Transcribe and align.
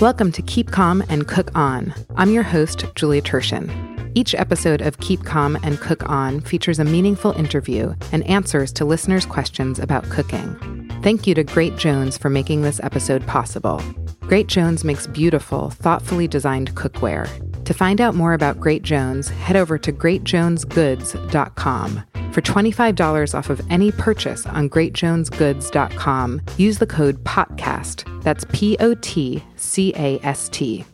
Welcome 0.00 0.32
to 0.32 0.40
Keep 0.40 0.70
Calm 0.70 1.04
and 1.10 1.28
Cook 1.28 1.54
On. 1.54 1.92
I'm 2.16 2.30
your 2.30 2.42
host, 2.42 2.86
Julia 2.94 3.20
Turshen. 3.20 4.10
Each 4.14 4.34
episode 4.34 4.80
of 4.80 4.96
Keep 5.00 5.26
Calm 5.26 5.58
and 5.62 5.78
Cook 5.78 6.08
On 6.08 6.40
features 6.40 6.78
a 6.78 6.86
meaningful 6.86 7.32
interview 7.32 7.94
and 8.10 8.26
answers 8.26 8.72
to 8.72 8.86
listeners' 8.86 9.26
questions 9.26 9.78
about 9.78 10.08
cooking. 10.08 10.90
Thank 11.02 11.26
you 11.26 11.34
to 11.34 11.44
Great 11.44 11.76
Jones 11.76 12.16
for 12.16 12.30
making 12.30 12.62
this 12.62 12.80
episode 12.82 13.26
possible. 13.26 13.82
Great 14.20 14.46
Jones 14.46 14.84
makes 14.84 15.06
beautiful, 15.06 15.68
thoughtfully 15.68 16.26
designed 16.26 16.74
cookware. 16.74 17.28
To 17.66 17.74
find 17.74 18.00
out 18.00 18.14
more 18.14 18.32
about 18.32 18.58
Great 18.58 18.82
Jones, 18.82 19.28
head 19.28 19.56
over 19.56 19.76
to 19.76 19.92
greatjonesgoods.com. 19.92 22.04
For 22.32 22.40
$25 22.40 23.34
off 23.36 23.50
of 23.50 23.60
any 23.70 23.90
purchase 23.90 24.46
on 24.46 24.70
greatjonesgoods.com, 24.70 26.42
use 26.56 26.78
the 26.78 26.86
code 26.86 27.24
PODCAST. 27.24 28.22
That's 28.22 28.44
P 28.52 28.76
O 28.78 28.94
T 28.94 29.42
C 29.56 29.92
A 29.96 30.20
S 30.20 30.48
T. 30.48 30.84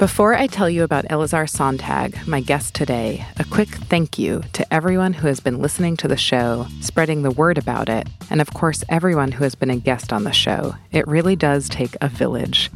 Before 0.00 0.34
I 0.34 0.46
tell 0.46 0.68
you 0.70 0.82
about 0.82 1.04
Elazar 1.04 1.48
Sontag, 1.48 2.26
my 2.26 2.40
guest 2.40 2.74
today, 2.74 3.24
a 3.38 3.44
quick 3.44 3.68
thank 3.68 4.18
you 4.18 4.42
to 4.54 4.74
everyone 4.74 5.12
who 5.12 5.26
has 5.26 5.40
been 5.40 5.60
listening 5.60 5.96
to 5.98 6.08
the 6.08 6.16
show, 6.16 6.66
spreading 6.80 7.22
the 7.22 7.30
word 7.30 7.58
about 7.58 7.90
it, 7.90 8.08
and 8.30 8.40
of 8.40 8.54
course, 8.54 8.82
everyone 8.88 9.30
who 9.30 9.44
has 9.44 9.54
been 9.54 9.68
a 9.68 9.76
guest 9.76 10.10
on 10.10 10.24
the 10.24 10.32
show. 10.32 10.74
It 10.90 11.06
really 11.06 11.36
does 11.36 11.68
take 11.68 11.96
a 12.00 12.08
village. 12.08 12.70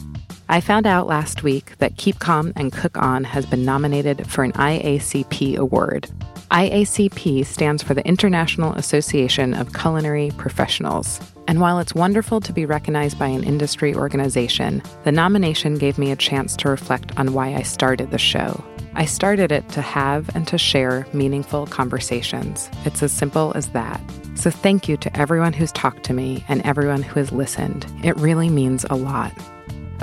I 0.49 0.61
found 0.61 0.87
out 0.87 1.07
last 1.07 1.43
week 1.43 1.79
that 1.79 1.97
Keep 1.97 2.19
Calm 2.19 2.53
and 2.55 2.71
Cook 2.71 2.99
On 2.99 3.25
has 3.25 3.47
been 3.47 3.65
nominated 3.65 4.29
for 4.31 4.45
an 4.45 4.53
IACP 4.53 5.57
award. 5.57 6.11
IACP 6.51 7.47
stands 7.47 7.83
for 7.83 7.95
the 7.95 8.07
International 8.07 8.75
Association 8.75 9.55
of 9.55 9.73
Culinary 9.73 10.31
Professionals. 10.37 11.19
And 11.49 11.61
while 11.61 11.79
it's 11.79 11.95
wonderful 11.95 12.41
to 12.43 12.53
be 12.53 12.67
recognized 12.67 13.19
by 13.19 13.27
an 13.27 13.43
industry 13.43 13.95
organization, 13.95 14.83
the 15.05 15.13
nomination 15.13 15.79
gave 15.79 15.99
me 15.99 16.11
a 16.11 16.17
chance 16.17 16.57
to 16.57 16.69
reflect 16.69 17.19
on 17.19 17.33
why 17.33 17.55
I 17.55 17.63
started 17.63 18.11
the 18.11 18.19
show. 18.19 18.63
I 18.95 19.07
started 19.07 19.51
it 19.51 19.69
to 19.71 19.83
have 19.83 20.35
and 20.37 20.47
to 20.49 20.59
share 20.59 21.07
meaningful 21.13 21.67
conversations. 21.67 22.71
It's 22.85 23.03
as 23.03 23.13
simple 23.13 23.53
as 23.55 23.71
that. 23.71 24.01
So 24.35 24.51
thank 24.51 24.89
you 24.89 24.97
to 24.99 25.17
everyone 25.19 25.55
who's 25.55 25.73
talked 25.73 26.05
to 26.05 26.13
me 26.13 26.45
and 26.49 26.61
everyone 26.63 27.03
who 27.03 27.19
has 27.19 27.33
listened. 27.33 27.87
It 28.05 28.17
really 28.17 28.51
means 28.51 28.85
a 28.91 28.95
lot. 28.95 29.33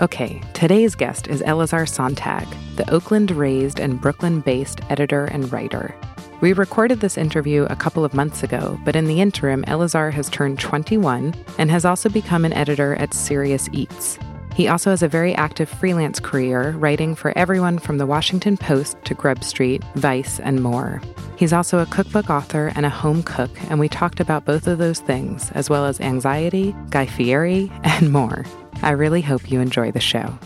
Okay, 0.01 0.41
today's 0.53 0.95
guest 0.95 1.27
is 1.27 1.43
Elazar 1.43 1.87
Sontag, 1.87 2.47
the 2.75 2.91
Oakland 2.91 3.29
raised 3.29 3.79
and 3.79 4.01
Brooklyn 4.01 4.41
based 4.41 4.81
editor 4.89 5.25
and 5.25 5.53
writer. 5.53 5.95
We 6.41 6.53
recorded 6.53 7.01
this 7.01 7.19
interview 7.19 7.67
a 7.69 7.75
couple 7.75 8.03
of 8.03 8.15
months 8.15 8.41
ago, 8.41 8.79
but 8.83 8.95
in 8.95 9.05
the 9.05 9.21
interim, 9.21 9.63
Elazar 9.65 10.11
has 10.11 10.27
turned 10.27 10.59
21 10.59 11.35
and 11.59 11.69
has 11.69 11.85
also 11.85 12.09
become 12.09 12.45
an 12.45 12.53
editor 12.53 12.95
at 12.95 13.13
Serious 13.13 13.69
Eats. 13.73 14.17
He 14.55 14.67
also 14.67 14.89
has 14.89 15.03
a 15.03 15.07
very 15.07 15.35
active 15.35 15.69
freelance 15.69 16.19
career, 16.19 16.71
writing 16.71 17.13
for 17.13 17.31
everyone 17.37 17.77
from 17.77 17.99
the 17.99 18.07
Washington 18.07 18.57
Post 18.57 18.97
to 19.05 19.13
Grub 19.13 19.43
Street, 19.43 19.83
Vice, 19.93 20.39
and 20.39 20.63
more. 20.63 20.99
He's 21.37 21.53
also 21.53 21.77
a 21.77 21.85
cookbook 21.85 22.27
author 22.27 22.71
and 22.75 22.87
a 22.87 22.89
home 22.89 23.21
cook, 23.21 23.51
and 23.69 23.79
we 23.79 23.87
talked 23.87 24.19
about 24.19 24.45
both 24.45 24.65
of 24.65 24.79
those 24.79 24.99
things, 24.99 25.51
as 25.51 25.69
well 25.69 25.85
as 25.85 26.01
anxiety, 26.01 26.75
Guy 26.89 27.05
Fieri, 27.05 27.71
and 27.83 28.11
more. 28.11 28.45
I 28.81 28.91
really 28.91 29.21
hope 29.21 29.49
you 29.51 29.59
enjoy 29.59 29.91
the 29.91 29.99
show. 29.99 30.37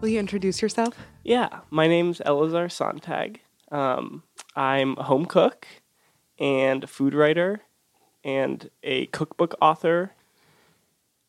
Will 0.00 0.08
you 0.08 0.18
introduce 0.20 0.60
yourself? 0.62 0.94
Yeah, 1.24 1.60
my 1.70 1.86
name's 1.86 2.18
Elazar 2.20 2.70
Sontag. 2.70 3.40
Um, 3.70 4.22
I'm 4.56 4.96
a 4.98 5.02
home 5.04 5.26
cook 5.26 5.66
and 6.38 6.84
a 6.84 6.86
food 6.86 7.14
writer 7.14 7.62
and 8.24 8.68
a 8.82 9.06
cookbook 9.06 9.54
author, 9.62 10.12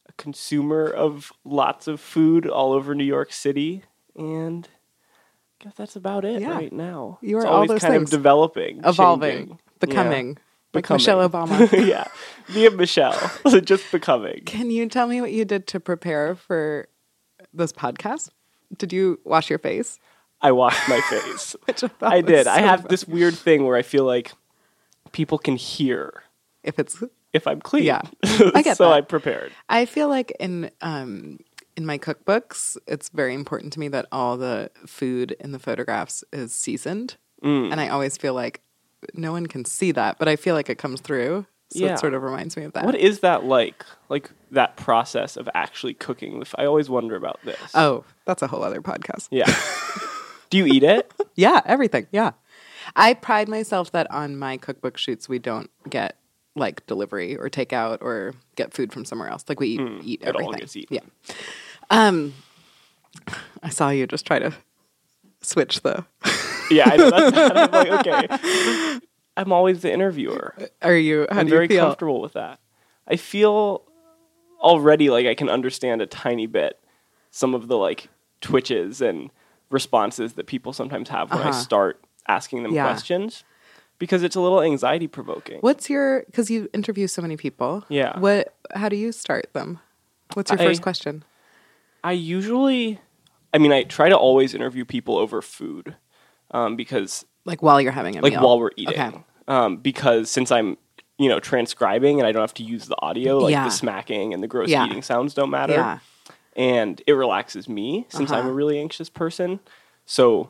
a 0.07 0.13
consumer 0.13 0.85
of 0.87 1.31
lots 1.45 1.87
of 1.87 1.99
food 1.99 2.47
all 2.47 2.73
over 2.73 2.95
New 2.95 3.03
York 3.05 3.31
City, 3.31 3.83
and 4.15 4.67
I 5.59 5.63
guess 5.65 5.73
that's 5.75 5.95
about 5.95 6.25
it 6.25 6.41
Yeah. 6.41 6.51
right 6.51 6.73
now. 6.73 7.19
You 7.21 7.37
it's 7.37 7.45
are 7.45 7.47
all 7.49 7.55
always 7.55 7.69
those 7.69 7.81
kind 7.81 7.93
things. 7.93 8.03
of 8.13 8.17
developing, 8.19 8.81
Evolving, 8.83 9.37
changing. 9.37 9.59
becoming, 9.79 10.27
like 10.29 10.37
Becoming. 10.73 10.99
Michelle 10.99 11.29
Obama. 11.29 11.69
yeah, 11.87 12.07
me 12.53 12.65
and 12.65 12.77
Michelle, 12.77 13.19
just 13.63 13.91
becoming. 13.91 14.41
Can 14.45 14.71
you 14.71 14.87
tell 14.87 15.07
me 15.07 15.19
what 15.21 15.31
you 15.33 15.43
did 15.45 15.67
to 15.67 15.79
prepare 15.79 16.35
for 16.35 16.87
this 17.53 17.73
podcast? 17.73 18.29
Did 18.77 18.93
you 18.93 19.19
wash 19.25 19.49
your 19.49 19.59
face? 19.59 19.99
I 20.41 20.53
washed 20.53 20.87
my 20.87 21.01
face. 21.01 21.55
Which 21.65 21.83
I, 21.83 21.89
I 22.01 22.21
did. 22.21 22.47
I 22.47 22.59
have 22.59 22.81
fun. 22.81 22.87
this 22.89 23.05
weird 23.07 23.35
thing 23.35 23.65
where 23.65 23.75
I 23.75 23.81
feel 23.81 24.05
like 24.05 24.31
people 25.11 25.37
can 25.37 25.55
hear 25.57 26.23
If 26.63 26.79
it's, 26.79 27.03
if 27.33 27.45
I'm 27.47 27.59
clean. 27.59 27.83
Yeah. 27.83 28.01
I 28.23 28.61
get 28.63 28.77
so 28.77 28.85
that. 28.85 28.93
I 28.93 29.01
prepared. 29.01 29.51
I 29.69 29.85
feel 29.85 30.07
like 30.07 30.31
in 30.39 30.71
um 30.81 31.39
in 31.77 31.85
my 31.85 31.97
cookbooks, 31.97 32.77
it's 32.87 33.09
very 33.09 33.33
important 33.33 33.71
to 33.73 33.79
me 33.79 33.87
that 33.89 34.05
all 34.11 34.35
the 34.37 34.69
food 34.85 35.31
in 35.39 35.51
the 35.51 35.59
photographs 35.59 36.23
is 36.33 36.53
seasoned, 36.53 37.17
Mm. 37.43 37.71
and 37.71 37.81
I 37.81 37.87
always 37.89 38.17
feel 38.17 38.33
like 38.35 38.61
no 39.13 39.31
one 39.31 39.47
can 39.47 39.65
see 39.65 39.91
that, 39.93 40.17
but 40.19 40.27
I 40.27 40.35
feel 40.35 40.55
like 40.55 40.69
it 40.69 40.77
comes 40.77 41.01
through. 41.01 41.45
So 41.71 41.79
Yeah. 41.85 41.93
it 41.93 41.99
sort 41.99 42.13
of 42.13 42.21
reminds 42.21 42.57
me 42.57 42.63
of 42.63 42.73
that. 42.73 42.83
What 42.85 42.95
is 42.95 43.21
that 43.21 43.45
like? 43.45 43.85
Like 44.09 44.29
that 44.51 44.75
process 44.75 45.37
of 45.37 45.47
actually 45.53 45.93
cooking 45.93 46.39
the 46.39 46.45
f- 46.45 46.55
I 46.57 46.65
always 46.65 46.89
wonder 46.89 47.15
about 47.15 47.39
this. 47.45 47.59
oh, 47.73 48.03
that's 48.25 48.41
a 48.41 48.47
whole 48.47 48.61
other 48.63 48.81
podcast. 48.81 49.29
Yeah. 49.31 49.45
Do 50.49 50.57
you 50.57 50.65
eat 50.65 50.83
it? 50.83 51.09
Yeah, 51.35 51.61
everything. 51.65 52.07
Yeah. 52.11 52.31
I 52.95 53.13
pride 53.13 53.47
myself 53.47 53.91
that 53.93 54.11
on 54.11 54.35
my 54.37 54.57
cookbook 54.57 54.97
shoots 54.97 55.29
we 55.29 55.39
don't 55.39 55.69
get 55.89 56.17
like 56.57 56.85
delivery 56.87 57.37
or 57.37 57.49
takeout 57.49 57.99
or 58.01 58.33
get 58.57 58.73
food 58.73 58.91
from 58.91 59.05
somewhere 59.05 59.29
else. 59.29 59.45
Like 59.47 59.61
we 59.61 59.67
eat, 59.67 59.81
eat 60.03 60.21
it 60.23 60.35
all 60.35 60.41
everything. 60.41 60.59
gets 60.59 60.75
eaten. 60.75 60.95
Yeah. 60.97 61.01
Um 61.89 62.33
I 63.63 63.69
saw 63.69 63.89
you 63.91 64.07
just 64.07 64.25
try 64.25 64.39
to 64.39 64.51
switch 65.41 65.81
the 65.81 66.05
Yeah, 66.71 66.89
I 66.91 66.95
know. 66.97 67.09
That's 67.09 67.37
I'm 67.37 67.71
like, 67.71 68.07
okay. 68.07 68.99
I'm 69.37 69.51
always 69.53 69.81
the 69.81 69.91
interviewer. 69.91 70.55
Are 70.81 70.95
you 70.95 71.27
how 71.31 71.39
I'm 71.39 71.45
do 71.45 71.51
you 71.51 71.55
very 71.57 71.67
feel? 71.67 71.85
comfortable 71.85 72.21
with 72.21 72.33
that. 72.33 72.59
I 73.07 73.15
feel 73.15 73.83
already 74.59 75.09
like 75.09 75.25
I 75.25 75.33
can 75.35 75.49
understand 75.49 76.01
a 76.01 76.05
tiny 76.05 76.47
bit 76.47 76.79
some 77.31 77.53
of 77.55 77.67
the 77.67 77.77
like 77.77 78.09
twitches 78.41 79.01
and 79.01 79.29
responses 79.69 80.33
that 80.33 80.47
people 80.47 80.73
sometimes 80.73 81.09
have 81.09 81.29
when 81.31 81.39
I 81.39 81.49
Uh-huh. 81.49 81.53
start 81.53 82.01
asking 82.27 82.63
them 82.63 82.73
Yeah. 82.73 82.83
questions 82.83 83.43
because 83.99 84.21
it's 84.23 84.35
a 84.35 84.41
little 84.41 84.61
anxiety 84.61 85.07
provoking. 85.07 85.59
What's 85.61 85.89
your 85.89 86.23
cuz 86.33 86.49
you 86.51 86.69
interview 86.73 87.07
so 87.07 87.21
many 87.21 87.37
people. 87.37 87.85
Yeah. 87.89 88.19
What 88.19 88.53
how 88.75 88.89
do 88.89 88.95
you 88.95 89.11
start 89.11 89.53
them? 89.53 89.79
What's 90.33 90.51
your 90.51 90.61
I- 90.61 90.65
first 90.65 90.81
question? 90.81 91.23
I 92.03 92.13
usually, 92.13 92.99
I 93.53 93.59
mean, 93.59 93.71
I 93.71 93.83
try 93.83 94.09
to 94.09 94.17
always 94.17 94.55
interview 94.55 94.85
people 94.85 95.17
over 95.17 95.39
food 95.41 95.95
um, 96.51 96.75
because, 96.75 97.25
Like 97.45 97.61
while 97.61 97.79
you're 97.81 97.91
having 97.91 98.17
a 98.17 98.21
like, 98.21 98.33
meal. 98.33 98.43
while 98.43 98.59
we're 98.59 98.71
eating. 98.77 98.99
Okay. 98.99 99.23
Um, 99.47 99.77
because 99.77 100.29
since 100.29 100.51
I'm, 100.51 100.77
you 101.17 101.29
know, 101.29 101.39
transcribing 101.39 102.19
and 102.19 102.27
I 102.27 102.31
don't 102.31 102.41
have 102.41 102.53
to 102.55 102.63
use 102.63 102.87
the 102.87 102.95
audio, 103.01 103.37
like 103.39 103.51
Yeah. 103.51 103.65
the 103.65 103.71
smacking 103.71 104.33
and 104.33 104.41
the 104.43 104.47
gross 104.47 104.69
Yeah. 104.69 104.85
eating 104.85 105.01
sounds 105.01 105.33
don't 105.33 105.49
matter. 105.49 105.73
Yeah. 105.73 105.99
And 106.55 107.01
it 107.07 107.13
relaxes 107.13 107.67
me 107.69 108.05
since 108.09 108.31
I'm 108.31 108.39
Uh-huh. 108.41 108.49
a 108.49 108.53
really 108.53 108.79
anxious 108.79 109.09
person. 109.09 109.59
So 110.05 110.49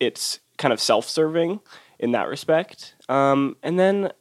it's 0.00 0.40
kind 0.58 0.72
of 0.72 0.80
self 0.80 1.08
serving 1.08 1.60
in 1.98 2.12
that 2.12 2.28
respect. 2.28 2.94
Um, 3.08 3.56
and 3.62 3.78
then 3.78 4.12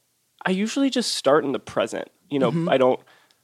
I 0.46 0.52
usually 0.52 0.90
just 0.90 1.14
start 1.16 1.44
in 1.44 1.52
the 1.52 1.60
present. 1.60 2.10
You 2.30 2.40
know, 2.40 2.52
Mm-hmm. 2.52 2.70
I 2.70 2.78
don't, 2.78 3.00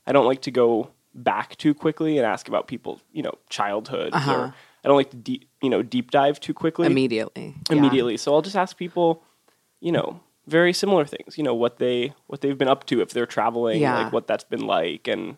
I 0.08 0.12
don't 0.12 0.26
like 0.26 0.42
to 0.44 0.52
go 0.52 0.90
back 1.16 1.56
too 1.58 1.74
quickly 1.74 2.18
and 2.18 2.26
ask 2.26 2.48
about 2.48 2.68
people's, 2.68 3.02
you 3.12 3.22
know, 3.24 3.34
childhoods 3.50 4.16
Uh-huh. 4.16 4.34
or 4.34 4.54
I 4.84 4.88
don't 4.88 4.98
like 4.98 5.12
to 5.12 5.18
deep, 5.18 5.48
you 5.62 5.70
know, 5.70 5.82
deep 5.82 6.12
dive 6.12 6.40
too 6.40 6.54
quickly 6.54 6.88
Immediately. 6.88 7.56
Yeah. 7.70 7.78
immediately. 7.78 8.18
So 8.18 8.34
I'll 8.34 8.42
just 8.42 8.56
ask 8.56 8.76
people, 8.78 9.24
you 9.80 9.92
know, 9.92 10.20
very 10.48 10.74
similar 10.74 11.06
things. 11.06 11.38
You 11.38 11.44
know 11.44 11.54
what 11.56 11.78
they 11.78 12.14
what 12.28 12.42
they've 12.42 12.58
been 12.58 12.68
up 12.68 12.86
to 12.88 13.02
if 13.02 13.12
they're 13.12 13.26
traveling, 13.26 13.80
Yeah. 13.82 13.98
like 14.04 14.14
what 14.14 14.28
that's 14.28 14.44
been 14.44 14.66
like, 14.68 15.08
and 15.08 15.38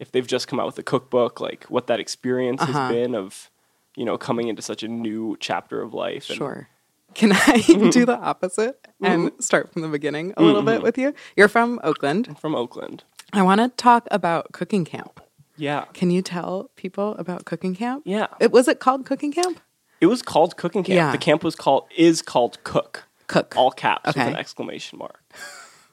if 0.00 0.10
they've 0.10 0.26
just 0.26 0.48
come 0.48 0.58
out 0.58 0.66
with 0.66 0.78
a 0.78 0.82
cookbook, 0.82 1.40
like 1.40 1.64
what 1.64 1.86
that 1.86 2.00
experience 2.00 2.60
Uh-huh. 2.60 2.72
has 2.72 2.92
been 2.92 3.14
of, 3.14 3.50
you 3.96 4.04
know, 4.04 4.18
coming 4.18 4.48
into 4.48 4.62
such 4.62 4.82
a 4.82 4.88
new 4.88 5.36
chapter 5.38 5.80
of 5.80 5.94
life. 5.94 6.28
And 6.28 6.36
Sure. 6.38 6.68
Can 7.14 7.30
I 7.32 7.58
do 7.92 8.04
the 8.06 8.16
opposite 8.18 8.84
and 9.00 9.30
start 9.38 9.72
from 9.72 9.82
the 9.82 9.88
beginning 9.88 10.32
a 10.36 10.42
little 10.42 10.62
bit 10.62 10.82
with 10.82 10.96
you? 10.98 11.14
You're 11.36 11.46
from 11.48 11.78
Oakland. 11.84 12.26
I'm 12.28 12.34
from 12.34 12.54
Oakland. 12.56 13.04
I 13.34 13.42
want 13.42 13.60
to 13.60 13.68
talk 13.68 14.08
about 14.10 14.50
cooking 14.52 14.84
camp. 14.84 15.20
Yeah, 15.62 15.84
Can 15.94 16.10
you 16.10 16.22
tell 16.22 16.70
people 16.76 17.14
about 17.18 17.44
cooking 17.44 17.74
camp? 17.74 18.02
yeah. 18.04 18.26
It 18.40 18.50
was 18.50 18.66
it 18.68 18.80
called 18.80 19.06
cooking 19.06 19.30
camp? 19.32 19.60
It 20.00 20.06
was 20.06 20.20
called 20.20 20.56
cooking 20.56 20.82
camp. 20.82 20.96
Yeah. 20.96 21.12
The 21.12 21.18
camp 21.18 21.44
was 21.44 21.54
called 21.54 21.84
is 21.96 22.20
called 22.22 22.58
cook, 22.64 23.04
Cook. 23.28 23.54
all 23.56 23.70
caps 23.70 24.06
with 24.08 24.16
an 24.16 24.34
exclamation 24.34 24.98
mark. 24.98 25.22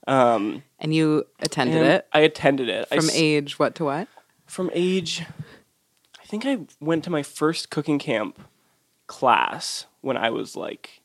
Um, 0.07 0.63
And 0.79 0.91
you 0.95 1.25
attended 1.39 1.77
and 1.77 1.85
it 1.85 2.07
I 2.11 2.21
attended 2.21 2.67
it 2.69 2.87
from 2.89 2.97
s- 2.97 3.15
age 3.15 3.59
what 3.59 3.75
to 3.75 3.85
what? 3.85 4.07
from 4.47 4.71
age 4.73 5.23
I 6.19 6.25
think 6.25 6.45
I 6.47 6.61
went 6.79 7.03
to 7.03 7.11
my 7.11 7.21
first 7.21 7.69
cooking 7.69 7.99
camp 7.99 8.39
class 9.07 9.85
when 10.01 10.17
I 10.17 10.29
was 10.31 10.55
like 10.55 11.01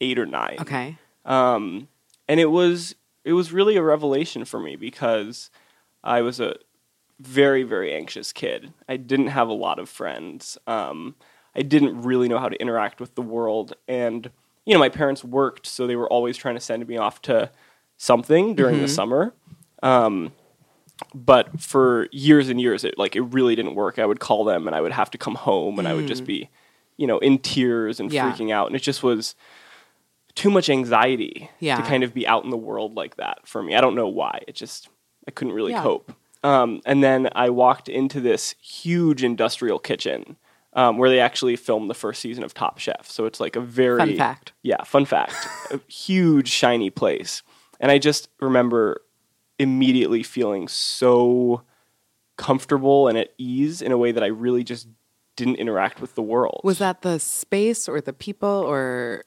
8 0.00 0.18
or 0.20 0.26
9. 0.26 0.56
Okay. 0.60 0.98
Um 1.24 1.88
and 2.28 2.38
it 2.38 2.50
was 2.50 2.94
it 3.24 3.32
was 3.32 3.50
really 3.52 3.76
a 3.76 3.82
revelation 3.82 4.44
for 4.44 4.60
me 4.60 4.76
because 4.76 5.50
I 6.04 6.22
was 6.22 6.38
a 6.38 6.56
very, 7.20 7.62
very 7.62 7.94
anxious 7.94 8.32
kid. 8.32 8.72
I 8.88 8.96
didn't 8.96 9.28
have 9.28 9.48
a 9.48 9.52
lot 9.52 9.78
of 9.78 9.88
friends. 9.88 10.58
Um, 10.66 11.14
I 11.54 11.62
didn't 11.62 12.02
really 12.02 12.28
know 12.28 12.38
how 12.38 12.48
to 12.48 12.60
interact 12.60 13.00
with 13.00 13.14
the 13.14 13.22
world. 13.22 13.74
And, 13.86 14.30
you 14.64 14.72
know, 14.74 14.80
my 14.80 14.88
parents 14.88 15.22
worked, 15.22 15.66
so 15.66 15.86
they 15.86 15.96
were 15.96 16.08
always 16.10 16.36
trying 16.36 16.56
to 16.56 16.60
send 16.60 16.86
me 16.88 16.96
off 16.96 17.22
to 17.22 17.50
something 17.96 18.54
during 18.54 18.80
the 18.80 18.88
summer. 18.88 19.32
Um, 19.82 20.32
but 21.14 21.60
for 21.60 22.08
years 22.12 22.48
and 22.48 22.60
years, 22.60 22.84
it 22.84 22.98
like 22.98 23.14
it 23.16 23.22
really 23.22 23.54
didn't 23.54 23.74
work. 23.74 23.98
I 23.98 24.06
would 24.06 24.20
call 24.20 24.44
them 24.44 24.66
and 24.66 24.74
I 24.74 24.80
would 24.80 24.92
have 24.92 25.10
to 25.12 25.18
come 25.18 25.34
home 25.34 25.78
and 25.78 25.86
I 25.88 25.94
would 25.94 26.06
just 26.06 26.24
be, 26.24 26.50
you 26.96 27.06
know, 27.06 27.18
in 27.18 27.38
tears 27.38 28.00
and 28.00 28.12
Yeah. 28.12 28.30
freaking 28.30 28.50
out. 28.52 28.66
And 28.68 28.76
it 28.76 28.82
just 28.82 29.02
was 29.02 29.34
too 30.34 30.50
much 30.50 30.68
anxiety 30.68 31.50
Yeah. 31.60 31.76
to 31.76 31.82
kind 31.82 32.02
of 32.02 32.12
be 32.14 32.26
out 32.26 32.44
in 32.44 32.50
the 32.50 32.56
world 32.56 32.94
like 32.96 33.16
that 33.16 33.46
for 33.46 33.62
me. 33.62 33.74
I 33.76 33.80
don't 33.80 33.94
know 33.94 34.08
why. 34.08 34.40
It 34.48 34.54
just 34.56 34.88
I 35.28 35.30
couldn't 35.30 35.54
really 35.54 35.72
Yeah. 35.72 35.82
cope. 35.82 36.12
Um, 36.44 36.82
and 36.84 37.02
then 37.02 37.28
I 37.34 37.48
walked 37.50 37.88
into 37.88 38.20
this 38.20 38.54
huge 38.60 39.24
industrial 39.24 39.78
kitchen 39.78 40.36
um, 40.74 40.98
where 40.98 41.08
they 41.08 41.18
actually 41.18 41.56
filmed 41.56 41.88
the 41.88 41.94
first 41.94 42.20
season 42.20 42.44
of 42.44 42.52
Top 42.52 42.78
Chef. 42.78 43.08
So 43.08 43.24
it's 43.24 43.40
like 43.40 43.56
a 43.56 43.60
very 43.60 43.98
Fun 43.98 44.16
fact. 44.16 44.52
yeah, 44.62 44.82
fun 44.84 45.06
fact. 45.06 45.34
a 45.72 45.80
huge 45.90 46.48
shiny 46.48 46.90
place. 46.90 47.42
And 47.80 47.90
I 47.90 47.98
just 47.98 48.28
remember 48.40 49.00
immediately 49.58 50.22
feeling 50.22 50.68
so 50.68 51.62
comfortable 52.36 53.08
and 53.08 53.16
at 53.16 53.32
ease 53.38 53.80
in 53.80 53.90
a 53.92 53.98
way 53.98 54.12
that 54.12 54.22
I 54.22 54.26
really 54.26 54.64
just 54.64 54.88
didn't 55.36 55.56
interact 55.56 56.00
with 56.00 56.14
the 56.14 56.22
world. 56.22 56.60
Was 56.64 56.78
that 56.78 57.02
the 57.02 57.18
space 57.18 57.88
or 57.88 58.00
the 58.00 58.12
people 58.12 58.48
or 58.48 59.24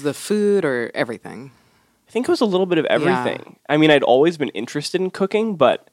the 0.00 0.14
food 0.14 0.64
or 0.64 0.90
everything? 0.94 1.50
I 2.06 2.10
think 2.10 2.28
it 2.28 2.30
was 2.30 2.40
a 2.40 2.46
little 2.46 2.66
bit 2.66 2.78
of 2.78 2.84
everything. 2.86 3.58
I 3.68 3.78
mean, 3.78 3.90
I'd 3.90 4.02
always 4.02 4.36
been 4.36 4.50
interested 4.50 5.00
in 5.00 5.10
cooking, 5.10 5.56
but 5.56 5.88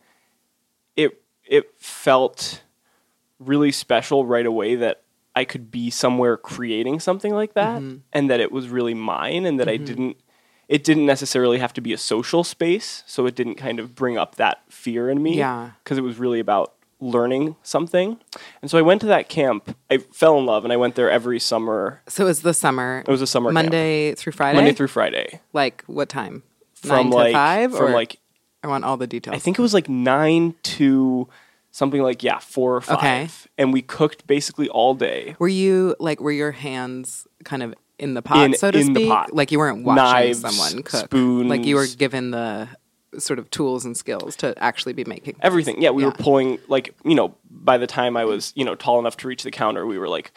it 0.96 1.22
it 1.46 1.72
felt 1.80 2.62
really 3.40 3.72
special 3.72 4.26
right 4.26 4.46
away 4.46 4.76
that 4.76 5.02
I 5.36 5.46
could 5.46 5.72
be 5.72 5.90
somewhere 5.90 6.38
creating 6.38 7.00
something 7.00 7.34
like 7.34 7.54
that 7.54 7.82
Mm-hmm. 7.82 7.98
and 8.14 8.30
that 8.30 8.40
it 8.40 8.52
was 8.52 8.70
really 8.70 8.94
mine 8.94 9.46
and 9.46 9.60
that 9.60 9.68
I 9.70 9.78
didn't 9.78 10.18
it 10.68 10.84
didn't 10.86 11.06
necessarily 11.06 11.60
have 11.60 11.74
to 11.74 11.82
be 11.82 11.92
a 11.92 11.98
social 11.98 12.46
space, 12.46 13.04
so 13.06 13.26
it 13.26 13.36
didn't 13.36 13.56
kind 13.56 13.78
of 13.78 13.94
bring 13.94 14.18
up 14.18 14.36
that 14.36 14.62
fear 14.70 15.10
in 15.10 15.22
me 15.22 15.38
Yeah. 15.38 15.72
because 15.84 15.98
it 15.98 16.02
was 16.02 16.18
really 16.18 16.40
about 16.40 16.74
learning 17.02 17.58
something. 17.62 18.18
And 18.62 18.72
so 18.72 18.78
I 18.78 18.82
went 18.82 19.02
to 19.02 19.08
that 19.08 19.28
camp. 19.28 19.76
I 19.90 19.98
fell 19.98 20.38
in 20.40 20.46
love 20.46 20.64
and 20.64 20.72
I 20.72 20.78
went 20.78 20.96
there 20.96 21.12
every 21.12 21.40
summer. 21.42 22.02
So 22.08 22.24
it 22.24 22.28
was 22.28 22.42
the 22.44 22.54
summer. 22.54 23.04
It 23.06 23.12
was 23.12 23.22
a 23.22 23.28
summer 23.28 23.48
camp. 23.50 23.56
Monday 23.56 24.16
through 24.16 24.32
Friday. 24.32 24.56
Monday 24.56 24.72
through 24.72 24.88
Friday. 24.88 25.42
like 25.52 25.84
what 25.88 26.08
time? 26.08 26.44
From 26.76 27.10
like 27.10 27.34
five. 27.34 27.72
from 27.76 27.88
or 27.88 27.92
like 27.92 28.20
I 28.64 28.68
want 28.68 28.84
all 28.84 28.98
the 28.98 29.08
details. 29.08 29.36
I 29.36 29.40
think 29.40 29.58
it 29.58 29.62
was 29.62 29.74
like 29.74 29.90
nine 29.90 30.56
to 30.64 31.28
something 31.72 32.02
like 32.02 32.22
yeah 32.24 32.40
four 32.40 32.76
or 32.76 32.82
five, 32.82 32.98
Okay. 32.98 33.28
and 33.58 33.74
we 33.74 33.82
cooked 33.82 34.28
basically 34.28 34.70
all 34.70 34.94
day. 34.94 35.36
Were 35.40 35.48
you 35.48 35.96
like 36.00 36.20
were 36.22 36.32
your 36.32 36.52
hands 36.52 37.28
kind 37.44 37.64
of 37.64 37.74
in 37.98 38.14
the 38.14 38.22
pot, 38.22 38.46
In- 38.46 38.54
so 38.56 38.72
to 38.72 38.80
in 38.80 38.94
the 38.94 39.02
speak? 39.02 39.10
pot. 39.10 39.34
Like 39.34 39.52
you 39.52 39.58
weren't 39.60 39.84
watching 39.84 40.04
Knives, 40.04 40.42
someone 40.42 40.84
cook. 40.84 41.06
spoons. 41.06 41.50
Like 41.50 41.66
you 41.66 41.76
were 41.76 41.88
given 41.88 42.32
the 42.32 42.68
sort 43.18 43.40
of 43.40 43.50
tools 43.52 43.84
and 43.84 43.98
skills 43.98 44.36
to 44.38 44.54
actually 44.64 44.94
be 44.94 45.04
making 45.04 45.36
Everything, 45.42 45.82
yeah. 45.82 45.90
We 45.90 46.06
were 46.06 46.14
pulling 46.14 46.60
like 46.68 46.94
you 47.04 47.16
know 47.16 47.36
by 47.50 47.78
the 47.78 47.88
time 47.88 48.16
I 48.16 48.26
was 48.26 48.54
you 48.56 48.64
know 48.66 48.76
tall 48.76 49.00
enough 49.00 49.18
to 49.18 49.28
reach 49.28 49.44
the 49.44 49.52
counter, 49.52 49.86
we 49.86 49.98
were 49.98 50.08
like 50.08 50.32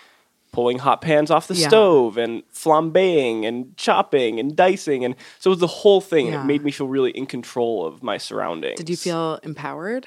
pulling 0.55 0.79
hot 0.79 1.01
pans 1.01 1.31
off 1.31 1.49
the 1.49 1.55
Yeah. 1.55 1.67
stove 1.69 2.17
and 2.17 2.43
flambeing 2.53 3.45
and 3.45 3.77
chopping 3.77 4.39
and 4.39 4.55
dicing, 4.57 5.05
and 5.05 5.17
so 5.41 5.51
it 5.51 5.53
was 5.53 5.59
the 5.61 5.67
whole 5.83 6.01
thing. 6.01 6.27
and 6.29 6.37
It 6.37 6.45
made 6.45 6.63
me 6.65 6.71
feel 6.71 6.87
really 6.87 7.11
in 7.11 7.27
control 7.27 7.85
of 7.85 8.03
my 8.03 8.19
surroundings. 8.19 8.77
Did 8.79 8.89
you 8.89 8.97
feel 8.97 9.41
empowered? 9.43 10.07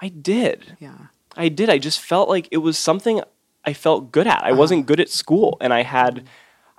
I 0.00 0.08
did. 0.08 0.76
Yeah. 0.80 0.96
I 1.36 1.48
did. 1.48 1.68
I 1.68 1.78
just 1.78 2.00
felt 2.00 2.28
like 2.28 2.48
it 2.50 2.58
was 2.58 2.78
something 2.78 3.20
I 3.64 3.72
felt 3.74 4.10
good 4.10 4.26
at. 4.26 4.42
I 4.42 4.48
Uh-huh. 4.50 4.58
wasn't 4.58 4.86
good 4.86 5.00
at 5.00 5.08
school, 5.10 5.56
and 5.60 5.72
I 5.74 5.82
had, 5.82 6.26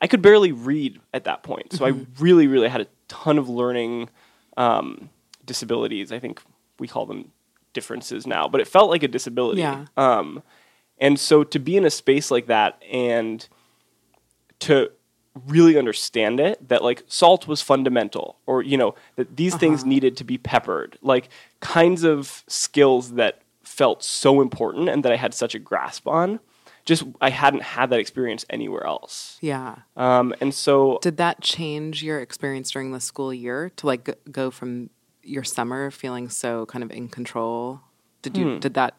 I 0.01 0.07
could 0.07 0.21
barely 0.21 0.51
read 0.51 0.99
at 1.13 1.23
that 1.25 1.43
point. 1.43 1.73
So 1.73 1.85
Mm-hmm. 1.85 2.01
I 2.01 2.05
really, 2.23 2.47
really 2.47 2.69
had 2.69 2.81
a 2.81 2.87
ton 3.07 3.37
of 3.37 3.47
learning 3.47 4.09
um, 4.57 5.09
disabilities. 5.45 6.11
I 6.11 6.19
think 6.19 6.41
we 6.79 6.87
call 6.87 7.05
them 7.05 7.31
differences 7.73 8.25
now, 8.25 8.47
but 8.47 8.61
it 8.61 8.67
felt 8.67 8.89
like 8.89 9.03
a 9.03 9.07
disability. 9.07 9.61
Yeah. 9.61 9.85
Um, 9.97 10.41
and 11.00 11.19
so 11.19 11.44
to 11.44 11.59
be 11.59 11.75
in 11.77 11.86
a 11.86 11.89
space 11.89 12.31
like 12.31 12.47
that 12.47 12.81
and 12.92 13.47
to 14.59 14.89
really 15.47 15.77
understand 15.77 16.39
it 16.39 16.65
that 16.69 16.81
like 16.83 17.03
salt 17.07 17.47
was 17.47 17.62
fundamental 17.62 18.38
or 18.45 18.62
you 18.62 18.77
know 18.77 18.95
that 19.18 19.36
these 19.36 19.56
things 19.56 19.81
Uh-huh. 19.81 19.89
needed 19.89 20.15
to 20.18 20.24
be 20.24 20.38
peppered 20.38 20.97
like 21.01 21.27
kinds 21.59 22.03
of 22.03 22.44
skills 22.47 23.13
that 23.13 23.42
felt 23.63 24.01
so 24.03 24.42
important 24.42 24.88
and 24.88 25.03
that 25.03 25.12
I 25.12 25.18
had 25.18 25.33
such 25.33 25.53
a 25.53 25.59
grasp 25.59 26.07
on 26.07 26.39
just 26.86 27.03
I 27.19 27.31
hadn't 27.31 27.63
had 27.63 27.89
that 27.89 28.00
experience 28.00 28.45
anywhere 28.50 28.86
else 28.86 29.38
Yeah. 29.41 29.80
um, 29.98 30.33
and 30.39 30.53
so 30.53 31.00
Did 31.01 31.18
that 31.18 31.41
change 31.41 32.01
your 32.01 32.21
experience 32.21 32.71
during 32.71 32.91
the 32.91 33.01
school 33.01 33.33
year 33.33 33.71
to 33.75 33.88
like 33.88 34.18
go 34.31 34.50
from 34.51 34.89
your 35.21 35.44
summer 35.44 35.91
feeling 35.91 36.30
so 36.30 36.65
kind 36.68 36.83
of 36.83 36.91
in 36.91 37.09
control? 37.09 37.81
Did 38.21 38.38
you 38.38 38.59
did 38.59 38.74
that 38.75 38.95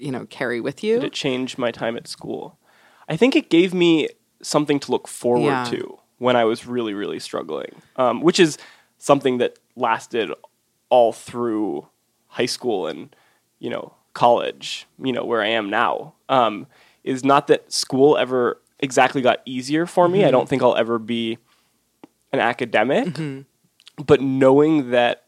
you 0.00 0.10
know 0.12 0.26
carry 0.26 0.60
with 0.60 0.82
you? 0.84 0.94
Did 0.94 1.04
it 1.04 1.12
change 1.12 1.58
my 1.58 1.70
time 1.70 1.96
at 1.96 2.08
school 2.08 2.58
I 3.08 3.16
think 3.16 3.34
it 3.36 3.50
gave 3.50 3.74
me 3.74 4.08
something 4.42 4.78
to 4.80 4.90
look 4.92 5.08
forward 5.08 5.44
Yeah. 5.44 5.64
to 5.70 5.98
when 6.18 6.36
I 6.36 6.44
was 6.44 6.66
really 6.66 6.94
really 6.94 7.18
struggling 7.18 7.82
um, 7.96 8.20
which 8.20 8.38
is 8.40 8.58
something 8.98 9.38
that 9.38 9.58
lasted 9.76 10.30
all 10.90 11.12
through 11.12 11.86
high 12.28 12.46
school 12.46 12.86
and 12.86 13.14
you 13.58 13.70
know 13.70 13.94
college 14.12 14.86
you 15.02 15.12
know 15.12 15.24
where 15.24 15.40
i 15.40 15.46
am 15.46 15.70
now 15.70 16.14
um, 16.28 16.66
is 17.04 17.24
not 17.24 17.46
that 17.46 17.72
school 17.72 18.16
ever 18.18 18.60
exactly 18.80 19.22
got 19.22 19.38
easier 19.46 19.86
for 19.86 20.08
me 20.08 20.24
i 20.24 20.30
don't 20.32 20.48
think 20.48 20.62
i'll 20.62 20.76
ever 20.76 20.98
be 20.98 21.38
an 22.32 22.40
academic 22.40 23.08
but 24.04 24.20
knowing 24.20 24.90
that 24.90 25.24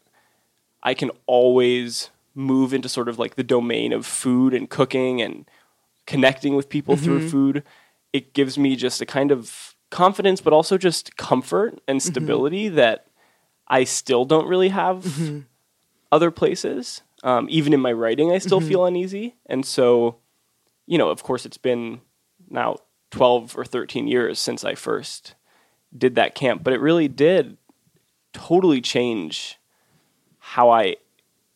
i 0.83 0.93
can 0.93 1.09
always 1.27 2.09
move 2.35 2.73
into 2.73 2.89
sort 2.89 3.09
of 3.09 3.19
like 3.19 3.35
the 3.35 3.43
domain 3.43 3.93
of 3.93 4.05
food 4.05 4.53
and 4.53 4.69
cooking 4.69 5.21
and 5.21 5.49
connecting 6.05 6.55
with 6.55 6.69
people 6.69 6.97
through 6.97 7.19
mm-hmm. 7.19 7.29
food 7.29 7.63
it 8.11 8.33
gives 8.33 8.57
me 8.57 8.75
just 8.75 9.01
a 9.01 9.05
kind 9.05 9.31
of 9.31 9.75
confidence 9.89 10.41
but 10.41 10.51
also 10.51 10.77
just 10.77 11.15
comfort 11.17 11.79
and 11.87 11.99
mm-hmm. 11.99 12.11
stability 12.11 12.67
that 12.67 13.07
i 13.67 13.83
still 13.83 14.25
don't 14.25 14.47
really 14.47 14.69
have 14.69 15.03
mm-hmm. 15.03 15.39
other 16.11 16.31
places. 16.31 17.01
Um, 17.23 17.47
even 17.49 17.73
in 17.73 17.79
my 17.79 17.93
writing, 17.93 18.31
I 18.33 18.37
still 18.37 18.59
feel 18.59 18.85
uneasy. 18.85 19.37
And 19.45 19.65
so, 19.65 20.17
you 20.85 20.97
know, 20.97 21.09
of 21.09 21.23
course, 21.23 21.45
it's 21.45 21.57
been 21.57 22.01
now 22.49 22.75
12 23.11 23.57
or 23.57 23.63
13 23.63 24.07
years 24.07 24.39
since 24.39 24.65
I 24.65 24.75
first 24.75 25.35
did 25.97 26.15
that 26.15 26.35
camp, 26.35 26.63
but 26.63 26.73
it 26.73 26.81
really 26.81 27.07
did 27.07 27.57
totally 28.33 28.81
change 28.81 29.57
how 30.39 30.69
I 30.69 30.97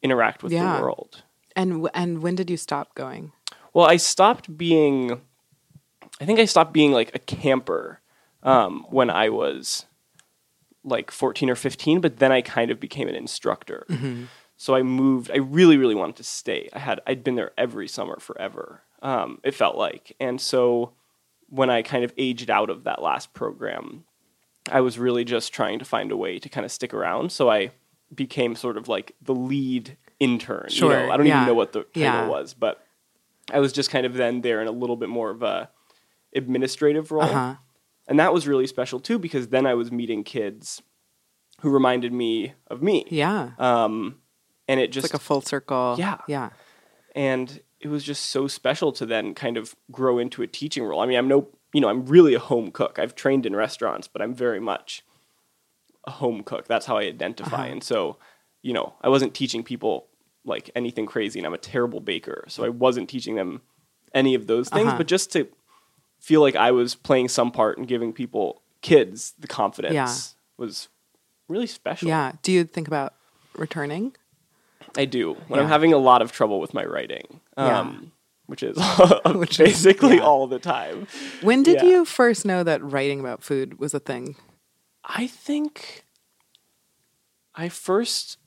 interact 0.01 0.43
with 0.43 0.51
Yeah. 0.53 0.77
the 0.77 0.81
world. 0.83 1.23
and 1.55 1.71
w- 1.71 1.89
and 1.95 2.21
when 2.21 2.35
did 2.35 2.49
you 2.51 2.57
stop 2.57 2.93
going? 2.95 3.31
Well, 3.73 3.85
I 3.87 3.97
stopped 3.97 4.55
being, 4.57 5.19
I 6.21 6.25
think 6.25 6.39
I 6.39 6.45
stopped 6.45 6.71
being 6.73 6.91
like 6.91 7.13
a 7.15 7.19
camper 7.19 7.99
um, 8.43 8.85
when 8.89 9.09
I 9.09 9.29
was 9.29 9.85
like 10.83 11.09
14 11.11 11.49
or 11.49 11.55
15, 11.55 11.99
but 11.99 12.17
then 12.17 12.31
I 12.31 12.41
kind 12.41 12.69
of 12.71 12.79
became 12.79 13.07
an 13.07 13.15
instructor. 13.15 13.85
So 14.55 14.73
I 14.75 14.81
moved, 14.83 15.29
I 15.31 15.37
really, 15.37 15.77
really 15.77 15.95
wanted 15.95 16.15
to 16.17 16.23
stay. 16.23 16.69
I 16.73 16.79
had, 16.79 16.99
I'd 17.05 17.23
been 17.23 17.35
there 17.35 17.51
every 17.57 17.87
summer 17.87 18.19
forever, 18.19 18.81
um, 19.01 19.39
it 19.43 19.53
felt 19.53 19.75
like. 19.75 20.15
And 20.19 20.39
so 20.39 20.93
when 21.49 21.69
I 21.69 21.81
kind 21.81 22.03
of 22.03 22.13
aged 22.17 22.49
out 22.49 22.69
of 22.69 22.83
that 22.85 23.01
last 23.01 23.33
program, 23.33 24.05
I 24.71 24.81
was 24.81 24.97
really 24.97 25.23
just 25.25 25.53
trying 25.53 25.79
to 25.79 25.85
find 25.85 26.11
a 26.11 26.17
way 26.17 26.39
to 26.39 26.49
kind 26.49 26.65
of 26.65 26.71
stick 26.71 26.93
around. 26.93 27.31
So 27.31 27.49
I 27.49 27.71
became 28.13 28.55
sort 28.55 28.77
of 28.77 28.87
like 28.87 29.13
the 29.21 29.35
lead 29.35 29.97
intern. 30.19 30.67
you 30.69 30.81
know? 30.81 30.89
Sure, 30.89 31.11
I 31.11 31.17
don't 31.17 31.25
yeah. 31.25 31.37
even 31.37 31.47
know 31.47 31.53
what 31.53 31.73
the 31.73 31.83
title 31.83 32.01
Yeah. 32.01 32.27
was, 32.27 32.53
but 32.53 32.83
I 33.51 33.59
was 33.59 33.71
just 33.71 33.89
kind 33.89 34.05
of 34.05 34.13
then 34.15 34.41
there 34.41 34.61
in 34.61 34.67
a 34.67 34.71
little 34.71 34.95
bit 34.95 35.09
more 35.09 35.29
of 35.29 35.43
a 35.43 35.69
administrative 36.35 37.11
role. 37.11 37.23
Uh-huh. 37.23 37.55
And 38.07 38.19
that 38.19 38.33
was 38.33 38.47
really 38.47 38.67
special 38.67 38.99
too 38.99 39.19
because 39.19 39.49
then 39.49 39.65
I 39.65 39.73
was 39.73 39.91
meeting 39.91 40.23
kids 40.23 40.81
who 41.61 41.69
reminded 41.69 42.13
me 42.13 42.53
of 42.67 42.81
me. 42.81 43.05
Yeah. 43.09 43.51
Um, 43.57 44.19
and 44.67 44.79
it 44.79 44.85
it's 44.85 44.93
just 44.95 45.13
like 45.13 45.19
a 45.19 45.23
full 45.23 45.41
circle. 45.41 45.95
Yeah. 45.97 46.17
Yeah. 46.27 46.49
and 47.15 47.61
it 47.79 47.89
was 47.89 48.03
just 48.03 48.25
so 48.27 48.47
special 48.47 48.91
to 48.93 49.05
then 49.05 49.35
kind 49.35 49.55
of 49.55 49.75
grow 49.91 50.17
into 50.17 50.41
a 50.41 50.47
teaching 50.47 50.83
role. 50.83 50.99
I 50.99 51.05
mean, 51.05 51.17
I'm 51.17 51.27
no, 51.27 51.49
you 51.73 51.81
know, 51.81 51.89
I'm 51.89 52.05
really 52.05 52.33
a 52.33 52.39
home 52.39 52.71
cook. 52.71 52.97
I've 52.97 53.13
trained 53.13 53.45
in 53.45 53.55
restaurants, 53.55 54.07
but 54.07 54.21
I'm 54.21 54.33
very 54.33 54.59
much 54.59 55.03
a 56.07 56.11
home 56.11 56.43
cook. 56.43 56.67
That's 56.67 56.85
how 56.85 56.97
I 56.97 57.03
identify. 57.03 57.55
Uh-huh. 57.65 57.71
And 57.73 57.83
so, 57.83 58.17
you 58.63 58.73
know, 58.73 58.93
I 59.01 59.09
wasn't 59.09 59.33
teaching 59.35 59.63
people 59.63 60.07
like 60.45 60.69
anything 60.75 61.05
crazy, 61.05 61.39
and 61.39 61.45
I'm 61.45 61.53
a 61.53 61.57
terrible 61.59 61.99
baker, 61.99 62.45
so 62.47 62.63
I 62.63 62.69
wasn't 62.69 63.09
teaching 63.09 63.35
them 63.35 63.61
any 64.13 64.33
of 64.33 64.47
those 64.47 64.69
things. 64.69 64.87
Uh-huh. 64.87 64.97
But 64.97 65.07
just 65.07 65.31
to 65.33 65.47
feel 66.19 66.41
like 66.41 66.55
I 66.55 66.71
was 66.71 66.95
playing 66.95 67.27
some 67.27 67.51
part 67.51 67.77
in 67.77 67.83
giving 67.83 68.13
people 68.13 68.61
kids 68.81 69.33
the 69.37 69.47
confidence 69.47 69.93
Yeah. 69.93 70.11
was 70.57 70.87
really 71.49 71.67
special. 71.67 72.07
Yeah. 72.07 72.31
Do 72.41 72.51
you 72.51 72.63
think 72.63 72.87
about 72.87 73.13
returning? 73.55 74.15
I 74.97 75.05
do 75.05 75.33
when 75.47 75.59
I'm 75.59 75.67
having 75.67 75.93
a 75.93 75.97
lot 75.97 76.21
of 76.21 76.31
trouble 76.31 76.59
with 76.59 76.73
my 76.73 76.85
writing, 76.85 77.41
Yeah. 77.57 77.79
um, 77.81 78.11
which 78.47 78.63
is 78.63 78.77
Which 79.25 79.59
is- 79.59 79.67
basically 79.67 80.15
yeah. 80.15 80.23
all 80.23 80.47
the 80.47 80.59
time. 80.59 81.07
When 81.41 81.61
did 81.61 81.77
Yeah. 81.83 81.89
you 81.89 82.05
first 82.05 82.45
know 82.45 82.63
that 82.63 82.81
writing 82.83 83.19
about 83.19 83.43
food 83.43 83.79
was 83.79 83.93
a 83.93 83.99
thing? 83.99 84.35
I 85.07 85.27
think 85.27 86.03
I 87.55 87.69
first, 87.69 88.37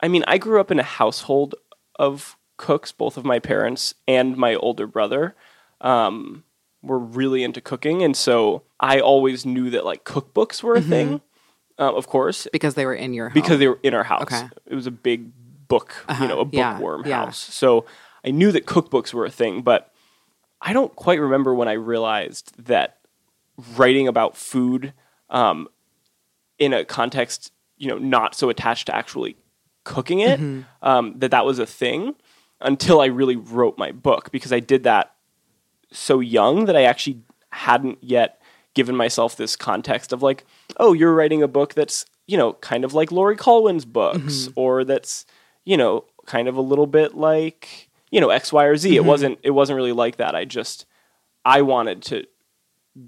I 0.00 0.08
mean, 0.08 0.22
I 0.28 0.38
grew 0.38 0.60
up 0.60 0.70
in 0.70 0.78
a 0.78 0.82
household 0.84 1.54
of 1.98 2.36
cooks. 2.58 2.92
Both 2.92 3.16
of 3.16 3.24
my 3.24 3.38
parents 3.38 3.94
and 4.06 4.36
my 4.36 4.54
older 4.54 4.86
brother 4.86 5.34
um, 5.80 6.44
were 6.82 6.98
really 6.98 7.42
into 7.42 7.60
cooking, 7.60 8.02
and 8.02 8.16
so 8.16 8.62
I 8.78 9.00
always 9.00 9.46
knew 9.46 9.70
that 9.70 9.84
like 9.84 10.04
cookbooks 10.04 10.62
were 10.62 10.74
a 10.74 10.82
thing. 10.82 11.20
Um, 11.78 11.94
of 11.94 12.06
course, 12.06 12.46
Because 12.52 12.74
they 12.74 12.86
were 12.86 12.94
in 12.94 13.12
your 13.12 13.28
home. 13.28 13.34
because 13.34 13.58
they 13.58 13.68
were 13.68 13.78
in 13.82 13.92
our 13.92 14.04
house. 14.04 14.22
Okay. 14.22 14.48
It 14.66 14.74
was 14.74 14.86
a 14.86 14.90
big 14.90 15.30
book, 15.68 15.94
Uh-huh. 16.08 16.22
you 16.22 16.28
know, 16.28 16.40
a 16.40 16.44
bookworm 16.46 17.02
yeah. 17.06 17.24
house. 17.26 17.36
So 17.38 17.84
I 18.24 18.30
knew 18.30 18.50
that 18.52 18.64
cookbooks 18.66 19.12
were 19.12 19.26
a 19.26 19.30
thing, 19.30 19.60
but 19.62 19.92
I 20.62 20.72
don't 20.72 20.94
quite 20.96 21.20
remember 21.20 21.54
when 21.54 21.68
I 21.68 21.72
realized 21.72 22.52
that 22.66 22.98
writing 23.76 24.08
about 24.08 24.36
food 24.38 24.94
um, 25.30 25.68
in 26.58 26.72
a 26.72 26.84
context, 26.84 27.52
you 27.78 27.88
know, 27.88 27.98
not 27.98 28.34
so 28.34 28.48
attached 28.48 28.86
to 28.86 28.94
actually 28.94 29.36
cooking 29.84 30.20
it, 30.20 30.40
Mm-hmm. 30.40 30.62
um, 30.86 31.18
that 31.18 31.30
that 31.30 31.44
was 31.44 31.58
a 31.58 31.66
thing 31.66 32.14
until 32.60 33.00
I 33.00 33.06
really 33.06 33.36
wrote 33.36 33.76
my 33.78 33.92
book 33.92 34.30
because 34.32 34.52
I 34.52 34.60
did 34.60 34.84
that 34.84 35.14
so 35.92 36.20
young 36.20 36.64
that 36.66 36.76
I 36.76 36.82
actually 36.84 37.20
hadn't 37.50 37.98
yet 38.02 38.40
given 38.74 38.96
myself 38.96 39.36
this 39.36 39.56
context 39.56 40.12
of 40.12 40.22
like, 40.22 40.44
oh, 40.78 40.92
you're 40.92 41.14
writing 41.14 41.42
a 41.42 41.48
book 41.48 41.74
that's, 41.74 42.04
you 42.26 42.36
know, 42.36 42.54
kind 42.54 42.84
of 42.84 42.92
like 42.94 43.12
Laurie 43.12 43.36
Colwin's 43.36 43.84
books, 43.84 44.48
or 44.56 44.84
that's, 44.84 45.24
you 45.64 45.76
know, 45.76 46.04
kind 46.26 46.48
of 46.48 46.56
a 46.56 46.60
little 46.60 46.86
bit 46.86 47.14
like, 47.14 47.88
you 48.10 48.20
know, 48.20 48.30
X, 48.30 48.52
Y, 48.52 48.64
or 48.64 48.76
Z. 48.76 48.96
It 48.96 49.04
wasn't 49.04 49.38
it 49.42 49.50
wasn't 49.52 49.76
really 49.76 49.92
like 49.92 50.16
that. 50.16 50.34
I 50.34 50.44
just 50.44 50.86
I 51.44 51.62
wanted 51.62 52.02
to 52.04 52.24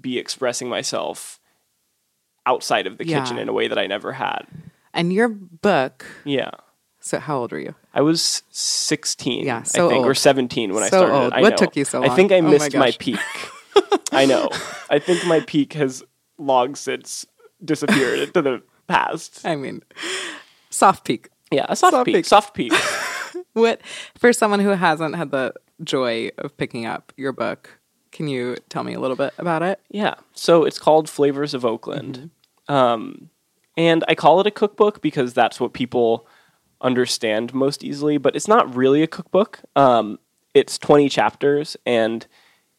be 0.01 0.17
expressing 0.17 0.69
myself 0.69 1.38
outside 2.49 2.85
of 2.87 2.97
the 2.97 3.05
Yeah. 3.05 3.19
kitchen 3.21 3.37
in 3.37 3.47
a 3.49 3.53
way 3.53 3.67
that 3.67 3.77
I 3.77 3.87
never 3.87 4.11
had. 4.13 4.43
and 4.93 5.13
your 5.13 5.27
book. 5.29 6.05
Yeah. 6.25 6.49
So 6.99 7.19
how 7.19 7.37
old 7.39 7.51
were 7.51 7.59
you? 7.59 7.75
I 7.93 8.01
was 8.01 8.41
16, 8.49 9.45
Yeah, 9.45 9.61
so 9.63 9.87
I 9.87 9.89
think, 9.93 10.05
or 10.05 10.13
17 10.15 10.73
when 10.73 10.83
I 10.83 10.87
started. 10.87 11.13
old. 11.15 11.31
I 11.33 11.41
What 11.41 11.51
know. 11.51 11.55
took 11.57 11.75
you 11.75 11.85
so 11.85 11.99
long? 12.01 12.09
I 12.09 12.15
think 12.15 12.31
I 12.31 12.39
Oh 12.39 12.41
my 12.41 12.49
missed 12.51 12.73
my, 12.75 12.87
gosh. 12.91 12.97
peak. 12.97 13.19
I 14.11 14.25
know. 14.25 14.49
I 14.89 14.97
think 14.99 15.25
my 15.25 15.39
peak 15.41 15.73
has 15.73 16.03
long 16.39 16.73
since 16.75 17.25
disappeared 17.63 18.19
into 18.19 18.41
the 18.41 18.63
past. 18.87 19.45
I 19.45 19.55
mean, 19.55 19.83
soft 20.71 21.05
peak. 21.05 21.29
Yeah, 21.51 21.65
a 21.69 21.75
soft, 21.75 21.93
Soft 21.93 22.05
peak. 22.05 22.15
peak. 22.15 22.25
Soft 22.25 22.53
peak. 22.55 22.73
What 23.53 23.81
for 24.17 24.31
someone 24.33 24.59
who 24.59 24.69
hasn't 24.69 25.15
had 25.15 25.31
the 25.31 25.53
joy 25.83 26.29
of 26.37 26.55
picking 26.57 26.85
up 26.85 27.11
your 27.17 27.31
book? 27.31 27.79
Can 28.11 28.27
you 28.27 28.57
tell 28.69 28.83
me 28.83 28.93
a 28.93 28.99
little 28.99 29.15
bit 29.17 29.33
about 29.37 29.63
it? 29.63 29.79
Yeah. 29.89 30.15
So 30.33 30.65
it's 30.65 30.77
called 30.79 31.09
Flavors 31.09 31.53
of 31.53 31.63
Oakland. 31.65 32.15
Mm-hmm. 32.17 32.27
Um, 32.69 33.29
and 33.75 34.03
I 34.07 34.15
call 34.15 34.39
it 34.39 34.47
a 34.47 34.51
cookbook 34.51 35.01
because 35.01 35.33
that's 35.33 35.59
what 35.59 35.73
people 35.73 36.27
understand 36.81 37.53
most 37.53 37.83
easily, 37.83 38.17
but 38.17 38.35
it's 38.35 38.47
not 38.47 38.73
really 38.75 39.01
a 39.03 39.07
cookbook. 39.07 39.59
Um, 39.75 40.19
it's 40.53 40.77
20 40.77 41.09
chapters, 41.09 41.75
and 41.85 42.25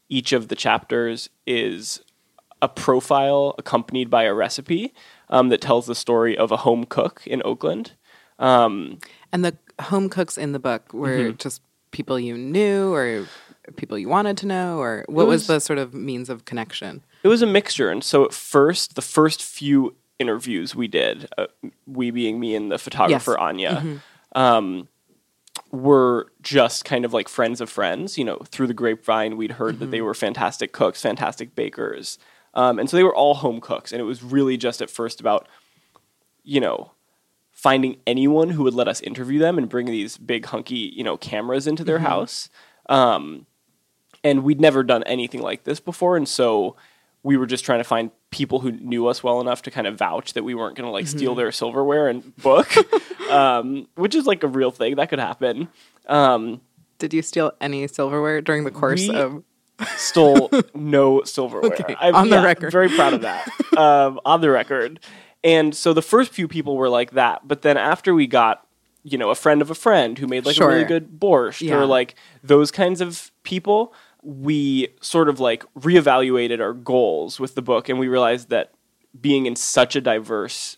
each 0.08 0.32
of 0.32 0.48
the 0.48 0.56
chapters 0.56 1.28
is 1.46 2.00
a 2.62 2.68
profile 2.68 3.54
accompanied 3.58 4.10
by 4.10 4.24
a 4.24 4.34
recipe 4.34 4.92
um, 5.28 5.48
that 5.48 5.60
tells 5.60 5.86
the 5.86 5.94
story 5.94 6.36
of 6.36 6.50
a 6.52 6.58
home 6.58 6.84
cook 6.84 7.22
in 7.26 7.42
Oakland. 7.44 7.92
And 9.32 9.44
the 9.44 9.56
home 9.80 10.08
cooks 10.08 10.36
in 10.38 10.52
the 10.52 10.58
book 10.58 10.92
were 10.92 11.08
Mm-hmm. 11.08 11.36
just 11.36 11.62
people 11.90 12.18
you 12.18 12.36
knew 12.36 12.92
or 12.92 13.26
people 13.76 13.98
you 13.98 14.08
wanted 14.08 14.36
to 14.38 14.46
know, 14.46 14.78
or 14.78 15.04
what 15.08 15.26
was, 15.26 15.42
was- 15.42 15.46
the 15.46 15.60
sort 15.60 15.78
of 15.78 15.94
means 15.94 16.28
of 16.28 16.44
connection? 16.44 17.02
It 17.22 17.28
was 17.28 17.42
a 17.42 17.46
mixture, 17.46 17.90
and 17.90 18.02
so 18.02 18.24
at 18.24 18.32
first, 18.32 18.94
the 18.94 19.02
first 19.02 19.42
few 19.42 19.94
interviews 20.18 20.74
we 20.74 20.88
did, 20.88 21.28
uh, 21.36 21.46
we 21.86 22.10
being 22.10 22.40
me 22.40 22.54
and 22.54 22.70
the 22.72 22.78
photographer 22.78 23.32
Yes. 23.32 23.40
Anya, 23.40 24.00
um, 24.34 24.88
were 25.70 26.30
just 26.42 26.84
kind 26.84 27.04
of 27.04 27.12
like 27.12 27.28
friends 27.28 27.60
of 27.60 27.68
friends. 27.70 28.16
You 28.18 28.24
know, 28.24 28.38
through 28.46 28.66
the 28.68 28.74
grapevine, 28.74 29.36
we'd 29.36 29.52
heard 29.52 29.78
that 29.80 29.90
they 29.90 30.00
were 30.00 30.14
fantastic 30.14 30.72
cooks, 30.72 31.02
fantastic 31.02 31.54
bakers, 31.54 32.18
um, 32.54 32.78
and 32.78 32.88
so 32.88 32.96
they 32.96 33.04
were 33.04 33.14
all 33.14 33.34
home 33.34 33.60
cooks. 33.60 33.92
And 33.92 34.00
it 34.00 34.04
was 34.04 34.22
really 34.22 34.56
just 34.56 34.80
at 34.82 34.90
first 34.90 35.20
about, 35.20 35.46
you 36.42 36.60
know, 36.60 36.92
finding 37.52 37.96
anyone 38.06 38.50
who 38.50 38.62
would 38.62 38.74
let 38.74 38.88
us 38.88 39.00
interview 39.02 39.38
them 39.38 39.58
and 39.58 39.68
bring 39.68 39.86
these 39.86 40.16
big 40.16 40.46
hunky, 40.46 40.92
you 40.96 41.04
know, 41.04 41.16
cameras 41.16 41.66
into 41.66 41.84
their 41.84 41.98
house. 41.98 42.48
Um, 42.88 43.46
and 44.24 44.42
we'd 44.44 44.60
never 44.60 44.82
done 44.82 45.02
anything 45.04 45.42
like 45.42 45.64
this 45.64 45.80
before, 45.80 46.16
and 46.16 46.28
so 46.28 46.76
we 47.22 47.36
were 47.36 47.46
just 47.46 47.64
trying 47.64 47.80
to 47.80 47.84
find 47.84 48.10
people 48.30 48.60
who 48.60 48.72
knew 48.72 49.06
us 49.06 49.22
well 49.22 49.40
enough 49.40 49.60
to 49.62 49.70
kind 49.70 49.86
of 49.86 49.98
vouch 49.98 50.32
that 50.32 50.42
we 50.42 50.54
weren't 50.54 50.76
going 50.76 50.86
to 50.86 50.90
like 50.90 51.06
steal 51.06 51.34
their 51.34 51.52
silverware 51.52 52.08
and 52.08 52.34
book, 52.36 52.70
um, 53.30 53.86
which 53.96 54.14
is 54.14 54.26
like 54.26 54.42
a 54.42 54.48
real 54.48 54.70
thing 54.70 54.96
that 54.96 55.10
could 55.10 55.18
happen. 55.18 55.68
Um, 56.06 56.60
Did 56.98 57.12
you 57.12 57.20
steal 57.22 57.52
any 57.60 57.86
silverware 57.88 58.40
during 58.40 58.64
the 58.64 58.70
course 58.70 59.08
of? 59.08 59.42
stole 59.96 60.50
no 60.74 61.22
silverware. 61.24 61.72
Okay, 61.72 61.94
I'm- 61.94 62.14
on 62.14 62.28
the 62.28 62.36
yeah, 62.36 62.44
record. 62.44 62.70
Very 62.72 62.88
proud 62.90 63.14
of 63.14 63.22
that. 63.22 63.48
um, 63.76 64.20
on 64.24 64.40
the 64.40 64.50
record. 64.50 65.00
And 65.42 65.74
so 65.74 65.94
the 65.94 66.02
first 66.02 66.32
few 66.32 66.48
people 66.48 66.76
were 66.76 66.90
like 66.90 67.12
that, 67.12 67.48
but 67.48 67.62
then 67.62 67.78
after 67.78 68.12
we 68.14 68.26
got, 68.26 68.66
you 69.04 69.16
know, 69.16 69.30
a 69.30 69.34
friend 69.34 69.62
of 69.62 69.70
a 69.70 69.74
friend 69.74 70.18
who 70.18 70.26
made 70.26 70.44
like 70.44 70.58
a 70.58 70.66
really 70.66 70.84
good 70.84 71.18
borscht 71.18 71.62
Yeah. 71.62 71.76
or 71.76 71.86
like 71.86 72.14
those 72.42 72.70
kinds 72.70 73.00
of 73.00 73.30
people, 73.42 73.94
we 74.22 74.88
sort 75.00 75.28
of 75.28 75.40
like 75.40 75.64
reevaluated 75.74 76.60
our 76.60 76.72
goals 76.72 77.40
with 77.40 77.54
the 77.54 77.62
book 77.62 77.88
and 77.88 77.98
we 77.98 78.08
realized 78.08 78.50
that 78.50 78.72
being 79.20 79.46
in 79.46 79.56
such 79.56 79.96
a 79.96 80.00
diverse 80.00 80.76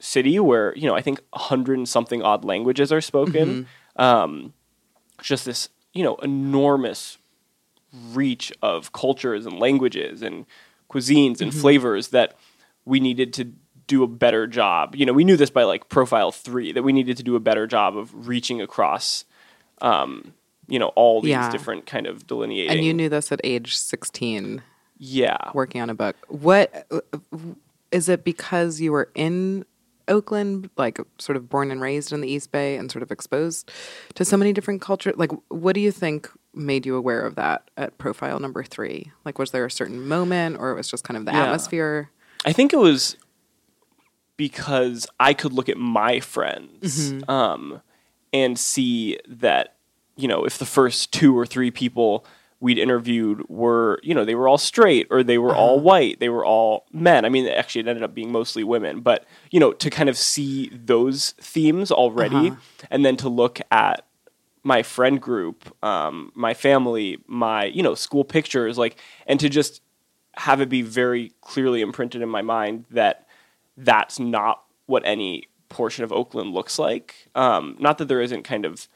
city 0.00 0.38
where, 0.38 0.76
you 0.76 0.86
know, 0.86 0.94
I 0.94 1.00
think 1.00 1.20
a 1.32 1.38
hundred 1.38 1.78
and 1.78 1.88
something 1.88 2.22
odd 2.22 2.44
languages 2.44 2.92
are 2.92 3.00
spoken, 3.00 3.66
Mm-hmm. 3.96 4.02
um, 4.02 4.52
just 5.22 5.44
this, 5.46 5.68
you 5.94 6.02
know, 6.04 6.16
enormous 6.16 7.18
reach 8.12 8.52
of 8.60 8.92
cultures 8.92 9.46
and 9.46 9.58
languages 9.58 10.20
and 10.20 10.44
cuisines 10.90 11.40
and 11.40 11.54
flavors 11.54 12.08
that 12.08 12.36
we 12.84 13.00
needed 13.00 13.32
to 13.34 13.52
do 13.86 14.02
a 14.02 14.06
better 14.06 14.46
job. 14.46 14.94
You 14.94 15.06
know, 15.06 15.12
we 15.12 15.24
knew 15.24 15.36
this 15.36 15.50
by 15.50 15.62
like 15.62 15.88
profile 15.88 16.30
three 16.32 16.72
that 16.72 16.82
we 16.82 16.92
needed 16.92 17.16
to 17.16 17.22
do 17.22 17.36
a 17.36 17.40
better 17.40 17.66
job 17.66 17.96
of 17.96 18.28
reaching 18.28 18.60
across, 18.60 19.24
um, 19.80 20.34
you 20.68 20.78
know, 20.78 20.88
all 20.88 21.20
these 21.20 21.30
Yeah. 21.30 21.50
different 21.50 21.86
kind 21.86 22.06
of 22.06 22.26
delineating. 22.26 22.70
And 22.76 22.84
you 22.84 22.92
knew 22.94 23.08
this 23.08 23.30
at 23.32 23.40
age 23.44 23.76
sixteen, 23.76 24.62
yeah, 24.98 25.36
working 25.54 25.80
on 25.80 25.90
a 25.90 25.94
book. 25.94 26.16
What 26.28 26.86
is 27.92 28.08
it 28.08 28.24
because 28.24 28.80
you 28.80 28.92
were 28.92 29.10
in 29.14 29.64
Oakland, 30.08 30.70
like 30.76 31.00
sort 31.18 31.36
of 31.36 31.48
born 31.48 31.70
and 31.70 31.80
raised 31.80 32.12
in 32.12 32.20
the 32.20 32.28
East 32.28 32.52
Bay, 32.52 32.76
and 32.76 32.90
sort 32.90 33.02
of 33.02 33.10
exposed 33.10 33.70
to 34.14 34.24
so 34.24 34.36
many 34.36 34.52
different 34.52 34.80
cultures? 34.80 35.14
Like, 35.16 35.32
what 35.48 35.74
do 35.74 35.80
you 35.80 35.90
think 35.92 36.30
made 36.54 36.86
you 36.86 36.96
aware 36.96 37.20
of 37.22 37.34
that 37.34 37.70
at 37.76 37.98
profile 37.98 38.38
number 38.40 38.62
three? 38.64 39.10
Like, 39.24 39.38
was 39.38 39.50
there 39.50 39.64
a 39.64 39.70
certain 39.70 40.06
moment, 40.06 40.58
or 40.58 40.70
it 40.70 40.74
was 40.76 40.88
just 40.90 41.04
kind 41.04 41.16
of 41.18 41.26
the 41.26 41.32
Yeah. 41.32 41.44
atmosphere? 41.44 42.10
I 42.44 42.52
think 42.52 42.72
it 42.72 42.78
was 42.78 43.16
because 44.36 45.06
I 45.18 45.32
could 45.34 45.52
look 45.52 45.68
at 45.68 45.76
my 45.78 46.20
friends 46.20 47.10
Mm-hmm. 47.12 47.30
um, 47.30 47.82
and 48.32 48.58
see 48.58 49.18
that, 49.28 49.75
you 50.16 50.28
know, 50.28 50.44
if 50.44 50.58
the 50.58 50.66
first 50.66 51.12
two 51.12 51.36
or 51.38 51.46
three 51.46 51.70
people 51.70 52.24
we'd 52.58 52.78
interviewed 52.78 53.46
were, 53.50 54.00
you 54.02 54.14
know, 54.14 54.24
they 54.24 54.34
were 54.34 54.48
all 54.48 54.56
straight 54.56 55.06
or 55.10 55.22
they 55.22 55.36
were 55.36 55.50
Uh-huh. 55.50 55.60
all 55.60 55.80
white, 55.80 56.18
they 56.20 56.30
were 56.30 56.44
all 56.44 56.86
men. 56.90 57.24
I 57.26 57.28
mean, 57.28 57.46
actually, 57.46 57.82
it 57.82 57.88
ended 57.88 58.02
up 58.02 58.14
being 58.14 58.32
mostly 58.32 58.64
women, 58.64 59.00
but, 59.00 59.26
you 59.50 59.60
know, 59.60 59.72
to 59.72 59.90
kind 59.90 60.08
of 60.08 60.16
see 60.16 60.70
those 60.72 61.32
themes 61.38 61.90
already 61.92 62.48
Uh-huh. 62.48 62.86
and 62.90 63.04
then 63.04 63.16
to 63.18 63.28
look 63.28 63.60
at 63.70 64.06
my 64.64 64.82
friend 64.82 65.20
group, 65.20 65.70
um, 65.84 66.32
my 66.34 66.54
family, 66.54 67.18
my, 67.26 67.66
you 67.66 67.82
know, 67.82 67.94
school 67.94 68.24
pictures, 68.24 68.78
like, 68.78 68.96
and 69.26 69.38
to 69.38 69.48
just 69.50 69.82
have 70.38 70.60
it 70.62 70.68
be 70.70 70.80
very 70.82 71.32
clearly 71.42 71.82
imprinted 71.82 72.22
in 72.22 72.28
my 72.28 72.42
mind 72.42 72.86
that 72.90 73.26
that's 73.76 74.18
not 74.18 74.62
what 74.86 75.02
any 75.04 75.44
portion 75.68 76.04
of 76.04 76.12
Oakland 76.12 76.54
looks 76.54 76.78
like. 76.78 77.28
Um, 77.34 77.76
not 77.78 77.98
that 77.98 78.08
there 78.08 78.20
isn't 78.22 78.44
kind 78.44 78.64
of 78.64 78.88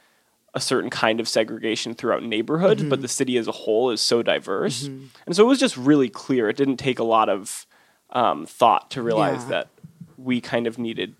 a 0.54 0.60
certain 0.60 0.90
kind 0.90 1.20
of 1.20 1.28
segregation 1.28 1.94
throughout 1.94 2.22
neighborhoods, 2.24 2.82
but 2.82 3.00
the 3.02 3.08
city 3.08 3.36
as 3.36 3.46
a 3.46 3.52
whole 3.52 3.90
is 3.90 4.00
so 4.00 4.22
diverse. 4.22 4.84
And 4.84 5.10
so 5.36 5.44
it 5.44 5.46
was 5.46 5.60
just 5.60 5.76
really 5.76 6.08
clear. 6.08 6.48
It 6.48 6.56
didn't 6.56 6.78
take 6.78 6.98
a 6.98 7.04
lot 7.04 7.28
of 7.28 7.66
um, 8.10 8.46
thought 8.46 8.90
to 8.92 9.02
realize 9.02 9.42
Yeah. 9.44 9.48
that 9.50 9.68
we 10.18 10.40
kind 10.40 10.66
of 10.66 10.78
needed 10.78 11.14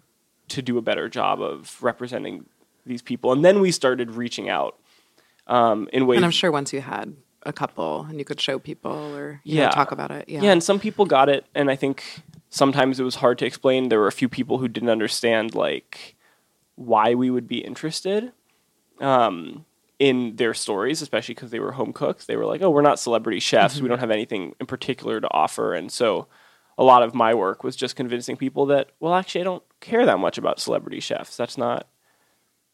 to 0.49 0.62
do 0.62 0.76
a 0.78 0.82
better 0.82 1.08
job 1.08 1.40
of 1.40 1.80
representing 1.80 2.46
these 2.84 3.02
people. 3.02 3.30
And 3.32 3.44
then 3.44 3.60
we 3.60 3.70
started 3.70 4.10
reaching 4.12 4.49
out 4.49 4.76
um, 5.46 5.88
in 5.92 6.06
ways. 6.06 6.16
And 6.16 6.25
I'm 6.25 6.30
sure 6.32 6.50
once 6.50 6.72
you 6.72 6.80
had 6.80 7.14
a 7.44 7.52
couple 7.52 8.06
and 8.08 8.18
you 8.18 8.25
could 8.25 8.40
show 8.40 8.58
people 8.58 8.90
or 9.14 9.40
you 9.44 9.56
know, 9.56 9.62
Yeah. 9.62 9.70
talk 9.70 9.92
about 9.92 10.10
it, 10.10 10.28
yeah, 10.28 10.42
Yeah, 10.42 10.52
and 10.52 10.62
some 10.62 10.78
people 10.80 11.06
got 11.06 11.28
it, 11.28 11.46
and 11.54 11.70
I 11.70 11.76
think 11.76 12.02
sometimes 12.50 12.99
it 12.99 13.04
was 13.04 13.14
hard 13.16 13.38
to 13.38 13.46
explain. 13.46 13.88
There 13.88 14.00
were 14.00 14.08
a 14.08 14.12
few 14.12 14.28
people 14.28 14.58
who 14.58 14.66
didn't 14.68 14.90
understand 14.90 15.54
like 15.54 16.16
why 16.75 17.14
we 17.14 17.30
would 17.30 17.46
be 17.46 17.58
interested 17.58 18.32
um, 19.00 19.64
in 19.99 20.37
their 20.37 20.54
stories, 20.54 21.02
especially 21.02 21.35
because 21.35 21.50
they 21.50 21.61
were 21.61 21.73
home 21.73 21.92
cooks. 21.92 22.26
They 22.26 22.37
were 22.37 22.47
like, 22.47 22.62
"Oh, 22.62 22.71
we're 22.71 22.83
not 22.83 22.99
celebrity 22.99 23.40
chefs. 23.40 23.75
Mm-hmm. 23.75 23.83
We 23.83 23.88
don't 23.88 23.99
have 23.99 24.11
anything 24.11 24.54
in 24.61 24.66
particular 24.66 25.21
to 25.21 25.28
offer." 25.30 25.75
And 25.75 25.90
so, 25.90 26.28
a 26.78 26.85
lot 26.85 27.02
of 27.02 27.14
my 27.14 27.35
work 27.35 27.64
was 27.64 27.76
just 27.76 27.97
convincing 27.97 28.37
people 28.37 28.66
that, 28.66 28.90
well, 29.00 29.14
actually, 29.14 29.42
I 29.42 29.45
don't 29.45 29.64
care 29.80 30.07
that 30.07 30.19
much 30.19 30.38
about 30.38 30.61
celebrity 30.61 31.00
chefs. 31.00 31.37
That's 31.37 31.59
not 31.59 31.88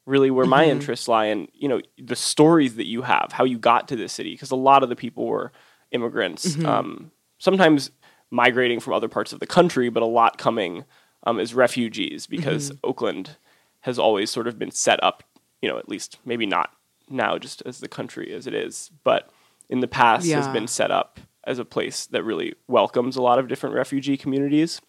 really 0.04 0.30
where 0.30 0.47
my 0.47 0.64
interests 0.66 1.09
lie. 1.09 1.26
And 1.26 1.49
you 1.54 1.68
know, 1.68 1.80
the 1.99 2.16
stories 2.16 2.76
that 2.76 2.87
you 2.87 3.02
have, 3.02 3.33
how 3.33 3.45
you 3.45 3.59
got 3.59 3.88
to 3.88 3.97
this 3.97 4.12
city, 4.12 4.33
because 4.33 4.50
a 4.50 4.56
lot 4.56 4.83
of 4.83 4.88
the 4.88 4.97
people 4.97 5.26
were 5.26 5.52
immigrants. 5.90 6.56
Um, 6.64 7.11
sometimes 7.38 7.90
migrating 8.30 8.80
from 8.80 8.92
other 8.92 9.09
parts 9.09 9.33
of 9.33 9.40
the 9.40 9.47
country, 9.47 9.88
but 9.88 10.02
a 10.02 10.06
lot 10.06 10.38
coming 10.38 10.85
um, 11.25 11.38
as 11.38 11.54
refugees 11.54 12.26
because 12.26 12.73
Oakland 12.85 13.37
has 13.80 13.99
always 13.99 14.30
sort 14.30 14.47
of 14.47 14.59
been 14.59 14.71
set 14.71 15.02
up, 15.02 15.23
you 15.66 15.73
know, 15.73 15.78
at 15.78 15.88
least 15.88 16.20
maybe 16.25 16.46
not 16.46 16.70
now 17.11 17.38
just 17.38 17.61
as 17.66 17.80
the 17.80 17.88
country 17.88 18.32
as 18.32 18.46
it 18.46 18.54
is, 18.54 18.92
but 19.02 19.28
in 19.68 19.80
the 19.80 19.88
past 19.88 20.28
has 20.28 20.46
been 20.46 20.68
set 20.68 20.92
up 20.92 21.18
as 21.42 21.58
a 21.58 21.64
place 21.64 22.06
that 22.06 22.23
really 22.23 22.54
welcomes 22.68 23.16
a 23.16 23.23
lot 23.23 23.40
of 23.40 23.49
different 23.49 23.75
refugee 23.75 24.16
communities. 24.16 24.80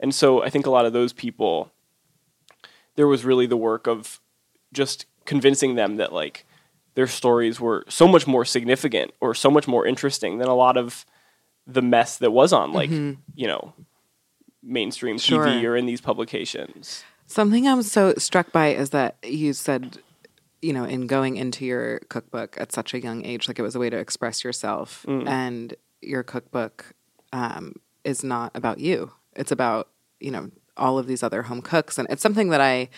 And 0.00 0.14
so 0.14 0.42
I 0.42 0.48
think 0.48 0.64
a 0.64 0.70
lot 0.70 0.86
of 0.86 0.94
those 0.94 1.12
people, 1.12 1.70
there 2.94 3.06
was 3.06 3.26
really 3.26 3.44
the 3.44 3.58
work 3.58 3.86
of 3.86 4.18
just 4.72 5.04
convincing 5.26 5.74
them 5.74 5.96
that 5.96 6.14
like 6.14 6.46
their 6.94 7.06
stories 7.06 7.60
were 7.60 7.84
so 7.90 8.08
much 8.08 8.26
more 8.26 8.46
significant 8.46 9.12
or 9.20 9.34
so 9.34 9.50
much 9.50 9.68
more 9.68 9.86
interesting 9.86 10.38
than 10.38 10.48
a 10.48 10.54
lot 10.54 10.78
of 10.78 11.04
the 11.66 11.82
mess 11.82 12.16
that 12.16 12.30
was 12.30 12.54
on 12.54 12.72
like 12.72 12.88
mm-hmm. 12.88 13.20
you 13.34 13.46
know 13.46 13.74
mainstream 14.62 15.18
Sure. 15.18 15.44
TV 15.44 15.64
or 15.64 15.76
in 15.76 15.84
these 15.84 16.00
publications. 16.00 17.04
Something 17.26 17.66
I'm 17.66 17.82
so 17.82 18.14
struck 18.18 18.52
by 18.52 18.68
is 18.68 18.90
that 18.90 19.16
you 19.24 19.52
said, 19.52 19.98
you 20.62 20.72
know, 20.72 20.84
in 20.84 21.06
going 21.06 21.36
into 21.36 21.64
your 21.64 22.00
cookbook 22.08 22.56
at 22.60 22.72
such 22.72 22.94
a 22.94 23.00
young 23.00 23.24
age, 23.24 23.48
like 23.48 23.58
it 23.58 23.62
was 23.62 23.74
a 23.74 23.78
way 23.78 23.90
to 23.90 23.96
express 23.98 24.42
yourself. 24.44 25.04
And 25.28 25.74
your 26.00 26.22
cookbook 26.22 26.94
um, 27.32 27.74
is 28.04 28.24
not 28.24 28.52
about 28.54 28.78
you, 28.78 29.12
it's 29.34 29.52
about, 29.52 29.88
you 30.20 30.30
know, 30.30 30.50
all 30.76 30.98
of 30.98 31.06
these 31.06 31.22
other 31.22 31.42
home 31.42 31.62
cooks. 31.62 31.98
And 31.98 32.06
it's 32.10 32.22
something 32.22 32.50
that 32.50 32.60
I 32.60 32.88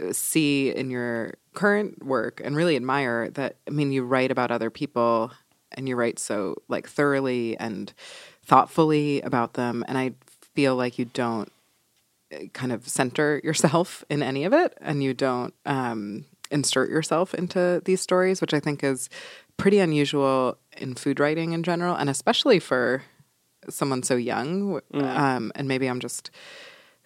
uh, 0.00 0.12
see 0.12 0.70
in 0.70 0.90
your 0.90 1.34
current 1.54 2.04
work 2.04 2.40
and 2.44 2.56
really 2.56 2.76
admire 2.76 3.30
that, 3.30 3.56
I 3.66 3.70
mean, 3.70 3.92
you 3.92 4.02
write 4.02 4.30
about 4.30 4.50
other 4.50 4.70
people 4.70 5.32
and 5.72 5.88
you 5.88 5.96
write 5.96 6.18
so 6.18 6.56
like 6.68 6.88
thoroughly 6.88 7.56
and 7.58 7.92
thoughtfully 8.44 9.20
about 9.22 9.54
them. 9.54 9.84
And 9.88 9.96
I 9.96 10.12
feel 10.54 10.76
like 10.76 10.98
you 10.98 11.04
don't 11.04 11.50
kind 12.52 12.72
of 12.72 12.88
center 12.88 13.40
yourself 13.42 14.04
in 14.08 14.22
any 14.22 14.44
of 14.44 14.52
it 14.52 14.76
and 14.80 15.02
you 15.02 15.14
don't 15.14 15.54
um, 15.66 16.24
insert 16.50 16.90
yourself 16.90 17.34
into 17.34 17.80
these 17.84 18.00
stories, 18.00 18.40
which 18.40 18.54
I 18.54 18.60
think 18.60 18.82
is 18.84 19.08
pretty 19.56 19.78
unusual 19.78 20.58
in 20.76 20.94
food 20.94 21.20
writing 21.20 21.52
in 21.52 21.62
general, 21.62 21.94
and 21.94 22.08
especially 22.10 22.58
for 22.58 23.02
someone 23.68 24.02
so 24.02 24.16
young. 24.16 24.80
Um, 24.94 25.52
and 25.54 25.68
maybe 25.68 25.86
I'm 25.86 26.00
just 26.00 26.30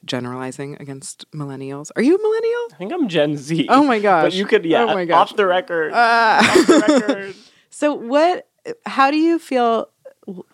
generalizing 0.05 0.77
against 0.81 1.31
millennials. 1.33 1.91
Are 1.97 2.03
you 2.03 2.17
a 2.17 2.19
millennial? 2.23 2.61
I 2.73 2.77
think 2.77 2.93
I'm 2.93 3.09
Gen 3.09 3.37
Z. 3.37 3.67
Oh 3.71 3.85
my 3.85 3.99
gosh. 4.01 4.25
But 4.25 4.35
you 4.35 4.47
could 4.47 4.65
yeah, 4.65 4.85
Oh 4.85 4.95
my 4.95 5.05
gosh. 5.05 5.31
off 5.31 5.37
the 5.37 5.47
record. 5.47 5.93
off 5.93 6.67
the 6.67 6.85
record. 6.89 7.35
So, 7.71 7.93
what? 7.93 8.47
How 8.87 9.11
do 9.11 9.17
you 9.17 9.41
feel 9.41 9.89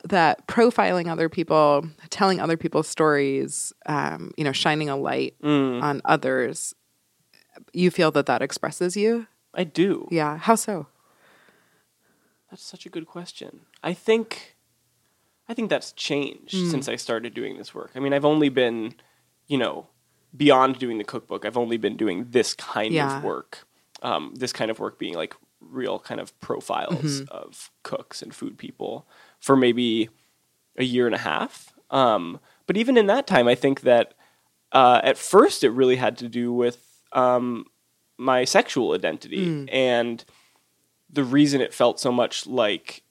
that 0.05 0.47
profiling 0.47 1.07
other 1.09 1.29
people, 1.29 1.87
telling 2.09 2.41
other 2.41 2.57
people's 2.57 2.89
stories, 2.89 3.75
um, 3.85 4.33
you 4.39 4.43
know, 4.45 4.53
shining 4.53 4.89
a 4.89 4.97
light 4.97 5.35
on 5.43 6.01
others, 6.07 6.75
you 7.73 7.91
feel 7.91 8.11
that 8.13 8.27
that 8.27 8.43
expresses 8.43 8.97
you? 8.97 9.27
I 9.55 9.65
do. 9.65 10.09
Yeah. 10.11 10.37
How 10.39 10.55
so? 10.55 10.87
That's 12.51 12.63
such 12.63 12.87
a 12.87 12.89
good 12.89 13.07
question. 13.07 13.61
I 13.83 13.95
think 13.95 14.57
I 15.49 15.55
think 15.55 15.69
that's 15.69 15.91
changed 15.93 16.55
Hmm. 16.55 16.71
since 16.71 16.89
I 16.89 16.95
started 16.97 17.35
doing 17.35 17.59
this 17.59 17.75
work. 17.75 17.91
I 17.97 17.99
mean, 17.99 18.13
I've 18.13 18.25
only 18.25 18.49
been, 18.51 18.95
you 19.49 19.59
know, 19.59 19.89
beyond 20.37 20.79
doing 20.79 20.99
the 20.99 21.05
cookbook, 21.05 21.45
I've 21.45 21.57
only 21.57 21.77
been 21.77 21.97
doing 21.97 22.27
this 22.31 22.55
kind 22.55 22.95
Yeah. 22.95 23.17
of 23.19 23.25
work. 23.25 23.67
Um, 24.03 24.33
this 24.37 24.53
kind 24.53 24.71
of 24.71 24.79
work 24.79 24.97
being 24.99 25.15
like 25.15 25.35
real 25.61 25.99
kind 25.99 26.21
of 26.21 26.39
profiles 26.41 27.23
Mm-hmm. 27.23 27.33
of 27.37 27.71
cooks 27.83 28.23
and 28.23 28.33
food 28.33 28.59
people 28.59 29.09
for 29.41 29.57
maybe 29.57 30.09
a 30.77 30.85
year 30.85 31.07
and 31.07 31.15
a 31.17 31.19
half. 31.19 31.75
Um, 31.91 32.39
but 32.67 32.77
even 32.77 32.97
in 32.97 33.07
that 33.07 33.27
time, 33.27 33.49
I 33.49 33.57
think 33.57 33.81
that 33.81 34.15
uh, 34.73 35.01
at 35.03 35.19
first 35.19 35.65
it 35.65 35.71
really 35.71 35.97
had 35.97 36.17
to 36.19 36.29
do 36.29 36.53
with 36.53 36.79
um, 37.13 37.67
my 38.19 38.45
sexual 38.45 38.93
identity. 38.93 39.47
Mm. 39.47 39.69
and 39.73 40.25
the 41.13 41.25
reason 41.25 41.61
it 41.61 41.75
felt 41.75 41.99
so 41.99 42.13
much 42.13 42.47
like 42.47 43.03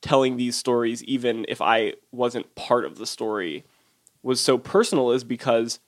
telling 0.00 0.36
these 0.36 0.54
stories, 0.54 1.02
even 1.04 1.44
if 1.48 1.60
I 1.60 1.94
wasn't 2.12 2.54
part 2.54 2.84
of 2.84 2.98
the 2.98 3.06
story, 3.06 3.64
was 4.22 4.40
so 4.40 4.58
personal 4.58 5.10
is 5.10 5.24
because 5.24 5.80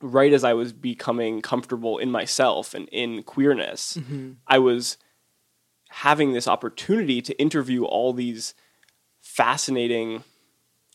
right 0.00 0.32
as 0.32 0.44
I 0.44 0.54
was 0.54 0.72
becoming 0.72 1.42
comfortable 1.42 1.98
in 1.98 2.10
myself 2.10 2.74
and 2.74 2.88
in 2.90 3.22
queerness, 3.22 3.98
I 4.46 4.58
was 4.58 4.96
having 5.90 6.32
this 6.32 6.48
opportunity 6.48 7.20
to 7.22 7.38
interview 7.38 7.84
all 7.84 8.12
these 8.12 8.54
fascinating 9.20 10.22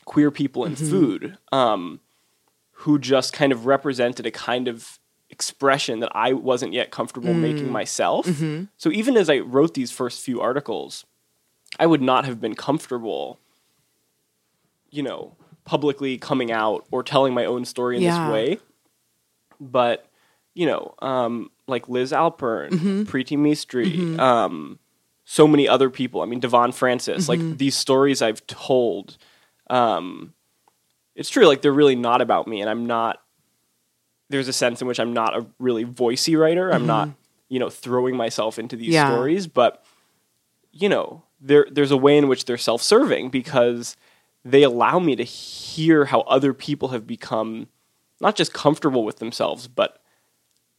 queer 0.05 0.31
people 0.31 0.65
in 0.65 0.75
food 0.75 1.37
um, 1.51 1.99
who 2.71 2.97
just 2.97 3.33
kind 3.33 3.51
of 3.51 3.65
represented 3.65 4.25
a 4.25 4.31
kind 4.31 4.67
of 4.67 4.99
expression 5.41 6.01
that 6.01 6.11
I 6.13 6.33
wasn't 6.33 6.73
yet 6.73 6.91
comfortable 6.91 7.33
making 7.33 7.69
myself. 7.71 8.27
So 8.77 8.91
even 8.91 9.17
as 9.17 9.27
I 9.29 9.39
wrote 9.39 9.73
these 9.73 9.91
first 9.91 10.21
few 10.23 10.39
articles, 10.39 11.05
I 11.79 11.85
would 11.87 12.01
not 12.01 12.25
have 12.25 12.39
been 12.39 12.53
comfortable, 12.53 13.39
you 14.91 15.01
know, 15.01 15.35
publicly 15.65 16.17
coming 16.19 16.51
out 16.51 16.85
or 16.91 17.01
telling 17.01 17.33
my 17.33 17.45
own 17.45 17.65
story 17.65 17.97
in 17.97 18.03
Yeah. 18.03 18.11
this 18.11 18.31
way. 18.33 18.59
But, 19.59 20.05
you 20.53 20.65
know, 20.67 20.93
um, 20.99 21.49
like 21.67 21.89
Liz 21.89 22.11
Alpern, 22.11 23.05
Preeti 23.05 23.37
Mistry, 23.37 24.19
um, 24.19 24.77
so 25.25 25.47
many 25.47 25.67
other 25.67 25.89
people. 25.89 26.21
I 26.21 26.25
mean, 26.25 26.39
Devonn 26.41 26.71
Francis, 26.73 27.29
like 27.29 27.39
these 27.57 27.75
stories 27.75 28.21
I've 28.21 28.45
told, 28.47 29.17
um, 29.69 30.33
it's 31.15 31.29
true, 31.29 31.45
like 31.47 31.61
they're 31.61 31.71
really 31.81 31.95
not 31.95 32.21
about 32.21 32.47
me, 32.47 32.61
and 32.61 32.69
I'm 32.69 32.85
not. 32.85 33.21
There's 34.31 34.47
a 34.47 34.53
sense 34.53 34.81
in 34.81 34.87
which 34.87 34.99
I'm 34.99 35.13
not 35.13 35.35
a 35.35 35.45
really 35.59 35.85
voicey 35.85 36.39
writer. 36.39 36.71
I'm 36.71 36.85
not, 36.85 37.07
mm-hmm. 37.09 37.17
you 37.49 37.59
know, 37.59 37.69
throwing 37.69 38.15
myself 38.15 38.57
into 38.57 38.75
these 38.75 38.93
Yeah. 38.93 39.07
stories, 39.07 39.47
but 39.47 39.83
you 40.71 40.87
know, 40.89 41.23
there 41.39 41.67
there's 41.69 41.91
a 41.91 41.97
way 41.97 42.17
in 42.17 42.27
which 42.27 42.45
they're 42.45 42.57
self-serving 42.57 43.29
because 43.29 43.97
they 44.45 44.63
allow 44.63 44.99
me 44.99 45.15
to 45.15 45.23
hear 45.23 46.05
how 46.05 46.21
other 46.21 46.53
people 46.53 46.89
have 46.89 47.05
become 47.05 47.67
not 48.19 48.35
just 48.35 48.53
comfortable 48.53 49.03
with 49.03 49.17
themselves, 49.19 49.67
but 49.67 50.01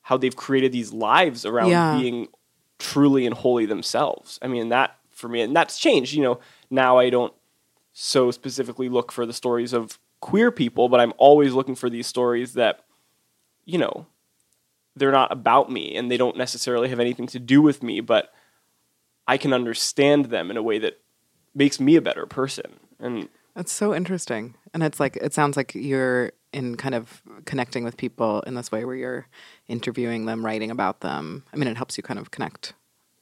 how 0.02 0.16
they've 0.16 0.34
created 0.36 0.72
these 0.72 0.92
lives 0.92 1.44
around 1.44 1.68
Yeah. 1.70 1.96
being 1.98 2.28
truly 2.78 3.26
and 3.26 3.34
wholly 3.34 3.66
themselves. 3.66 4.38
I 4.42 4.48
mean, 4.48 4.68
that 4.70 4.96
for 5.10 5.28
me, 5.28 5.42
and 5.42 5.54
that's 5.54 5.78
changed. 5.78 6.14
You 6.14 6.22
know, 6.22 6.40
now 6.70 6.98
I 6.98 7.10
don't 7.10 7.32
so 7.92 8.30
specifically 8.30 8.88
look 8.88 9.12
for 9.12 9.26
the 9.26 9.32
stories 9.32 9.72
of 9.72 9.98
queer 10.20 10.50
people, 10.50 10.88
but 10.88 10.98
I'm 11.00 11.12
always 11.18 11.52
looking 11.52 11.74
for 11.74 11.90
these 11.90 12.06
stories 12.06 12.54
that, 12.54 12.84
you 13.64 13.78
know, 13.78 14.06
they're 14.96 15.12
not 15.12 15.32
about 15.32 15.70
me 15.70 15.96
and 15.96 16.10
they 16.10 16.16
don't 16.16 16.36
necessarily 16.36 16.88
have 16.88 17.00
anything 17.00 17.26
to 17.28 17.38
do 17.38 17.62
with 17.62 17.82
me, 17.82 18.00
but 18.00 18.32
I 19.26 19.36
can 19.38 19.52
understand 19.52 20.26
them 20.26 20.50
in 20.50 20.56
a 20.56 20.62
way 20.62 20.78
that 20.78 21.00
makes 21.54 21.80
me 21.80 21.96
a 21.96 22.02
better 22.02 22.26
person. 22.26 22.78
And 22.98 23.28
That's 23.54 23.72
so 23.72 23.94
interesting. 23.94 24.54
And 24.74 24.82
it's 24.82 25.00
like, 25.00 25.16
it 25.16 25.32
sounds 25.32 25.56
like 25.56 25.74
you're 25.74 26.32
in 26.52 26.76
kind 26.76 26.94
of 26.94 27.22
connecting 27.46 27.84
with 27.84 27.96
people 27.96 28.40
in 28.42 28.54
this 28.54 28.70
way 28.70 28.84
where 28.84 28.94
you're 28.96 29.26
interviewing 29.68 30.26
them, 30.26 30.44
writing 30.44 30.70
about 30.70 31.00
them. 31.00 31.44
I 31.52 31.56
mean, 31.56 31.68
it 31.68 31.76
helps 31.76 31.96
you 31.96 32.02
kind 32.02 32.18
of 32.18 32.30
connect 32.30 32.74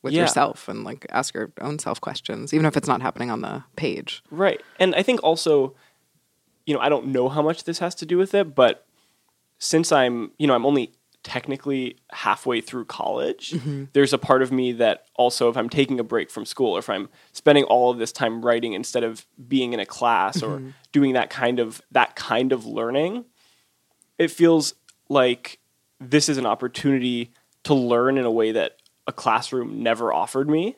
with 0.03 0.13
Yeah. 0.15 0.23
yourself 0.23 0.69
and 0.69 0.83
like 0.83 1.07
ask 1.11 1.35
your 1.35 1.53
own 1.61 1.79
self 1.79 2.01
questions, 2.01 2.53
even 2.55 2.67
if 2.67 2.77
it's 2.77 2.89
not 2.89 3.03
happening 3.03 3.31
on 3.31 3.43
the 3.43 3.63
page. 3.77 4.23
Right. 4.31 4.61
And 4.81 4.95
I 4.95 5.03
think 5.03 5.23
also, 5.23 5.75
you 6.67 6.75
know, 6.75 6.81
I 6.81 6.89
don't 6.89 7.07
know 7.09 7.29
how 7.29 7.43
much 7.43 7.65
this 7.65 7.79
has 7.79 7.95
to 7.97 8.07
do 8.07 8.17
with 8.19 8.35
it, 8.35 8.55
but 8.55 8.87
since 9.61 9.93
I'm, 9.93 10.33
you 10.39 10.47
know, 10.49 10.55
I'm 10.55 10.67
only 10.67 10.93
technically 11.23 11.97
halfway 12.13 12.61
through 12.63 12.87
college, 12.87 13.55
there's 13.93 14.13
a 14.15 14.19
part 14.19 14.41
of 14.43 14.51
me 14.51 14.73
that 14.73 15.05
also, 15.15 15.49
if 15.51 15.57
I'm 15.57 15.69
taking 15.69 16.01
a 16.01 16.05
break 16.05 16.31
from 16.31 16.45
school 16.47 16.73
or 16.73 16.79
if 16.79 16.89
I'm 16.89 17.09
spending 17.33 17.65
all 17.65 17.91
of 17.91 17.99
this 17.99 18.11
time 18.11 18.43
writing 18.45 18.73
instead 18.73 19.05
of 19.05 19.27
being 19.47 19.73
in 19.75 19.81
a 19.81 19.87
class 19.87 20.43
or 20.43 20.63
doing 20.93 21.13
that 21.13 21.29
kind 21.31 21.59
of 21.61 21.81
that 21.93 22.17
kind 22.17 22.53
of 22.53 22.65
learning, 22.67 23.27
it 24.19 24.31
feels 24.31 24.75
like 25.11 25.59
this 26.01 26.29
is 26.29 26.39
an 26.39 26.47
opportunity 26.47 27.31
to 27.65 27.75
learn 27.75 28.17
in 28.17 28.25
a 28.25 28.31
way 28.31 28.53
that 28.53 28.79
a 29.07 29.13
classroom 29.13 29.83
never 29.83 30.13
offered 30.13 30.49
me 30.49 30.77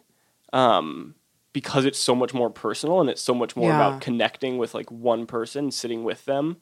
um, 0.53 1.15
because 1.53 1.85
it's 1.85 1.99
so 2.01 2.15
much 2.17 2.35
more 2.35 2.51
personal 2.51 3.01
and 3.01 3.09
it's 3.09 3.23
so 3.23 3.35
much 3.35 3.55
more 3.55 3.71
Yeah. 3.71 3.77
about 3.77 4.01
connecting 4.01 4.59
with 4.59 4.75
like 4.75 4.91
one 4.91 5.27
person, 5.27 5.71
sitting 5.71 6.03
with 6.03 6.25
them, 6.25 6.57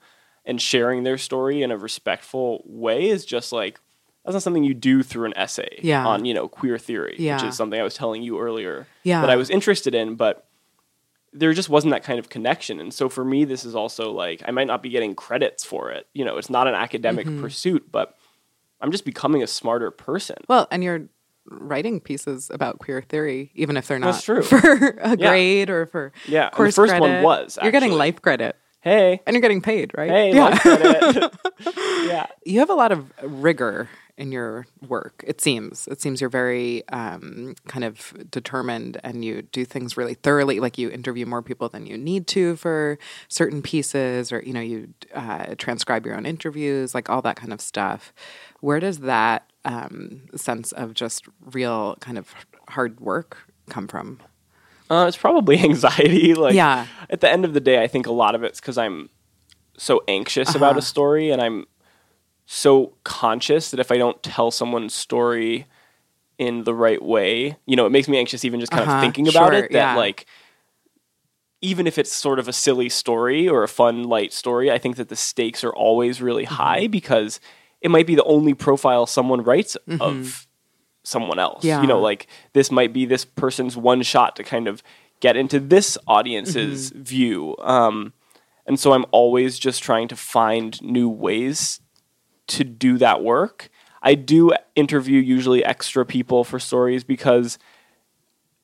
and 0.45 0.61
sharing 0.61 1.03
their 1.03 1.19
story 1.19 1.63
in 1.63 1.71
a 1.71 1.77
respectful 1.77 2.63
way 2.67 3.09
is 3.09 3.25
just 3.25 3.53
like 3.53 3.81
that's 4.25 4.35
not 4.35 4.43
something 4.43 4.65
you 4.65 4.75
do 4.75 5.03
through 5.03 5.25
an 5.27 5.33
essay 5.37 5.79
Yeah. 5.83 6.07
on 6.07 6.25
you 6.25 6.35
know 6.35 6.49
queer 6.49 6.79
theory, 6.79 7.17
which 7.19 7.43
is 7.45 7.57
something 7.57 7.81
I 7.81 7.85
was 7.85 7.95
telling 7.95 8.23
you 8.23 8.39
earlier 8.41 8.87
Yeah. 9.03 9.21
that 9.23 9.31
I 9.31 9.37
was 9.37 9.51
interested 9.51 9.95
in, 9.95 10.15
but 10.17 10.47
there 11.33 11.53
just 11.53 11.69
wasn't 11.69 11.93
that 11.93 12.03
kind 12.03 12.19
of 12.19 12.29
connection. 12.29 12.81
And 12.81 12.93
so 12.93 13.09
for 13.09 13.25
me, 13.25 13.45
this 13.45 13.65
is 13.65 13.75
also 13.75 14.11
like 14.11 14.43
I 14.47 14.51
might 14.51 14.67
not 14.67 14.83
be 14.83 14.89
getting 14.89 15.15
credits 15.15 15.65
for 15.65 15.91
it. 15.91 16.07
You 16.13 16.25
know, 16.25 16.37
it's 16.39 16.51
not 16.51 16.67
an 16.67 16.75
academic 16.75 17.27
Mm-hmm. 17.27 17.41
pursuit, 17.41 17.87
but 17.93 18.17
I'm 18.81 18.91
just 18.91 19.05
becoming 19.05 19.43
a 19.43 19.47
smarter 19.47 19.91
person. 19.91 20.37
Well, 20.49 20.67
and 20.71 20.83
you're 20.83 21.09
writing 21.47 22.01
pieces 22.01 22.51
about 22.51 22.79
queer 22.79 23.01
theory, 23.03 23.51
even 23.55 23.77
if 23.77 23.87
they're 23.89 23.99
not 23.99 24.13
That's 24.13 24.25
true. 24.25 24.43
for 24.43 24.59
a 25.01 25.11
Yeah. 25.17 25.29
grade 25.29 25.71
or 25.71 25.87
for 25.87 26.13
Yeah, 26.27 26.45
and 26.45 26.53
the 26.53 26.57
course 26.57 26.75
first 26.77 26.93
one 26.93 27.01
credit. 27.11 27.25
was, 27.25 27.59
You're 27.63 27.73
getting 27.73 27.93
life 27.93 28.21
credit, 28.21 28.57
Hey, 28.83 29.21
and 29.27 29.35
you're 29.35 29.43
getting 29.43 29.61
paid, 29.61 29.93
right? 29.97 30.11
hey, 30.11 30.35
yeah. 30.35 31.29
yeah. 32.05 32.27
you 32.45 32.61
have 32.61 32.71
a 32.71 32.75
lot 32.75 32.93
of 32.93 33.13
rigor 33.23 33.91
in 34.17 34.33
your 34.33 34.67
work. 34.87 35.25
It 35.27 35.41
seems. 35.41 35.87
It 35.89 36.01
seems 36.01 36.21
you're 36.21 36.31
very 36.31 36.87
um, 36.89 37.55
kind 37.67 37.85
of 37.85 38.15
determined, 38.31 38.99
and 39.03 39.25
you 39.25 39.43
do 39.43 39.65
things 39.65 39.97
really 39.97 40.15
thoroughly. 40.15 40.61
Like 40.61 40.79
you 40.79 40.91
interview 40.91 41.27
more 41.27 41.43
people 41.43 41.69
than 41.69 41.87
you 41.87 41.99
need 41.99 42.27
to 42.29 42.57
for 42.57 42.99
certain 43.29 43.63
pieces, 43.63 44.31
or 44.33 44.43
you 44.43 44.53
know, 44.53 44.61
you 44.61 44.95
uh, 45.15 45.55
transcribe 45.57 46.07
your 46.07 46.15
own 46.17 46.27
interviews, 46.27 46.95
like 46.95 47.11
all 47.11 47.23
that 47.23 47.37
kind 47.37 47.53
of 47.53 47.61
stuff. 47.61 48.13
Where 48.61 48.81
does 48.81 49.01
that 49.01 49.51
um, 49.65 50.23
sense 50.37 50.73
of 50.73 50.95
just 50.95 51.27
real 51.53 51.97
kind 51.97 52.19
of 52.19 52.35
hard 52.69 53.01
work 53.01 53.39
come 53.69 53.89
from? 53.89 54.21
Uh, 54.91 55.07
it's 55.07 55.17
probably 55.17 55.57
anxiety. 55.71 56.35
Like, 56.35 56.55
Yeah. 56.55 56.87
At 57.09 57.21
the 57.21 57.31
end 57.31 57.45
of 57.45 57.55
the 57.55 57.61
day, 57.61 57.83
I 57.83 57.87
think 57.87 58.07
a 58.07 58.13
lot 58.13 58.35
of 58.35 58.43
it's 58.43 58.61
because 58.61 58.77
I'm 58.77 59.09
so 59.79 60.03
anxious 60.09 60.55
about 60.55 60.71
Uh-huh. 60.73 60.79
a 60.81 60.83
story, 60.83 61.31
and 61.31 61.41
I'm 61.41 61.67
so 62.47 62.95
conscious 63.05 63.71
that 63.71 63.79
if 63.81 63.91
I 63.93 63.97
don't 63.99 64.21
tell 64.23 64.51
someone's 64.51 64.93
story 64.95 65.67
in 66.39 66.65
the 66.65 66.75
right 66.75 67.01
way, 67.03 67.57
you 67.67 67.77
know, 67.77 67.87
it 67.87 67.91
makes 67.91 68.09
me 68.09 68.19
anxious 68.19 68.45
even 68.45 68.59
just 68.61 68.73
kind 68.73 68.83
Uh-huh. 68.83 68.97
of 68.97 69.01
thinking 69.01 69.29
about 69.29 69.53
Sure, 69.53 69.65
it. 69.65 69.73
That 69.73 69.93
yeah. 69.93 69.97
like, 69.97 70.27
even 71.63 71.87
if 71.87 71.99
it's 71.99 72.11
sort 72.13 72.39
of 72.39 72.49
a 72.49 72.53
silly 72.53 72.89
story 72.89 73.49
or 73.49 73.63
a 73.63 73.69
fun, 73.69 74.05
light 74.05 74.33
story, 74.33 74.71
I 74.71 74.79
think 74.79 74.97
that 74.97 75.09
the 75.09 75.17
stakes 75.17 75.63
are 75.63 75.73
always 75.75 76.21
really 76.23 76.45
Mm-hmm. 76.47 76.55
high 76.55 76.87
because 76.87 77.39
it 77.81 77.91
might 77.91 78.07
be 78.07 78.15
the 78.15 78.25
only 78.25 78.55
profile 78.55 79.07
someone 79.07 79.43
writes 79.43 79.77
of 80.01 80.47
someone 81.11 81.39
else. 81.39 81.65
Yeah. 81.65 81.81
You 81.83 81.87
know, 81.87 82.01
like 82.01 82.27
this 82.53 82.71
might 82.71 82.93
be 82.93 83.05
this 83.05 83.25
person's 83.25 83.77
one 83.77 84.03
shot 84.03 84.37
to 84.37 84.45
kind 84.45 84.69
of 84.69 84.83
get 85.21 85.37
into 85.37 85.61
this 85.61 85.99
audience's 86.07 86.91
Mm-hmm. 86.91 87.03
view. 87.03 87.57
Um, 87.61 88.13
and 88.67 88.79
so 88.79 88.93
I'm 88.93 89.05
always 89.11 89.59
just 89.59 89.83
trying 89.83 90.09
to 90.09 90.17
find 90.17 90.81
new 90.81 91.09
ways 91.09 91.81
to 92.49 92.65
do 92.65 92.97
that 92.99 93.23
work. 93.23 93.69
I 94.03 94.15
do 94.15 94.53
interview 94.75 95.21
usually 95.21 95.63
extra 95.65 96.07
people 96.07 96.45
for 96.45 96.59
stories 96.59 97.05
because, 97.05 97.59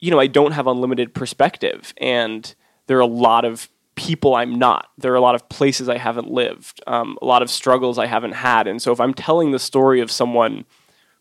you 0.00 0.10
know, 0.10 0.18
I 0.20 0.28
don't 0.28 0.52
have 0.52 0.66
unlimited 0.66 1.12
perspective 1.14 1.92
and 1.98 2.54
there 2.86 2.96
are 2.96 3.00
a 3.00 3.06
lot 3.06 3.44
of 3.44 3.68
people 3.96 4.34
I'm 4.34 4.58
not. 4.58 4.88
There 4.98 5.12
are 5.12 5.16
a 5.16 5.20
lot 5.20 5.34
of 5.34 5.48
places 5.48 5.88
I 5.88 5.98
haven't 5.98 6.30
lived, 6.30 6.82
um, 6.86 7.18
a 7.20 7.24
lot 7.26 7.42
of 7.42 7.50
struggles 7.50 7.98
I 7.98 8.06
haven't 8.06 8.32
had. 8.32 8.66
And 8.66 8.80
so 8.80 8.92
if 8.92 9.00
I'm 9.00 9.14
telling 9.14 9.50
the 9.50 9.58
story 9.58 10.00
of 10.00 10.10
someone 10.10 10.64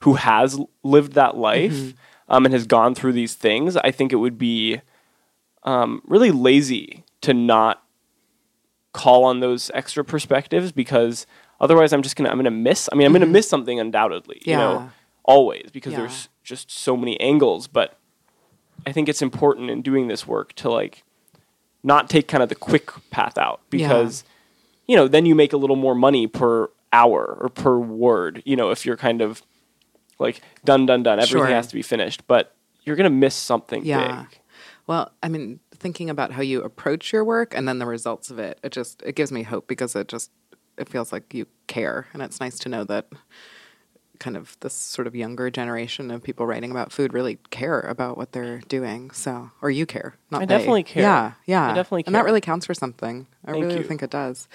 who 0.01 0.15
has 0.15 0.59
lived 0.83 1.13
that 1.13 1.35
life 1.37 1.93
um, 2.29 2.45
and 2.45 2.53
has 2.53 2.65
gone 2.67 2.95
through 2.95 3.13
these 3.13 3.33
things, 3.33 3.75
I 3.77 3.91
think 3.91 4.11
it 4.13 4.17
would 4.17 4.37
be 4.37 4.81
um, 5.63 6.01
really 6.05 6.31
lazy 6.31 7.03
to 7.21 7.33
not 7.33 7.81
call 8.93 9.25
on 9.25 9.39
those 9.39 9.69
extra 9.73 10.03
perspectives 10.05 10.71
because 10.71 11.25
otherwise 11.59 11.91
I'm 11.91 12.01
just 12.01 12.15
gonna 12.15 12.29
I'm 12.29 12.37
gonna 12.37 12.51
miss. 12.51 12.87
I 12.91 12.95
mean, 12.95 13.05
I'm 13.07 13.13
gonna 13.13 13.25
miss 13.25 13.49
something 13.49 13.79
undoubtedly. 13.79 14.41
You 14.45 14.55
know, 14.57 14.91
always 15.23 15.69
because 15.71 15.91
Yeah. 15.93 15.99
there's 16.01 16.29
just 16.43 16.71
so 16.71 16.95
many 16.95 17.19
angles. 17.19 17.67
But 17.67 17.97
I 18.85 18.91
think 18.91 19.09
it's 19.09 19.21
important 19.21 19.69
in 19.69 19.81
doing 19.81 20.07
this 20.07 20.27
work 20.27 20.53
to 20.53 20.69
like 20.69 21.03
not 21.83 22.09
take 22.09 22.27
kind 22.27 22.41
of 22.43 22.49
the 22.49 22.55
quick 22.55 22.91
path 23.11 23.37
out 23.37 23.61
because 23.69 24.23
you 24.87 24.95
know 24.95 25.07
then 25.07 25.25
you 25.25 25.35
make 25.35 25.51
a 25.53 25.57
little 25.57 25.75
more 25.75 25.95
money 25.95 26.27
per 26.27 26.69
hour 26.93 27.37
or 27.41 27.49
per 27.49 27.77
word. 27.77 28.41
You 28.45 28.55
know, 28.55 28.69
if 28.69 28.85
you're 28.85 28.97
kind 28.97 29.21
of 29.21 29.41
like 30.19 30.41
done, 30.63 30.85
done, 30.85 31.03
done, 31.03 31.19
everything 31.19 31.39
Sure. 31.47 31.47
has 31.47 31.67
to 31.67 31.75
be 31.75 31.81
finished, 31.81 32.25
but 32.27 32.55
you're 32.83 32.95
gonna 32.95 33.09
miss 33.09 33.35
something 33.35 33.83
Yeah. 33.85 34.23
big. 34.23 34.39
Well, 34.87 35.11
I 35.23 35.29
mean, 35.29 35.59
thinking 35.73 36.09
about 36.09 36.31
how 36.33 36.41
you 36.43 36.61
approach 36.61 37.11
your 37.11 37.23
work 37.25 37.55
and 37.55 37.67
then 37.67 37.79
the 37.79 37.85
results 37.87 38.29
of 38.29 38.37
it, 38.39 38.59
it 38.63 38.71
just 38.71 39.01
it 39.03 39.15
gives 39.15 39.31
me 39.31 39.43
hope 39.43 39.67
because 39.67 39.95
it 39.95 40.07
just 40.07 40.31
it 40.77 40.89
feels 40.89 41.11
like 41.11 41.33
you 41.33 41.47
care, 41.67 42.07
and 42.13 42.21
it's 42.21 42.39
nice 42.39 42.59
to 42.59 42.69
know 42.69 42.83
that 42.83 43.07
kind 44.19 44.37
of 44.37 44.55
this 44.61 44.73
sort 44.73 45.07
of 45.07 45.15
younger 45.15 45.49
generation 45.49 46.09
of 46.09 46.23
people 46.23 46.45
writing 46.45 46.71
about 46.71 46.91
food 46.91 47.13
really 47.13 47.37
care 47.49 47.81
about 47.81 48.17
what 48.17 48.31
they're 48.31 48.59
doing. 48.69 49.11
So, 49.11 49.51
or 49.61 49.69
you 49.69 49.85
care, 49.85 50.15
not 50.31 50.43
I 50.43 50.45
they. 50.45 50.57
definitely 50.57 50.83
care. 50.83 51.03
Yeah, 51.03 51.31
yeah, 51.45 51.71
I 51.71 51.73
definitely 51.73 52.03
and 52.05 52.15
that 52.15 52.23
really 52.23 52.39
counts 52.41 52.65
for 52.65 52.73
something. 52.73 53.27
I 53.45 53.51
Thank 53.51 53.63
really 53.63 53.77
you. 53.79 53.83
think 53.83 54.03
it 54.03 54.09
does. 54.11 54.47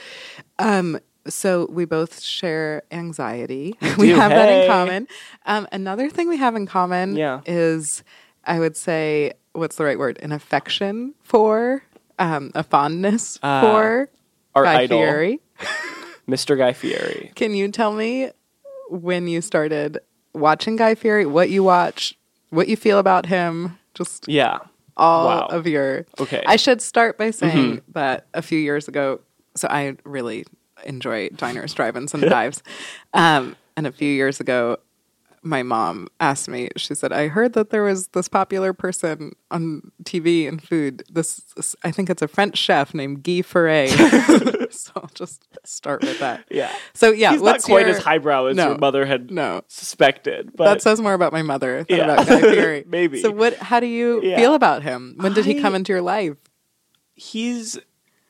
Um, 0.58 0.98
so 1.28 1.66
we 1.70 1.84
both 1.84 2.20
share 2.20 2.82
anxiety. 2.90 3.74
We, 3.98 4.08
do. 4.08 4.14
have 4.16 4.30
that 4.30 4.48
in 4.48 4.68
common. 4.68 5.08
Um, 5.46 5.66
another 5.72 6.08
thing 6.10 6.28
we 6.28 6.36
have 6.38 6.56
in 6.56 6.66
common 6.66 7.16
Yeah. 7.16 7.40
is, 7.46 8.02
I 8.44 8.58
would 8.58 8.76
say, 8.76 9.32
what's 9.52 9.76
the 9.76 9.84
right 9.84 9.98
word? 9.98 10.18
An 10.22 10.32
affection 10.32 11.14
for, 11.22 11.82
um, 12.18 12.50
a 12.54 12.62
fondness 12.62 13.38
Ah, 13.42 13.60
for 13.60 14.08
our 14.54 14.64
Guy 14.64 14.80
idol. 14.82 14.98
Fieri. 15.00 15.40
Mr. 16.28 16.56
Guy 16.56 16.72
Fieri. 16.72 17.32
Can 17.34 17.54
you 17.54 17.68
tell 17.70 17.92
me 17.92 18.30
when 18.88 19.26
you 19.26 19.40
started 19.40 19.98
watching 20.34 20.76
Guy 20.76 20.94
Fieri, 20.94 21.26
what 21.26 21.50
you 21.50 21.62
watch, 21.62 22.16
what 22.50 22.68
you 22.68 22.76
feel 22.76 22.98
about 22.98 23.26
him, 23.26 23.78
just 23.94 24.28
Yeah. 24.28 24.58
all 24.96 25.26
Wow. 25.26 25.46
of 25.50 25.66
your. 25.66 26.06
Okay. 26.20 26.42
I 26.46 26.56
should 26.56 26.80
start 26.80 27.18
by 27.18 27.30
saying 27.30 27.76
Mm-hmm. 27.78 27.92
that 27.92 28.26
a 28.34 28.42
few 28.42 28.58
years 28.58 28.86
ago, 28.88 29.20
so 29.56 29.66
I 29.68 29.96
really 30.04 30.44
enjoy 30.84 31.28
diners, 31.30 31.74
drive-ins, 31.74 32.14
and 32.14 32.22
dives. 32.28 32.62
Um, 33.14 33.56
and 33.76 33.86
a 33.86 33.92
few 33.92 34.10
years 34.12 34.40
ago, 34.40 34.78
my 35.42 35.62
mom 35.62 36.06
asked 36.20 36.48
me. 36.50 36.68
She 36.76 36.94
said, 36.94 37.12
"I 37.14 37.28
heard 37.28 37.54
that 37.54 37.70
there 37.70 37.82
was 37.82 38.08
this 38.08 38.28
popular 38.28 38.74
person 38.74 39.32
on 39.50 39.90
TV 40.04 40.46
and 40.46 40.62
food. 40.62 41.02
This, 41.10 41.36
this- 41.56 41.74
I 41.82 41.90
think 41.92 42.10
it's 42.10 42.20
a 42.20 42.28
French 42.28 42.58
chef 42.58 42.92
named 42.92 43.22
Guy 43.22 43.40
Ferret." 43.40 43.88
so 44.70 44.92
I'll 44.96 45.10
just 45.14 45.48
start 45.64 46.02
with 46.02 46.18
that. 46.18 46.44
Yeah. 46.50 46.70
So 46.92 47.10
yeah, 47.10 47.32
He's 47.32 47.40
not 47.40 47.62
quite 47.62 47.86
your- 47.86 47.96
as 47.96 48.02
highbrow 48.02 48.46
as 48.46 48.56
No. 48.58 48.68
your 48.68 48.78
mother 48.78 49.06
had 49.06 49.30
No. 49.30 49.62
suspected. 49.66 50.50
But 50.54 50.64
that 50.74 50.82
says 50.82 51.00
more 51.00 51.14
about 51.14 51.32
my 51.32 51.40
mother 51.42 51.84
than 51.88 51.96
Yeah. 51.96 52.12
about 52.12 52.26
Guy 52.26 52.40
Fieri. 52.42 52.84
Maybe. 52.88 53.22
So 53.22 53.30
what? 53.30 53.56
How 53.56 53.80
do 53.80 53.86
you 53.86 54.20
Yeah. 54.22 54.36
feel 54.36 54.52
about 54.54 54.82
him? 54.82 55.14
When 55.16 55.32
did 55.32 55.46
he 55.46 55.58
come 55.58 55.74
into 55.74 55.90
your 55.92 56.02
life? 56.02 56.36
he's 57.14 57.78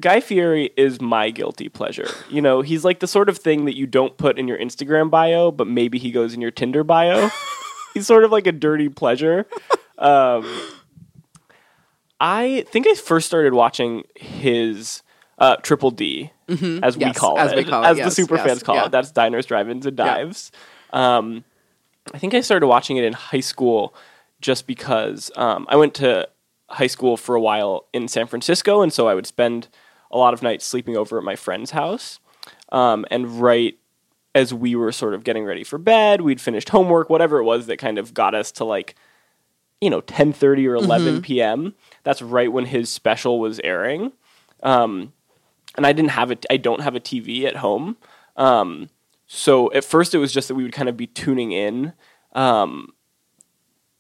Guy 0.01 0.21
Fieri 0.21 0.71
is 0.77 1.01
my 1.01 1.31
guilty 1.31 1.69
pleasure. 1.69 2.09
You 2.29 2.41
know, 2.41 2.63
he's 2.63 2.85
like 2.85 3.01
the 3.01 3.07
sort 3.07 3.29
of 3.29 3.39
thing 3.39 3.65
that 3.67 3.77
you 3.77 3.87
don't 3.87 4.17
put 4.17 4.39
in 4.39 4.49
your 4.49 4.59
Instagram 4.59 5.11
bio, 5.11 5.51
but 5.51 5.67
maybe 5.67 5.99
he 5.99 6.11
goes 6.11 6.35
in 6.35 6.41
your 6.41 6.51
Tinder 6.51 6.85
bio. 6.85 7.31
he's 7.95 8.07
sort 8.07 8.25
of 8.25 8.33
like 8.33 8.47
a 8.47 8.53
dirty 8.53 8.89
pleasure. 8.89 9.47
Um, 9.99 10.47
I 12.21 12.65
think 12.69 12.87
I 12.87 12.95
first 12.95 13.27
started 13.27 13.55
watching 13.55 14.05
his 14.15 15.03
uh, 15.39 15.57
Triple 15.57 15.91
D, 15.91 16.33
as 16.49 16.61
we 16.61 16.67
Mm-hmm. 16.69 17.01
Yes, 17.01 17.19
call 17.19 17.39
as 17.39 17.53
it, 17.53 17.57
we 17.57 17.65
call 17.65 17.83
it, 17.83 17.87
as 17.87 17.99
yes, 17.99 18.07
the 18.07 18.11
super 18.11 18.37
yes, 18.37 18.47
fans 18.47 18.63
call 18.63 18.77
yeah. 18.77 18.87
it. 18.87 18.93
That's 18.93 19.11
diners, 19.11 19.47
drive-ins, 19.47 19.87
and 19.87 19.97
dives. 19.97 20.53
Um, 20.93 21.45
I 22.13 22.19
think 22.19 22.35
I 22.35 22.41
started 22.41 22.67
watching 22.67 22.97
it 22.97 23.05
in 23.05 23.13
high 23.13 23.41
school 23.41 23.95
just 24.41 24.67
because 24.67 25.31
um, 25.37 25.67
I 25.69 25.77
went 25.77 25.95
to 25.95 26.29
high 26.69 26.87
school 26.87 27.17
for 27.17 27.35
a 27.35 27.41
while 27.41 27.87
in 27.93 28.09
San 28.09 28.27
Francisco, 28.27 28.83
and 28.83 28.93
so 28.93 29.09
I 29.09 29.15
would 29.15 29.27
spend 29.27 29.69
a 30.11 30.19
lot 30.19 30.35
of 30.35 30.43
nights 30.43 30.65
sleeping 30.67 30.97
over 30.97 31.19
at 31.19 31.25
my 31.25 31.37
friend's 31.37 31.71
house. 31.71 32.19
Um, 32.73 33.05
and 33.11 33.41
right 33.41 33.77
as 34.35 34.55
we 34.55 34.77
were 34.77 34.93
sort 34.93 35.15
of 35.15 35.25
getting 35.25 35.45
ready 35.45 35.65
for 35.65 35.79
bed, 35.79 36.21
we'd 36.21 36.41
finished 36.41 36.69
homework, 36.69 37.11
whatever 37.11 37.39
it 37.39 37.45
was 37.45 37.67
that 37.67 37.79
kind 37.79 37.99
of 37.99 38.15
got 38.15 38.35
us 38.35 38.53
to 38.53 38.65
like, 38.65 38.95
you 39.81 39.91
know, 39.91 40.01
ten 40.03 40.33
thirty 40.33 40.67
or 40.69 40.75
11 40.77 41.23
p.m. 41.23 41.75
That's 42.05 42.23
right 42.23 42.53
when 42.53 42.67
his 42.67 42.89
special 42.91 43.41
was 43.41 43.61
airing. 43.65 44.13
Um, 44.63 45.13
and 45.77 45.87
I 45.87 45.93
didn't 45.93 46.11
have 46.11 46.31
it. 46.31 46.47
I 46.51 46.57
don't 46.59 46.81
have 46.83 46.95
a 46.95 47.01
TV 47.01 47.45
at 47.45 47.57
home. 47.57 47.97
Um, 48.37 48.89
so 49.27 49.73
at 49.73 49.85
first 49.85 50.15
it 50.15 50.19
was 50.19 50.33
just 50.33 50.49
that 50.49 50.55
we 50.55 50.63
would 50.63 50.73
kind 50.73 50.89
of 50.89 50.97
be 50.97 51.07
tuning 51.07 51.53
in 51.53 51.93
um, 52.33 52.93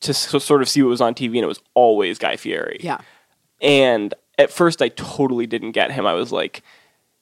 to 0.00 0.10
s- 0.10 0.42
sort 0.44 0.62
of 0.62 0.68
see 0.68 0.82
what 0.82 0.88
was 0.90 1.00
on 1.00 1.14
TV, 1.14 1.26
and 1.36 1.44
it 1.44 1.46
was 1.46 1.60
always 1.74 2.18
Guy 2.18 2.36
Fieri. 2.36 2.78
Yeah. 2.80 3.00
And 3.60 4.14
at 4.40 4.50
first 4.50 4.82
I 4.82 4.88
totally 4.88 5.46
didn't 5.46 5.72
get 5.72 5.90
him. 5.92 6.06
I 6.06 6.14
was 6.14 6.32
like, 6.32 6.62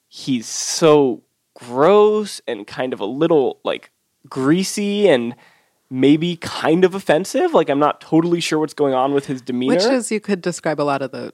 he's 0.08 0.46
so 0.46 1.22
gross 1.54 2.40
and 2.46 2.66
kind 2.66 2.92
of 2.92 3.00
a 3.00 3.04
little 3.04 3.60
like 3.64 3.90
greasy 4.28 5.08
and 5.08 5.34
maybe 5.90 6.36
kind 6.36 6.84
of 6.84 6.94
offensive. 6.94 7.52
Like 7.54 7.68
I'm 7.68 7.78
not 7.80 8.00
totally 8.00 8.40
sure 8.40 8.58
what's 8.58 8.74
going 8.74 8.94
on 8.94 9.12
with 9.14 9.26
his 9.26 9.40
demeanor. 9.42 9.74
Which 9.74 9.84
is 9.84 10.10
you 10.12 10.20
could 10.20 10.40
describe 10.42 10.80
a 10.80 10.84
lot 10.84 11.02
of 11.02 11.10
the 11.10 11.32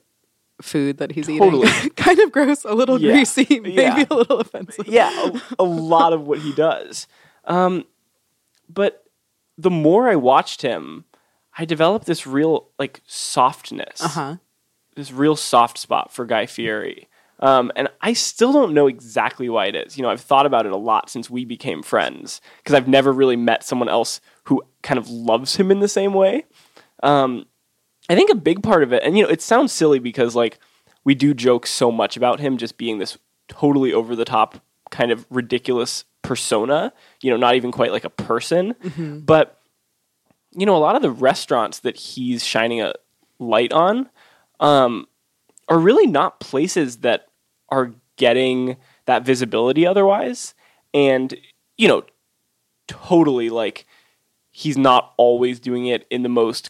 food 0.61 0.97
that 0.99 1.11
he's 1.11 1.27
Totally. 1.27 1.67
eating. 1.67 1.89
kind 1.97 2.17
of 2.19 2.31
gross, 2.31 2.63
a 2.63 2.73
little 2.73 2.99
Yeah. 2.99 3.11
greasy, 3.13 3.45
maybe 3.59 3.73
Yeah. 3.73 4.05
a 4.09 4.13
little 4.15 4.39
offensive. 4.39 4.87
yeah, 4.87 5.11
a, 5.29 5.41
a 5.59 5.63
lot 5.65 6.13
of 6.13 6.21
what 6.25 6.39
he 6.39 6.53
does. 6.53 7.07
Um, 7.43 7.83
but 8.69 9.03
the 9.57 9.69
more 9.69 10.07
I 10.09 10.15
watched 10.15 10.61
him, 10.61 11.03
I 11.57 11.65
developed 11.65 12.05
this 12.05 12.25
real 12.25 12.69
like 12.79 13.01
softness, 13.05 14.01
Uh-huh. 14.01 14.37
This 14.95 15.11
real 15.11 15.35
soft 15.35 15.77
spot 15.77 16.11
for 16.11 16.25
Guy 16.25 16.45
Fieri. 16.45 17.07
Um, 17.39 17.71
and 17.75 17.89
I 18.01 18.13
still 18.13 18.53
don't 18.53 18.73
know 18.73 18.87
exactly 18.87 19.49
why 19.49 19.65
it 19.65 19.75
is. 19.75 19.97
You 19.97 20.03
know, 20.03 20.09
I've 20.09 20.21
thought 20.21 20.45
about 20.45 20.65
it 20.65 20.71
a 20.71 20.77
lot 20.77 21.09
since 21.09 21.29
we 21.29 21.43
became 21.43 21.83
friends 21.83 22.39
because 22.57 22.73
I've 22.73 22.87
never 22.87 23.11
really 23.11 23.35
met 23.35 23.63
someone 23.63 23.89
else 23.89 24.21
who 24.45 24.63
kind 24.81 24.97
of 24.97 25.09
loves 25.09 25.57
him 25.57 25.69
in 25.69 25.79
the 25.81 25.87
same 25.87 26.13
way. 26.13 26.45
Um, 27.03 27.45
I 28.09 28.15
think 28.15 28.29
a 28.31 28.35
big 28.35 28.63
part 28.63 28.83
of 28.83 28.93
it, 28.93 29.03
and 29.03 29.17
you 29.17 29.23
know, 29.23 29.29
it 29.29 29.41
sounds 29.41 29.73
silly 29.73 29.99
because 29.99 30.35
like 30.35 30.59
we 31.03 31.13
do 31.13 31.33
joke 31.33 31.67
so 31.67 31.91
much 31.91 32.15
about 32.15 32.39
him 32.39 32.57
just 32.57 32.77
being 32.77 32.99
this 32.99 33.17
totally 33.47 33.93
over 33.93 34.15
the 34.15 34.25
top 34.25 34.61
kind 34.89 35.11
of 35.11 35.25
ridiculous 35.29 36.05
persona, 36.21 36.93
you 37.21 37.29
know, 37.29 37.37
not 37.37 37.55
even 37.55 37.71
quite 37.71 37.91
like 37.91 38.05
a 38.05 38.09
person. 38.09 38.75
But 39.19 39.59
you 40.51 40.65
know, 40.65 40.75
a 40.75 40.79
lot 40.79 40.95
of 40.95 41.01
the 41.01 41.11
restaurants 41.11 41.79
that 41.79 41.97
he's 41.97 42.45
shining 42.45 42.81
a 42.81 42.93
light 43.39 43.73
on 43.73 44.09
um, 44.59 45.07
are 45.67 45.79
really 45.79 46.07
not 46.07 46.39
places 46.39 46.97
that 46.97 47.27
are 47.69 47.91
getting 48.17 48.77
that 49.05 49.25
visibility 49.25 49.85
otherwise. 49.85 50.53
And, 50.93 51.35
you 51.77 51.87
know, 51.87 52.03
totally 52.87 53.49
like 53.49 53.85
he's 54.51 54.77
not 54.77 55.13
always 55.17 55.59
doing 55.59 55.87
it 55.87 56.05
in 56.09 56.23
the 56.23 56.29
most 56.29 56.69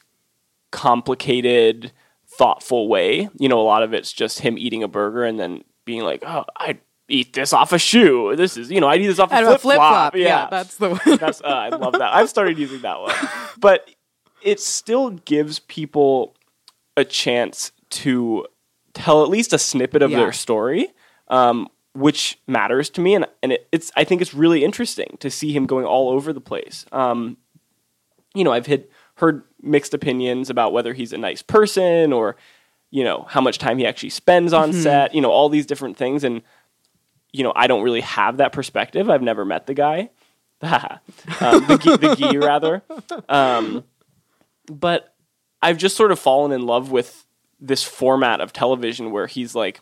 complicated, 0.71 1.91
thoughtful 2.27 2.87
way. 2.87 3.29
You 3.37 3.49
know, 3.49 3.59
a 3.59 3.63
lot 3.63 3.83
of 3.83 3.93
it's 3.93 4.11
just 4.11 4.39
him 4.39 4.57
eating 4.57 4.83
a 4.83 4.87
burger 4.87 5.23
and 5.23 5.39
then 5.39 5.63
being 5.85 6.01
like, 6.01 6.23
oh, 6.25 6.45
I 6.57 6.79
eat 7.07 7.33
this 7.33 7.53
off 7.53 7.71
a 7.71 7.79
shoe. 7.79 8.35
This 8.35 8.57
is, 8.57 8.71
you 8.71 8.81
know, 8.81 8.87
I 8.87 8.95
eat 8.95 9.07
this 9.07 9.19
off 9.19 9.31
a 9.31 9.37
flip, 9.37 9.61
flip 9.61 9.75
flop. 9.77 10.13
flop. 10.13 10.15
Yeah. 10.15 10.47
that's 10.49 10.77
the 10.77 10.89
one. 10.89 11.17
That's 11.17 11.41
uh, 11.41 11.47
I 11.47 11.69
love 11.69 11.93
that. 11.93 12.13
I've 12.13 12.29
started 12.29 12.57
using 12.57 12.81
that 12.81 12.99
one, 12.99 13.15
but 13.57 13.89
it 14.41 14.59
still 14.59 15.11
gives 15.11 15.59
people 15.59 16.34
a 16.97 17.03
chance 17.05 17.71
to 17.91 18.45
tell 18.93 19.23
at 19.23 19.29
least 19.29 19.53
a 19.53 19.57
snippet 19.57 20.01
of 20.01 20.11
Yeah. 20.11 20.17
their 20.19 20.31
story, 20.31 20.93
um, 21.27 21.67
which 21.93 22.39
matters 22.47 22.89
to 22.91 23.01
me, 23.01 23.15
and 23.15 23.25
and 23.43 23.51
it, 23.53 23.67
it's 23.71 23.91
I 23.95 24.03
think 24.03 24.21
it's 24.21 24.33
really 24.33 24.63
interesting 24.63 25.17
to 25.19 25.29
see 25.29 25.51
him 25.53 25.65
going 25.65 25.85
all 25.85 26.09
over 26.09 26.33
the 26.33 26.41
place. 26.41 26.85
Um, 26.91 27.37
you 28.33 28.43
know, 28.43 28.51
I've 28.51 28.67
had, 28.67 28.85
heard 29.15 29.43
mixed 29.61 29.93
opinions 29.93 30.49
about 30.49 30.73
whether 30.73 30.93
he's 30.93 31.13
a 31.13 31.17
nice 31.17 31.41
person 31.41 32.11
or 32.11 32.35
you 32.91 33.03
know 33.03 33.25
how 33.29 33.39
much 33.41 33.57
time 33.57 33.77
he 33.77 33.85
actually 33.85 34.09
spends 34.09 34.51
on 34.53 34.73
set. 34.73 35.15
You 35.15 35.21
know, 35.21 35.31
all 35.31 35.49
these 35.49 35.65
different 35.65 35.95
things, 35.97 36.23
and 36.23 36.41
you 37.31 37.43
know, 37.43 37.53
I 37.55 37.67
don't 37.67 37.81
really 37.83 38.01
have 38.01 38.37
that 38.37 38.51
perspective. 38.51 39.09
I've 39.09 39.21
never 39.21 39.43
met 39.45 39.67
the 39.67 39.73
guy, 39.73 40.09
um, 40.61 40.99
the, 41.67 41.97
the 41.99 42.15
Guy 42.19 42.37
rather. 42.37 42.81
Um, 43.29 43.83
but 44.71 45.14
I've 45.65 45.77
just 45.77 45.97
sort 45.97 46.11
of 46.11 46.19
fallen 46.19 46.51
in 46.51 46.61
love 46.65 46.91
with 46.91 47.25
this 47.59 47.81
format 47.81 48.39
of 48.39 48.53
television 48.53 49.11
where 49.11 49.25
he's 49.25 49.55
like 49.55 49.81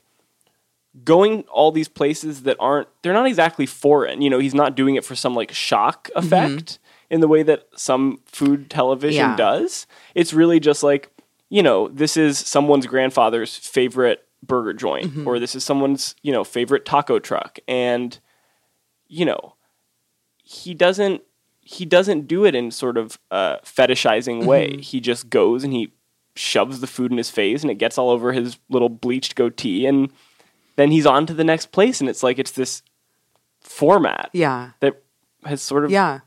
going 1.03 1.41
all 1.51 1.71
these 1.71 1.89
places 1.89 2.43
that 2.43 2.55
aren't 2.59 2.87
they're 3.01 3.11
not 3.11 3.27
exactly 3.27 3.65
foreign. 3.65 4.21
You 4.21 4.29
know, 4.29 4.39
he's 4.39 4.53
not 4.53 4.75
doing 4.75 4.95
it 4.95 5.03
for 5.03 5.13
some 5.13 5.35
like 5.35 5.51
shock 5.51 6.09
mm-hmm. 6.09 6.19
effect 6.25 6.79
in 7.09 7.19
the 7.19 7.27
way 7.27 7.43
that 7.43 7.67
some 7.75 8.21
food 8.25 8.69
television 8.69 9.31
Yeah. 9.31 9.35
does. 9.35 9.85
It's 10.15 10.33
really 10.33 10.61
just 10.61 10.83
like, 10.83 11.11
you 11.49 11.61
know, 11.61 11.89
this 11.89 12.15
is 12.15 12.39
someone's 12.39 12.85
grandfather's 12.85 13.57
favorite 13.57 14.25
burger 14.41 14.73
joint 14.73 15.07
mm-hmm. 15.07 15.27
or 15.27 15.37
this 15.37 15.53
is 15.53 15.65
someone's, 15.65 16.15
you 16.21 16.31
know, 16.31 16.45
favorite 16.45 16.85
taco 16.85 17.19
truck 17.19 17.59
and 17.67 18.19
you 19.09 19.25
know, 19.25 19.55
he 20.43 20.73
doesn't 20.73 21.23
he 21.63 21.85
doesn't 21.85 22.27
do 22.27 22.45
it 22.45 22.55
in 22.55 22.71
sort 22.71 22.97
of 22.97 23.17
a 23.31 23.59
fetishizing 23.63 24.45
way. 24.45 24.69
Mm-hmm. 24.71 24.81
He 24.81 24.99
just 24.99 25.29
goes 25.29 25.63
and 25.63 25.73
he 25.73 25.91
shoves 26.35 26.79
the 26.79 26.87
food 26.87 27.11
in 27.11 27.17
his 27.17 27.29
face 27.29 27.61
and 27.61 27.71
it 27.71 27.75
gets 27.77 27.97
all 27.97 28.09
over 28.09 28.33
his 28.33 28.57
little 28.69 28.89
bleached 28.89 29.35
goatee 29.35 29.85
and 29.85 30.11
then 30.75 30.91
he's 30.91 31.05
on 31.05 31.25
to 31.27 31.33
the 31.33 31.43
next 31.43 31.71
place 31.71 32.01
and 32.01 32.09
it's 32.09 32.23
like 32.23 32.39
it's 32.39 32.51
this 32.51 32.81
format 33.61 34.29
yeah. 34.33 34.71
that 34.79 35.03
has 35.45 35.61
sort 35.61 35.85
of 35.85 35.91
Yeah. 35.91 36.21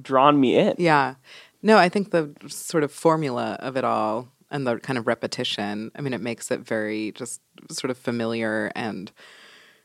drawn 0.00 0.40
me 0.40 0.56
in. 0.56 0.74
Yeah. 0.78 1.14
No, 1.62 1.76
I 1.78 1.88
think 1.88 2.10
the 2.10 2.34
sort 2.48 2.82
of 2.82 2.90
formula 2.92 3.56
of 3.60 3.76
it 3.76 3.84
all 3.84 4.28
and 4.50 4.66
the 4.66 4.78
kind 4.78 4.98
of 4.98 5.06
repetition, 5.06 5.90
I 5.94 6.00
mean, 6.00 6.12
it 6.14 6.20
makes 6.20 6.50
it 6.50 6.60
very 6.60 7.12
just 7.12 7.40
sort 7.70 7.90
of 7.90 7.98
familiar 7.98 8.72
and 8.74 9.10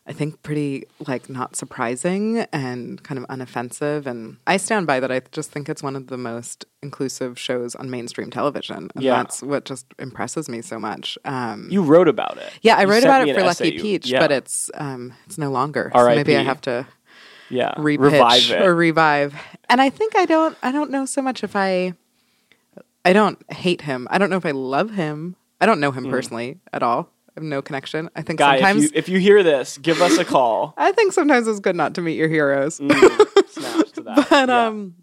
I 0.10 0.13
think 0.13 0.41
pretty 0.41 0.86
like 1.08 1.30
not 1.30 1.56
surprising 1.56 2.39
and 2.52 3.02
kind 3.04 3.19
of 3.19 3.28
unoffensive. 3.28 4.08
And 4.08 4.38
I 4.48 4.58
stand 4.58 4.88
by 4.88 5.00
that. 5.00 5.12
I 5.12 5.22
just 5.32 5.52
think 5.52 5.69
it's 5.69 5.84
one 5.84 5.95
of 5.95 6.08
the 6.08 6.17
most 6.17 6.65
inclusive 6.82 7.38
shows 7.38 7.76
on 7.76 7.91
mainstream 7.91 8.32
television. 8.32 8.89
And 8.95 9.04
Yeah. 9.04 9.17
that's 9.17 9.43
what 9.43 9.65
just 9.65 9.86
impresses 10.00 10.50
me 10.50 10.63
so 10.63 10.80
much. 10.80 11.17
Um, 11.26 11.67
You 11.69 11.84
wrote 11.84 12.08
about 12.08 12.38
it. 12.38 12.52
yeah, 12.63 12.76
I 12.78 12.82
You 12.82 12.88
wrote 12.89 13.04
about 13.04 13.28
it 13.28 13.36
for. 13.36 13.43
Lucky 13.43 13.69
You- 13.74 13.82
Peach, 13.82 14.08
yeah. 14.10 14.19
but 14.19 14.32
it's 14.32 14.72
um, 14.74 15.13
it's 15.28 15.38
no 15.38 15.52
longer. 15.52 15.91
So 15.93 16.08
maybe 16.08 16.36
I 16.36 16.41
have 16.41 16.62
to 16.62 16.88
yeah, 17.50 17.74
revive 17.78 18.50
it. 18.50 18.62
or 18.63 18.74
revive. 18.76 19.36
And 19.69 19.80
I 19.80 19.91
think 19.91 20.15
I 20.15 20.26
don't 20.26 20.58
I 20.63 20.72
don't 20.72 20.89
know 20.89 21.06
so 21.06 21.22
much 21.22 21.43
if 21.43 21.56
I 21.56 21.93
I 23.06 23.13
don't 23.13 23.39
hate 23.52 23.82
him. 23.82 24.08
I 24.10 24.17
don't 24.17 24.30
know 24.32 24.38
if 24.38 24.45
I 24.45 24.52
love 24.52 24.89
him. 24.91 25.36
I 25.62 25.65
don't 25.67 25.80
know 25.80 25.91
him 25.91 26.10
personally 26.10 26.58
at 26.74 26.82
all. 26.82 27.12
Have 27.39 27.43
no 27.47 27.62
connection. 27.62 28.10
I 28.17 28.21
think. 28.21 28.39
Guy, 28.39 28.58
sometimes 28.58 28.84
if 28.86 28.91
you 28.91 28.97
if 28.97 29.10
you 29.10 29.19
hear 29.19 29.43
this, 29.43 29.78
give 29.78 30.02
us 30.02 30.17
a 30.17 30.25
call. 30.25 30.73
I 30.78 30.91
think 30.91 31.13
sometimes 31.13 31.47
it's 31.47 31.62
good 31.62 31.75
not 31.75 31.93
to 31.95 32.02
meet 32.02 32.17
your 32.17 32.28
heroes. 32.28 32.80
Mm, 32.80 33.49
snaps 33.49 33.91
to 33.93 34.02
that. 34.04 34.28
But 34.30 34.49
Yeah. 34.49 34.67
um 34.67 34.95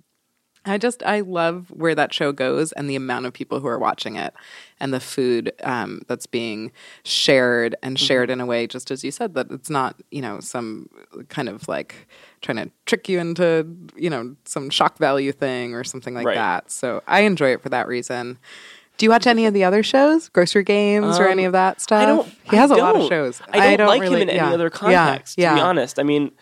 I 0.68 0.78
just 0.78 1.02
I 1.04 1.20
love 1.20 1.70
where 1.70 1.94
that 1.94 2.12
show 2.12 2.32
goes 2.32 2.72
and 2.72 2.90
the 2.90 2.96
amount 2.96 3.24
of 3.24 3.32
people 3.32 3.60
who 3.60 3.68
are 3.68 3.78
watching 3.78 4.16
it 4.16 4.34
and 4.80 4.92
the 4.92 4.98
food 4.98 5.52
um, 5.62 6.02
that's 6.08 6.26
being 6.26 6.72
shared 7.04 7.76
and 7.84 7.96
Mm-hmm. 7.96 8.04
shared 8.04 8.30
in 8.30 8.40
a 8.40 8.46
way 8.46 8.66
just 8.66 8.90
as 8.90 9.04
you 9.04 9.12
said 9.12 9.34
that 9.34 9.46
it's 9.52 9.70
not 9.70 9.94
you 10.10 10.20
know 10.20 10.40
some 10.40 10.90
kind 11.28 11.48
of 11.48 11.68
like 11.68 12.08
trying 12.42 12.56
to 12.56 12.68
trick 12.84 13.08
you 13.08 13.20
into 13.20 13.64
you 13.96 14.10
know 14.10 14.34
some 14.44 14.68
shock 14.68 14.98
value 14.98 15.30
thing 15.32 15.72
or 15.72 15.84
something 15.84 16.14
like 16.14 16.26
Right. 16.26 16.34
that. 16.34 16.70
So 16.72 17.00
I 17.06 17.20
enjoy 17.20 17.52
it 17.52 17.62
for 17.62 17.68
that 17.70 17.86
reason. 17.86 18.36
Do 18.98 19.04
you 19.06 19.10
watch 19.10 19.26
any 19.26 19.44
of 19.46 19.52
the 19.54 19.64
other 19.64 19.82
shows, 19.82 20.28
Grocery 20.30 20.64
Games, 20.64 21.18
or 21.18 21.28
any 21.28 21.44
of 21.44 21.52
that 21.52 21.80
stuff? 21.80 22.02
Um, 22.02 22.02
I 22.02 22.06
don't. 22.06 22.28
He 22.50 22.56
has 22.56 22.70
a 22.70 22.74
a 22.74 22.76
lot 22.76 22.96
of 22.96 23.08
shows. 23.08 23.42
I 23.52 23.76
don't, 23.76 23.88
like 23.88 24.00
really- 24.00 24.22
him 24.22 24.28
in 24.28 24.34
yeah. 24.34 24.46
any 24.46 24.54
other 24.54 24.70
context. 24.70 25.36
Yeah, 25.38 25.50
To 25.50 25.56
be 25.56 25.60
honest, 25.60 25.98
I 25.98 26.02
mean, 26.02 26.32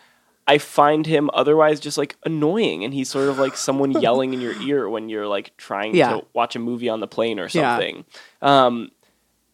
I 0.47 0.57
find 0.59 1.05
him 1.05 1.29
otherwise 1.33 1.79
just 1.79 1.97
like 1.97 2.15
annoying, 2.23 2.83
and 2.85 2.93
he's 2.93 3.09
sort 3.09 3.27
of 3.29 3.37
like 3.39 3.57
someone 3.57 3.91
yelling 4.01 4.33
in 4.33 4.39
your 4.41 4.53
ear 4.61 4.87
when 4.89 5.09
you're 5.09 5.27
like 5.27 5.55
trying 5.57 5.95
Yeah. 5.95 6.11
to 6.11 6.25
watch 6.33 6.55
a 6.55 6.59
movie 6.59 6.87
on 6.87 6.99
the 7.01 7.07
plane 7.07 7.39
or 7.39 7.47
Yeah. 7.49 7.73
something. 7.73 8.05
Um, 8.41 8.91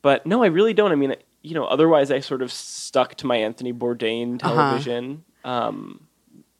but 0.01 0.25
no, 0.25 0.43
I 0.43 0.47
really 0.47 0.73
don't. 0.73 0.91
I 0.91 0.95
mean, 0.95 1.15
you 1.41 1.55
know, 1.55 1.65
otherwise 1.65 2.11
I 2.11 2.19
sort 2.19 2.41
of 2.41 2.51
stuck 2.51 3.15
to 3.15 3.25
my 3.25 3.37
Anthony 3.37 3.73
Bourdain 3.73 4.43
Uh-huh. 4.43 4.53
television. 4.53 5.23
Um, 5.43 6.01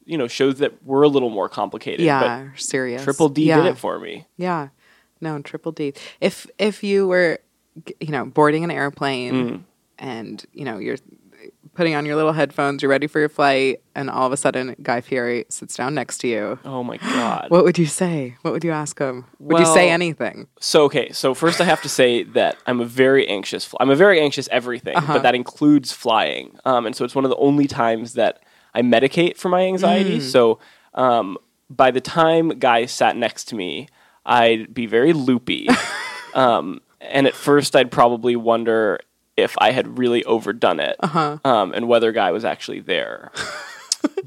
you 0.05 0.17
know, 0.17 0.27
shows 0.27 0.57
that 0.59 0.83
were 0.83 1.03
a 1.03 1.07
little 1.07 1.29
more 1.29 1.47
complicated. 1.47 2.03
Yeah, 2.05 2.49
serious. 2.55 3.03
Triple 3.03 3.29
D 3.29 3.43
yeah. 3.43 3.57
did 3.57 3.65
it 3.67 3.77
for 3.77 3.99
me. 3.99 4.25
Yeah. 4.37 4.69
No, 5.21 5.41
triple 5.41 5.71
D. 5.71 5.93
If 6.19 6.47
if 6.57 6.83
you 6.83 7.07
were 7.07 7.39
you 8.01 8.09
know, 8.11 8.25
boarding 8.25 8.65
an 8.65 8.71
airplane 8.71 9.33
Mm. 9.33 9.61
and, 9.97 10.45
you 10.53 10.65
know, 10.65 10.77
you're 10.77 10.97
putting 11.73 11.95
on 11.95 12.05
your 12.05 12.17
little 12.17 12.33
headphones, 12.33 12.81
you're 12.83 12.89
ready 12.89 13.07
for 13.07 13.19
your 13.19 13.29
flight, 13.29 13.81
and 13.95 14.09
all 14.09 14.27
of 14.27 14.33
a 14.33 14.37
sudden 14.37 14.75
Guy 14.83 14.99
Fieri 14.99 15.45
sits 15.47 15.77
down 15.77 15.95
next 15.95 16.17
to 16.19 16.27
you. 16.27 16.59
Oh 16.65 16.83
my 16.83 16.97
god. 16.97 17.45
What 17.49 17.63
would 17.63 17.77
you 17.77 17.85
say? 17.85 18.35
What 18.41 18.51
would 18.51 18.65
you 18.65 18.71
ask 18.71 18.99
him? 18.99 19.23
Would 19.39 19.59
you 19.59 19.65
say 19.65 19.89
anything? 19.89 20.47
So 20.59 20.83
okay, 20.83 21.11
so 21.13 21.33
first 21.33 21.61
I 21.61 21.63
have 21.63 21.81
to 21.83 21.89
say 21.89 22.23
that 22.23 22.57
I'm 22.67 22.81
a 22.81 22.85
very 22.85 23.25
anxious. 23.27 23.63
Fl- 23.63 23.77
I'm 23.79 23.89
a 23.89 23.95
very 23.95 24.19
anxious 24.19 24.49
everything, 24.51 24.97
Uh-huh. 24.97 25.13
but 25.13 25.23
that 25.23 25.33
includes 25.33 25.93
flying. 25.93 26.57
Um, 26.65 26.85
and 26.85 26.93
so 26.93 27.05
it's 27.05 27.15
one 27.15 27.23
of 27.23 27.29
the 27.31 27.37
only 27.37 27.67
times 27.67 28.13
that 28.15 28.43
I 28.73 28.81
medicate 28.81 29.37
for 29.37 29.47
my 29.47 29.61
anxiety. 29.63 30.17
Mm. 30.17 30.21
So 30.23 30.59
um, 30.93 31.37
by 31.69 31.89
the 31.89 32.01
time 32.01 32.49
guy 32.59 32.85
sat 32.85 33.15
next 33.15 33.45
to 33.45 33.55
me, 33.55 33.87
I'd 34.25 34.73
be 34.73 34.85
very 34.85 35.13
loopy. 35.13 35.67
um, 36.33 36.81
and 36.99 37.27
at 37.27 37.35
first 37.35 37.75
I'd 37.75 37.91
probably 37.91 38.35
wonder 38.35 38.99
if 39.37 39.55
I 39.59 39.71
had 39.71 39.97
really 39.97 40.23
overdone 40.25 40.79
it, 40.79 40.95
Uh-huh. 40.99 41.37
um, 41.45 41.73
and 41.73 41.87
whether 41.87 42.11
guy 42.11 42.31
was 42.31 42.45
actually 42.45 42.79
there. 42.81 43.31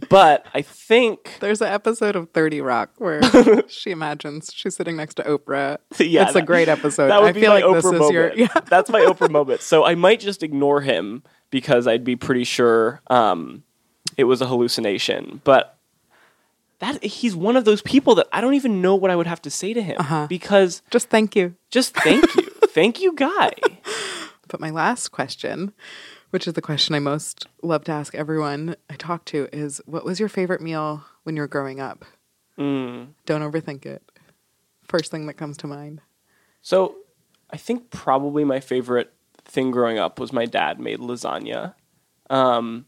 but 0.08 0.46
I 0.54 0.62
think 0.62 1.36
There's 1.40 1.60
an 1.60 1.68
episode 1.68 2.16
of 2.16 2.30
30 2.30 2.60
Rock 2.60 2.90
where 2.98 3.20
she 3.68 3.90
imagines 3.90 4.50
she's 4.54 4.74
sitting 4.76 4.96
next 4.96 5.14
to 5.16 5.22
Oprah. 5.24 5.78
Yeah, 5.98 6.26
it's 6.26 6.36
a 6.36 6.42
great 6.42 6.68
episode. 6.68 7.08
That 7.08 7.20
would 7.20 7.28
I 7.30 7.32
be 7.32 7.40
feel 7.42 7.50
my 7.50 7.56
like 7.60 7.64
Oprah 7.64 7.74
this 7.74 7.84
is 7.86 7.92
moment. 7.92 8.12
your 8.12 8.32
yeah. 8.34 8.60
That's 8.66 8.90
my 8.90 9.00
Oprah 9.00 9.30
moment. 9.30 9.60
So 9.60 9.84
I 9.84 9.94
might 9.94 10.20
just 10.20 10.42
ignore 10.42 10.80
him 10.80 11.22
because 11.50 11.86
I'd 11.86 12.04
be 12.04 12.16
pretty 12.16 12.44
sure 12.44 13.00
um, 13.08 13.62
it 14.16 14.24
was 14.24 14.40
a 14.40 14.46
hallucination. 14.46 15.40
But 15.44 15.76
that 16.80 17.02
he's 17.04 17.34
one 17.36 17.56
of 17.56 17.64
those 17.64 17.82
people 17.82 18.14
that 18.16 18.26
I 18.32 18.40
don't 18.40 18.54
even 18.54 18.82
know 18.82 18.94
what 18.94 19.10
I 19.10 19.16
would 19.16 19.26
have 19.26 19.42
to 19.42 19.50
say 19.50 19.72
to 19.74 19.82
him 19.82 19.96
Uh-huh. 19.98 20.26
because 20.28 20.82
Just 20.90 21.08
thank 21.08 21.34
you. 21.36 21.54
just 21.70 21.94
thank 21.94 22.34
you, 22.36 22.42
thank 22.68 23.00
you, 23.00 23.14
guy. 23.14 23.52
But 24.48 24.60
my 24.60 24.70
last 24.70 25.08
question, 25.08 25.72
which 26.30 26.46
is 26.46 26.54
the 26.54 26.62
question 26.62 26.94
I 26.94 26.98
most 26.98 27.46
love 27.62 27.84
to 27.84 27.92
ask 27.92 28.14
everyone 28.14 28.76
I 28.90 28.94
talk 28.96 29.24
to, 29.26 29.48
is 29.52 29.80
what 29.86 30.04
was 30.04 30.20
your 30.20 30.28
favorite 30.28 30.60
meal 30.60 31.04
when 31.22 31.36
you 31.36 31.42
were 31.42 31.48
growing 31.48 31.80
up? 31.80 32.04
Mm. 32.58 33.08
Don't 33.26 33.40
overthink 33.42 33.86
it. 33.86 34.02
First 34.86 35.10
thing 35.10 35.26
that 35.26 35.34
comes 35.34 35.56
to 35.58 35.66
mind. 35.66 36.00
So, 36.62 36.96
I 37.50 37.56
think 37.56 37.90
probably 37.90 38.44
my 38.44 38.60
favorite 38.60 39.12
thing 39.44 39.70
growing 39.70 39.98
up 39.98 40.18
was 40.18 40.32
my 40.32 40.44
dad 40.46 40.78
made 40.80 40.98
lasagna. 40.98 41.74
Um, 42.30 42.86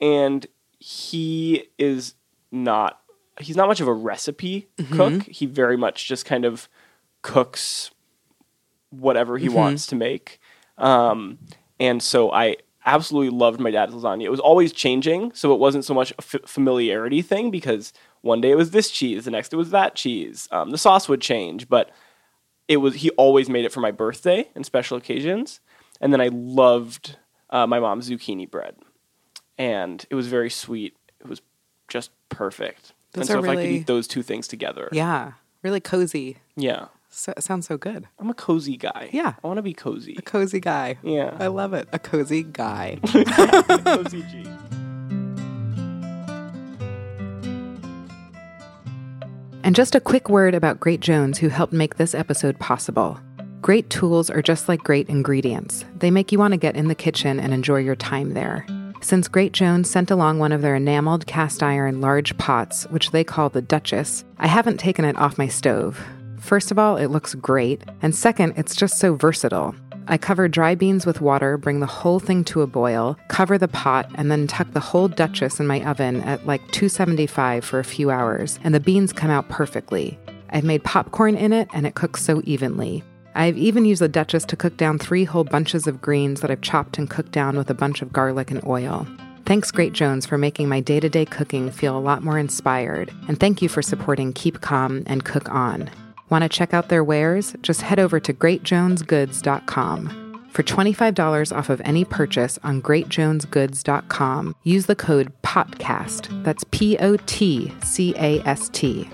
and 0.00 0.46
he 0.78 1.68
is 1.78 2.14
not 2.50 3.00
he's 3.40 3.56
not 3.56 3.68
much 3.68 3.80
of 3.80 3.88
a 3.88 3.92
recipe 3.94 4.68
cook. 4.92 5.22
He 5.24 5.46
very 5.46 5.76
much 5.76 6.06
just 6.06 6.24
kind 6.26 6.44
of 6.44 6.68
cooks 7.22 7.90
whatever 8.90 9.38
he 9.38 9.48
wants 9.48 9.86
to 9.88 9.96
make. 9.96 10.40
Um, 10.78 11.38
and 11.80 12.02
so 12.02 12.30
I 12.32 12.56
absolutely 12.84 13.30
loved 13.36 13.60
my 13.60 13.70
dad's 13.70 13.94
lasagna. 13.94 14.24
It 14.24 14.30
was 14.30 14.40
always 14.40 14.72
changing, 14.72 15.32
so 15.34 15.52
it 15.54 15.58
wasn't 15.58 15.84
so 15.84 15.94
much 15.94 16.10
a 16.12 16.14
f- 16.18 16.40
familiarity 16.46 17.22
thing 17.22 17.50
because 17.50 17.92
one 18.22 18.40
day 18.40 18.50
it 18.50 18.56
was 18.56 18.72
this 18.72 18.90
cheese, 18.90 19.24
the 19.24 19.30
next 19.30 19.52
it 19.52 19.56
was 19.56 19.70
that 19.70 19.94
cheese. 19.94 20.48
Um, 20.50 20.70
the 20.70 20.78
sauce 20.78 21.08
would 21.08 21.20
change, 21.20 21.68
but 21.68 21.90
it 22.68 22.78
was 22.78 22.94
he 22.96 23.10
always 23.10 23.48
made 23.48 23.64
it 23.64 23.72
for 23.72 23.80
my 23.80 23.90
birthday 23.92 24.48
and 24.54 24.66
special 24.66 24.96
occasions. 24.96 25.60
And 26.00 26.12
then 26.12 26.20
I 26.20 26.28
loved 26.32 27.16
uh, 27.50 27.66
my 27.66 27.78
mom's 27.78 28.10
zucchini 28.10 28.50
bread, 28.50 28.74
and 29.56 30.04
it 30.10 30.14
was 30.14 30.26
very 30.26 30.50
sweet. 30.50 30.96
It 31.20 31.28
was 31.28 31.40
just 31.88 32.10
perfect. 32.28 32.92
Those 33.12 33.28
and 33.28 33.40
so 33.40 33.44
if 33.44 33.50
I 33.50 33.56
could 33.56 33.66
eat 33.66 33.86
those 33.86 34.06
two 34.08 34.22
things 34.22 34.48
together, 34.48 34.88
Yeah. 34.92 35.32
Really 35.62 35.80
cozy. 35.80 36.38
yeah, 36.56 36.86
So, 37.08 37.32
sounds 37.38 37.66
so 37.68 37.76
good. 37.76 38.08
I'm 38.18 38.28
a 38.30 38.34
cozy 38.34 38.76
guy. 38.76 39.10
Yeah. 39.12 39.34
I 39.44 39.46
want 39.46 39.58
to 39.58 39.62
be 39.62 39.74
cozy. 39.74 40.16
A 40.18 40.22
cozy 40.22 40.58
guy. 40.60 40.96
Yeah, 41.04 41.36
I 41.38 41.46
love 41.48 41.72
it. 41.74 41.88
A 41.92 41.98
cozy 42.00 42.42
guy. 42.42 42.98
cozy 43.04 44.22
G. 44.22 44.44
And 49.64 49.76
just 49.76 49.94
a 49.94 50.00
quick 50.00 50.28
word 50.28 50.54
about 50.54 50.80
Great 50.80 51.00
Jones, 51.00 51.38
who 51.38 51.48
helped 51.48 51.72
make 51.72 51.96
this 51.96 52.14
episode 52.14 52.58
possible. 52.58 53.20
Great 53.60 53.88
tools 53.90 54.28
are 54.28 54.42
just 54.42 54.68
like 54.68 54.80
great 54.82 55.08
ingredients. 55.08 55.84
They 55.98 56.10
make 56.10 56.32
you 56.32 56.38
want 56.38 56.52
to 56.52 56.58
get 56.58 56.76
in 56.76 56.88
the 56.88 56.96
kitchen 56.96 57.38
and 57.38 57.54
enjoy 57.54 57.78
your 57.78 57.94
time 57.94 58.34
there. 58.34 58.66
Since 59.02 59.26
Great 59.26 59.52
Jones 59.52 59.90
sent 59.90 60.12
along 60.12 60.38
one 60.38 60.52
of 60.52 60.62
their 60.62 60.76
enameled 60.76 61.26
cast 61.26 61.60
iron 61.60 62.00
large 62.00 62.38
pots, 62.38 62.84
which 62.84 63.10
they 63.10 63.24
call 63.24 63.48
the 63.48 63.60
Duchess, 63.60 64.24
I 64.38 64.46
haven't 64.46 64.78
taken 64.78 65.04
it 65.04 65.18
off 65.18 65.36
my 65.36 65.48
stove. 65.48 66.00
First 66.38 66.70
of 66.70 66.78
all, 66.78 66.96
it 66.96 67.08
looks 67.08 67.34
great, 67.34 67.82
and 68.00 68.14
second, 68.14 68.54
it's 68.56 68.76
just 68.76 69.00
so 69.00 69.14
versatile. 69.16 69.74
I 70.06 70.18
cover 70.18 70.46
dry 70.46 70.76
beans 70.76 71.04
with 71.04 71.20
water, 71.20 71.58
bring 71.58 71.80
the 71.80 71.86
whole 71.86 72.20
thing 72.20 72.44
to 72.44 72.62
a 72.62 72.66
boil, 72.66 73.18
cover 73.26 73.58
the 73.58 73.68
pot, 73.68 74.08
and 74.14 74.30
then 74.30 74.46
tuck 74.46 74.70
the 74.72 74.80
whole 74.80 75.08
Duchess 75.08 75.58
in 75.58 75.66
my 75.66 75.84
oven 75.84 76.20
at 76.22 76.46
like 76.46 76.60
275 76.70 77.64
for 77.64 77.80
a 77.80 77.84
few 77.84 78.10
hours, 78.10 78.60
and 78.62 78.72
the 78.72 78.80
beans 78.80 79.12
come 79.12 79.30
out 79.30 79.48
perfectly. 79.48 80.16
I've 80.50 80.64
made 80.64 80.84
popcorn 80.84 81.34
in 81.34 81.52
it, 81.52 81.68
and 81.74 81.88
it 81.88 81.96
cooks 81.96 82.22
so 82.22 82.40
evenly. 82.44 83.02
I've 83.34 83.56
even 83.56 83.84
used 83.84 84.02
the 84.02 84.08
Duchess 84.08 84.44
to 84.46 84.56
cook 84.56 84.76
down 84.76 84.98
three 84.98 85.24
whole 85.24 85.44
bunches 85.44 85.86
of 85.86 86.00
greens 86.00 86.40
that 86.40 86.50
I've 86.50 86.60
chopped 86.60 86.98
and 86.98 87.08
cooked 87.08 87.32
down 87.32 87.56
with 87.56 87.70
a 87.70 87.74
bunch 87.74 88.02
of 88.02 88.12
garlic 88.12 88.50
and 88.50 88.64
oil. 88.64 89.06
Thanks, 89.44 89.70
Great 89.70 89.92
Jones, 89.92 90.24
for 90.24 90.38
making 90.38 90.68
my 90.68 90.80
day 90.80 91.00
to 91.00 91.08
day 91.08 91.24
cooking 91.24 91.70
feel 91.70 91.96
a 91.96 92.00
lot 92.00 92.22
more 92.22 92.38
inspired, 92.38 93.12
and 93.28 93.38
thank 93.40 93.60
you 93.60 93.68
for 93.68 93.82
supporting 93.82 94.32
Keep 94.32 94.60
Calm 94.60 95.02
and 95.06 95.24
Cook 95.24 95.50
On. 95.50 95.90
Want 96.30 96.42
to 96.42 96.48
check 96.48 96.72
out 96.72 96.88
their 96.88 97.04
wares? 97.04 97.54
Just 97.62 97.82
head 97.82 97.98
over 97.98 98.18
to 98.20 98.32
greatjonesgoods.com. 98.32 100.18
For 100.50 100.62
$25 100.62 101.56
off 101.56 101.70
of 101.70 101.80
any 101.82 102.04
purchase 102.04 102.58
on 102.62 102.82
greatjonesgoods.com, 102.82 104.54
use 104.64 104.86
the 104.86 104.94
code 104.94 105.32
POTCAST. 105.42 106.44
That's 106.44 106.64
P 106.70 106.98
O 106.98 107.16
T 107.26 107.72
C 107.82 108.14
A 108.16 108.40
S 108.46 108.68
T. 108.68 109.08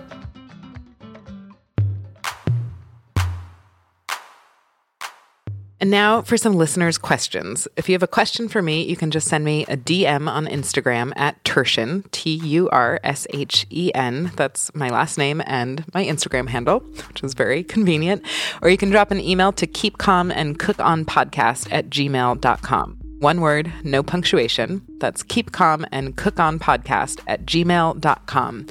And 5.81 5.91
now 5.91 6.23
for 6.23 6.37
some 6.37 6.55
listeners' 6.55 6.99
questions. 6.99 7.69
If 7.77 7.89
you 7.89 7.95
have 7.95 8.03
a 8.03 8.09
question 8.09 8.49
for 8.49 8.61
me, 8.63 8.83
you 8.83 8.97
can 8.97 9.11
just 9.13 9.29
send 9.29 9.45
me 9.45 9.65
a 9.67 9.77
DM 9.77 10.29
on 10.29 10.47
Instagram 10.47 11.13
at 11.15 11.43
Turshen, 11.45 12.11
T 12.11 12.35
U 12.35 12.69
R 12.71 12.99
S 13.05 13.27
H 13.33 13.65
E 13.71 13.93
N. 13.95 14.33
That's 14.35 14.75
my 14.75 14.89
last 14.89 15.19
name 15.19 15.41
and 15.47 15.85
my 15.95 16.05
Instagram 16.05 16.49
handle, 16.49 16.81
which 16.81 17.23
is 17.23 17.35
very 17.35 17.63
convenient. 17.63 18.25
Or 18.61 18.71
you 18.71 18.77
can 18.77 18.91
drop 18.91 19.13
an 19.13 19.21
email 19.21 19.53
to 19.53 19.67
keepcalm 19.67 20.33
and 20.35 20.59
cookonpodcast 20.59 21.69
at 21.71 21.91
gmail.com. 21.91 22.98
One 23.21 23.41
word, 23.41 23.73
no 23.83 24.05
punctuation. 24.05 24.81
That's 24.99 25.25
keep 25.25 25.51
calm 25.51 25.85
and 25.91 26.17
cook 26.17 26.39
on 26.39 26.61
podcast 26.61 27.21
at 27.27 27.45
gmail.com. 27.45 28.67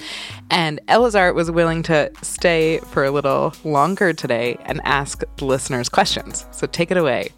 And 0.50 0.80
Elazar 0.88 1.36
was 1.36 1.52
willing 1.52 1.84
to 1.84 2.10
stay 2.22 2.78
for 2.78 3.04
a 3.04 3.12
little 3.12 3.54
longer 3.66 4.14
today 4.14 4.56
and 4.64 4.80
ask 4.86 5.26
the 5.36 5.44
listeners 5.44 5.90
questions. 5.90 6.46
So 6.52 6.66
take 6.66 6.92
it 6.92 6.98
away. 6.98 7.32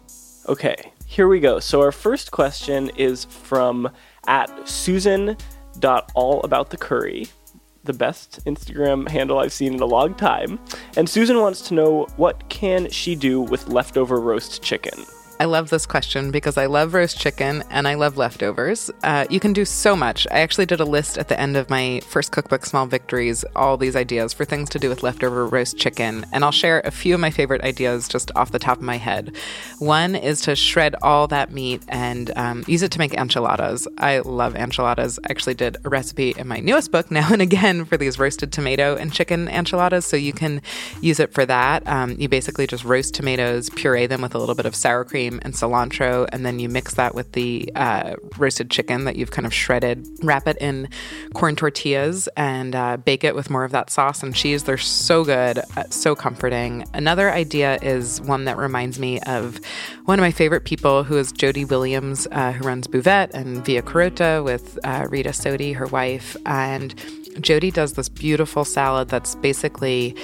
Okay, 0.48 0.76
here 1.04 1.26
we 1.26 1.40
go. 1.40 1.58
So 1.58 1.80
our 1.80 1.90
first 1.90 2.30
question 2.30 2.90
is 2.90 3.24
from 3.24 3.90
at 4.28 4.68
Susan.allaboutthecurry, 4.68 7.28
the 7.82 7.92
best 7.92 8.44
Instagram 8.44 9.08
handle 9.08 9.40
I've 9.40 9.52
seen 9.52 9.74
in 9.74 9.80
a 9.80 9.86
long 9.86 10.14
time. 10.14 10.60
And 10.96 11.10
Susan 11.10 11.40
wants 11.40 11.60
to 11.62 11.74
know 11.74 12.06
what 12.16 12.48
can 12.50 12.88
she 12.88 13.16
do 13.16 13.40
with 13.40 13.66
leftover 13.66 14.20
roast 14.20 14.62
chicken? 14.62 15.04
I 15.40 15.46
love 15.46 15.70
this 15.70 15.86
question 15.86 16.30
because 16.30 16.58
I 16.58 16.66
love 16.66 16.92
roast 16.92 17.18
chicken 17.18 17.64
and 17.70 17.88
I 17.88 17.94
love 17.94 18.18
leftovers. 18.18 18.90
Uh, 19.02 19.24
you 19.30 19.40
can 19.40 19.54
do 19.54 19.64
so 19.64 19.96
much. 19.96 20.26
I 20.30 20.40
actually 20.40 20.66
did 20.66 20.80
a 20.80 20.84
list 20.84 21.16
at 21.16 21.28
the 21.28 21.40
end 21.40 21.56
of 21.56 21.70
my 21.70 22.02
first 22.06 22.30
cookbook, 22.30 22.66
Small 22.66 22.84
Victories, 22.84 23.42
all 23.56 23.78
these 23.78 23.96
ideas 23.96 24.34
for 24.34 24.44
things 24.44 24.68
to 24.68 24.78
do 24.78 24.90
with 24.90 25.02
leftover 25.02 25.46
roast 25.46 25.78
chicken. 25.78 26.26
And 26.30 26.44
I'll 26.44 26.52
share 26.52 26.82
a 26.84 26.90
few 26.90 27.14
of 27.14 27.20
my 27.20 27.30
favorite 27.30 27.62
ideas 27.62 28.06
just 28.06 28.30
off 28.36 28.50
the 28.50 28.58
top 28.58 28.76
of 28.76 28.82
my 28.82 28.98
head. 28.98 29.34
One 29.78 30.14
is 30.14 30.42
to 30.42 30.54
shred 30.54 30.94
all 31.00 31.26
that 31.28 31.50
meat 31.50 31.84
and 31.88 32.36
um, 32.36 32.62
use 32.66 32.82
it 32.82 32.92
to 32.92 32.98
make 32.98 33.14
enchiladas. 33.14 33.88
I 33.96 34.18
love 34.18 34.54
enchiladas. 34.54 35.18
I 35.24 35.30
actually 35.30 35.54
did 35.54 35.78
a 35.86 35.88
recipe 35.88 36.34
in 36.36 36.48
my 36.48 36.58
newest 36.58 36.92
book, 36.92 37.10
Now 37.10 37.32
and 37.32 37.40
Again, 37.40 37.86
for 37.86 37.96
these 37.96 38.18
roasted 38.18 38.52
tomato 38.52 38.94
and 38.94 39.10
chicken 39.10 39.48
enchiladas. 39.48 40.04
So 40.04 40.18
you 40.18 40.34
can 40.34 40.60
use 41.00 41.18
it 41.18 41.32
for 41.32 41.46
that. 41.46 41.88
Um, 41.88 42.16
you 42.18 42.28
basically 42.28 42.66
just 42.66 42.84
roast 42.84 43.14
tomatoes, 43.14 43.70
puree 43.70 44.06
them 44.06 44.20
with 44.20 44.34
a 44.34 44.38
little 44.38 44.54
bit 44.54 44.66
of 44.66 44.74
sour 44.74 45.02
cream 45.02 45.29
and 45.42 45.54
cilantro, 45.54 46.26
and 46.32 46.44
then 46.44 46.58
you 46.58 46.68
mix 46.68 46.94
that 46.94 47.14
with 47.14 47.32
the 47.32 47.70
uh, 47.76 48.14
roasted 48.38 48.70
chicken 48.70 49.04
that 49.04 49.16
you've 49.16 49.30
kind 49.30 49.46
of 49.46 49.54
shredded. 49.54 50.06
Wrap 50.22 50.48
it 50.48 50.56
in 50.58 50.88
corn 51.34 51.54
tortillas 51.54 52.28
and 52.36 52.74
uh, 52.74 52.96
bake 52.96 53.22
it 53.22 53.34
with 53.34 53.50
more 53.50 53.64
of 53.64 53.72
that 53.72 53.90
sauce 53.90 54.22
and 54.22 54.34
cheese. 54.34 54.64
They're 54.64 54.78
so 54.78 55.24
good, 55.24 55.58
uh, 55.76 55.84
so 55.90 56.14
comforting. 56.14 56.84
Another 56.94 57.30
idea 57.30 57.78
is 57.82 58.20
one 58.22 58.44
that 58.46 58.56
reminds 58.56 58.98
me 58.98 59.20
of 59.20 59.60
one 60.06 60.18
of 60.18 60.22
my 60.22 60.32
favorite 60.32 60.64
people, 60.64 61.04
who 61.04 61.16
is 61.18 61.32
Jody 61.32 61.64
Williams, 61.64 62.26
uh, 62.32 62.52
who 62.52 62.66
runs 62.66 62.86
Buvette 62.86 63.30
and 63.34 63.64
Via 63.64 63.82
Carota 63.82 64.42
with 64.44 64.78
uh, 64.84 65.06
Rita 65.08 65.30
Sodi, 65.30 65.74
her 65.74 65.86
wife, 65.86 66.36
and 66.46 66.94
Jody 67.40 67.70
does 67.70 67.92
this 67.92 68.08
beautiful 68.08 68.64
salad 68.64 69.08
that's 69.08 69.34
basically 69.36 70.16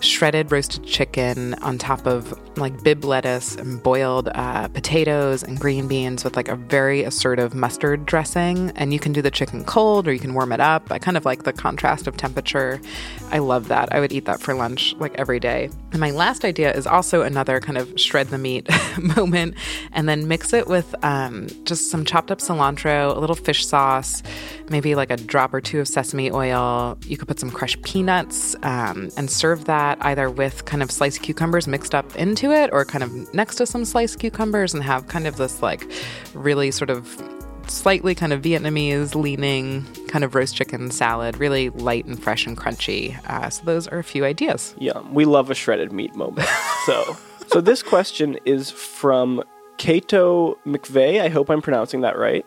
shredded 0.00 0.50
roasted 0.50 0.84
chicken 0.84 1.54
on 1.54 1.78
top 1.78 2.06
of 2.06 2.32
like 2.56 2.82
Bibb 2.82 3.04
lettuce 3.04 3.56
and 3.56 3.82
boiled 3.82 4.28
uh, 4.34 4.68
potatoes 4.68 5.42
and 5.42 5.58
green 5.58 5.88
beans 5.88 6.24
with 6.24 6.36
like 6.36 6.48
a 6.48 6.56
very 6.56 7.02
assertive 7.02 7.54
mustard 7.54 8.06
dressing. 8.06 8.70
And 8.76 8.92
you 8.92 8.98
can 8.98 9.12
do 9.12 9.22
the 9.22 9.30
chicken 9.30 9.64
cold 9.64 10.06
or 10.06 10.12
you 10.12 10.18
can 10.18 10.34
warm 10.34 10.52
it 10.52 10.60
up. 10.60 10.90
I 10.90 10.98
kind 10.98 11.16
of 11.16 11.24
like 11.24 11.44
the 11.44 11.52
contrast 11.52 12.06
of 12.06 12.16
temperature. 12.16 12.80
I 13.30 13.38
love 13.38 13.68
that. 13.68 13.92
I 13.92 14.00
would 14.00 14.12
eat 14.12 14.24
that 14.26 14.40
for 14.40 14.54
lunch 14.54 14.94
like 14.98 15.14
every 15.14 15.40
day. 15.40 15.70
And 15.92 16.00
my 16.00 16.10
last 16.10 16.44
idea 16.44 16.72
is 16.72 16.86
also 16.86 17.22
another 17.22 17.60
kind 17.60 17.78
of 17.78 17.98
shred 18.00 18.28
the 18.28 18.38
meat 18.38 18.68
moment 19.16 19.54
and 19.92 20.08
then 20.08 20.28
mix 20.28 20.52
it 20.52 20.66
with 20.66 20.94
um, 21.04 21.48
just 21.64 21.90
some 21.90 22.04
chopped 22.04 22.30
up 22.30 22.38
cilantro, 22.38 23.14
a 23.14 23.18
little 23.18 23.36
fish 23.36 23.66
sauce, 23.66 24.22
maybe 24.68 24.94
like 24.94 25.10
a 25.10 25.16
drop 25.16 25.54
or 25.54 25.60
two 25.60 25.80
of 25.80 25.88
sesame 25.88 26.30
oil. 26.30 26.98
You 27.06 27.16
could 27.16 27.28
put 27.28 27.38
some 27.38 27.50
crushed 27.50 27.82
peanuts 27.82 28.56
um, 28.62 29.10
and 29.16 29.30
serve 29.30 29.66
that 29.66 29.98
either 30.00 30.30
with 30.30 30.64
kind 30.64 30.82
of 30.82 30.90
sliced 30.90 31.22
cucumbers 31.22 31.66
mixed 31.66 31.94
up 31.94 32.14
into 32.16 32.41
it 32.50 32.70
or 32.72 32.84
kind 32.84 33.04
of 33.04 33.34
next 33.34 33.56
to 33.56 33.66
some 33.66 33.84
sliced 33.84 34.18
cucumbers 34.18 34.74
and 34.74 34.82
have 34.82 35.06
kind 35.08 35.26
of 35.26 35.36
this 35.36 35.62
like 35.62 35.90
really 36.34 36.70
sort 36.70 36.90
of 36.90 37.22
slightly 37.68 38.14
kind 38.14 38.32
of 38.32 38.42
Vietnamese 38.42 39.14
leaning 39.14 39.84
kind 40.08 40.24
of 40.24 40.34
roast 40.34 40.56
chicken 40.56 40.90
salad, 40.90 41.38
really 41.38 41.70
light 41.70 42.04
and 42.04 42.22
fresh 42.22 42.46
and 42.46 42.56
crunchy. 42.56 43.18
Uh, 43.28 43.50
so 43.50 43.64
those 43.64 43.88
are 43.88 43.98
a 43.98 44.04
few 44.04 44.24
ideas. 44.24 44.74
Yum. 44.78 45.14
We 45.14 45.24
love 45.24 45.50
a 45.50 45.54
shredded 45.54 45.92
meat 45.92 46.14
moment. 46.14 46.48
so, 46.86 47.16
so 47.46 47.60
this 47.60 47.82
question 47.82 48.38
is 48.44 48.70
from 48.70 49.42
Cato 49.78 50.58
McVeigh. 50.66 51.20
I 51.20 51.28
hope 51.28 51.50
I'm 51.50 51.62
pronouncing 51.62 52.02
that 52.02 52.18
right. 52.18 52.44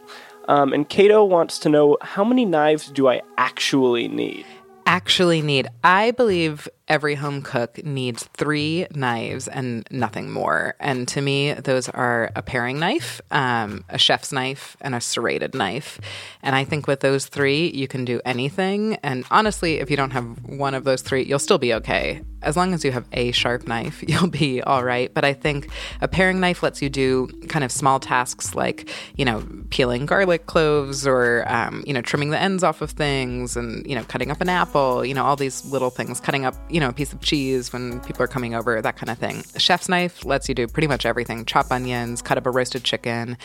Um, 0.48 0.74
and 0.74 0.88
Cato 0.88 1.24
wants 1.24 1.58
to 1.60 1.70
know 1.70 1.98
how 2.02 2.24
many 2.24 2.46
knives 2.46 2.90
do 2.92 3.08
I 3.08 3.22
actually 3.38 4.08
need? 4.08 4.46
Actually, 4.86 5.42
need 5.42 5.68
I 5.84 6.12
believe 6.12 6.70
every 6.88 7.16
home 7.16 7.42
cook 7.42 7.84
needs 7.84 8.24
three 8.34 8.86
knives 8.94 9.48
and 9.48 9.88
nothing 9.92 10.32
more. 10.32 10.76
And 10.80 11.08
to 11.10 11.22
me, 11.22 11.54
those 11.54 11.90
are 11.90 12.32
a 12.36 12.42
paring 12.42 12.80
knife, 12.80 13.22
um, 13.32 13.84
a 13.90 13.98
chef's 13.98 14.32
knife, 14.32 14.78
and 14.82 14.94
a 14.94 15.02
serrated 15.02 15.54
knife. 15.54 16.00
And 16.44 16.56
I 16.56 16.64
think 16.64 16.88
with 16.88 17.00
those 17.00 17.26
three, 17.26 17.72
you 17.72 17.88
can 17.88 18.06
do 18.06 18.22
anything. 18.26 18.96
And 19.04 19.26
honestly, 19.32 19.80
if 19.80 19.90
you 19.90 19.98
don't 19.98 20.12
have 20.12 20.26
one 20.46 20.74
of 20.74 20.84
those 20.84 21.02
three, 21.02 21.24
you'll 21.24 21.40
still 21.40 21.58
be 21.58 21.74
okay 21.76 22.22
as 22.46 22.56
long 22.56 22.74
as 22.74 22.86
you 22.86 22.92
have 22.92 23.06
a 23.12 23.32
sharp 23.32 23.68
knife, 23.68 24.04
you'll 24.08 24.30
be 24.30 24.62
all 24.62 24.84
right. 24.84 25.14
But 25.14 25.26
I 25.26 25.34
think 25.34 25.70
a 26.00 26.08
paring 26.08 26.40
knife 26.40 26.64
lets 26.64 26.82
you 26.82 26.90
do 26.90 27.28
kind 27.50 27.66
of 27.66 27.72
small 27.72 28.00
tasks 28.00 28.56
like, 28.56 28.90
you 29.18 29.26
know, 29.26 29.44
peeling 29.72 30.06
garlic 30.06 30.46
cloves 30.46 31.06
or, 31.06 31.44
um, 31.48 31.84
you 31.86 31.94
know, 31.94 32.02
trimming 32.02 32.30
the 32.30 32.40
ends 32.40 32.64
off 32.64 32.82
of 32.82 32.92
things 32.92 33.58
and, 33.58 33.86
you 33.88 33.96
know, 33.96 34.04
cutting 34.04 34.32
up 34.32 34.40
an 34.40 34.50
apple, 34.50 35.04
you 35.04 35.14
know, 35.14 35.26
all 35.26 35.36
these 35.36 35.66
little 35.66 35.90
things, 35.90 36.22
cutting 36.22 36.46
up, 36.46 36.56
you 36.76 36.82
know, 36.82 36.90
a 36.90 36.94
piece 36.94 37.14
of 37.14 37.22
cheese 37.22 37.72
when 37.72 38.02
people 38.02 38.22
are 38.22 38.28
coming 38.28 38.54
over, 38.54 38.82
that 38.82 38.98
kind 38.98 39.10
of 39.10 39.18
thing. 39.18 39.46
Chef's 39.58 39.88
knife 39.88 40.26
lets 40.26 40.50
you 40.50 40.54
do 40.54 40.68
pretty 40.68 40.88
much 40.88 41.06
everything 41.06 41.46
chop 41.46 41.72
onions, 41.72 42.22
cut 42.22 42.38
up 42.38 42.46
a 42.46 42.52
roasted 42.52 42.84
chicken. 42.84 43.38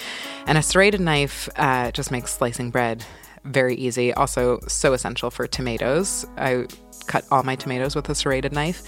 And 0.48 0.58
a 0.58 0.62
serrated 0.62 1.00
knife 1.00 1.48
uh, 1.54 1.92
just 1.92 2.10
makes 2.10 2.34
slicing 2.34 2.70
bread 2.70 3.04
very 3.44 3.76
easy. 3.76 4.12
Also, 4.14 4.58
so 4.66 4.94
essential 4.94 5.30
for 5.30 5.46
tomatoes. 5.46 6.26
I 6.36 6.66
cut 7.06 7.24
all 7.30 7.44
my 7.44 7.54
tomatoes 7.54 7.94
with 7.94 8.08
a 8.08 8.16
serrated 8.16 8.52
knife. 8.52 8.82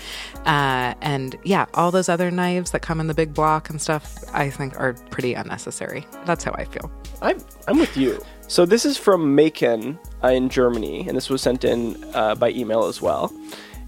Uh, 0.44 0.94
and 1.02 1.38
yeah, 1.44 1.66
all 1.74 1.92
those 1.92 2.08
other 2.08 2.32
knives 2.32 2.72
that 2.72 2.82
come 2.82 2.98
in 2.98 3.06
the 3.06 3.14
big 3.14 3.32
block 3.32 3.70
and 3.70 3.80
stuff, 3.80 4.12
I 4.32 4.50
think 4.50 4.76
are 4.76 4.94
pretty 5.10 5.34
unnecessary. 5.34 6.04
That's 6.24 6.42
how 6.42 6.52
I 6.54 6.64
feel. 6.64 6.90
I'm, 7.22 7.38
I'm 7.68 7.78
with 7.78 7.96
you. 7.96 8.20
So 8.48 8.66
this 8.66 8.84
is 8.84 8.98
from 8.98 9.36
Macon 9.36 10.00
uh, 10.24 10.30
in 10.30 10.48
Germany, 10.48 11.06
and 11.06 11.16
this 11.16 11.30
was 11.30 11.42
sent 11.42 11.64
in 11.64 12.02
uh, 12.12 12.34
by 12.34 12.50
email 12.50 12.86
as 12.86 13.00
well. 13.00 13.32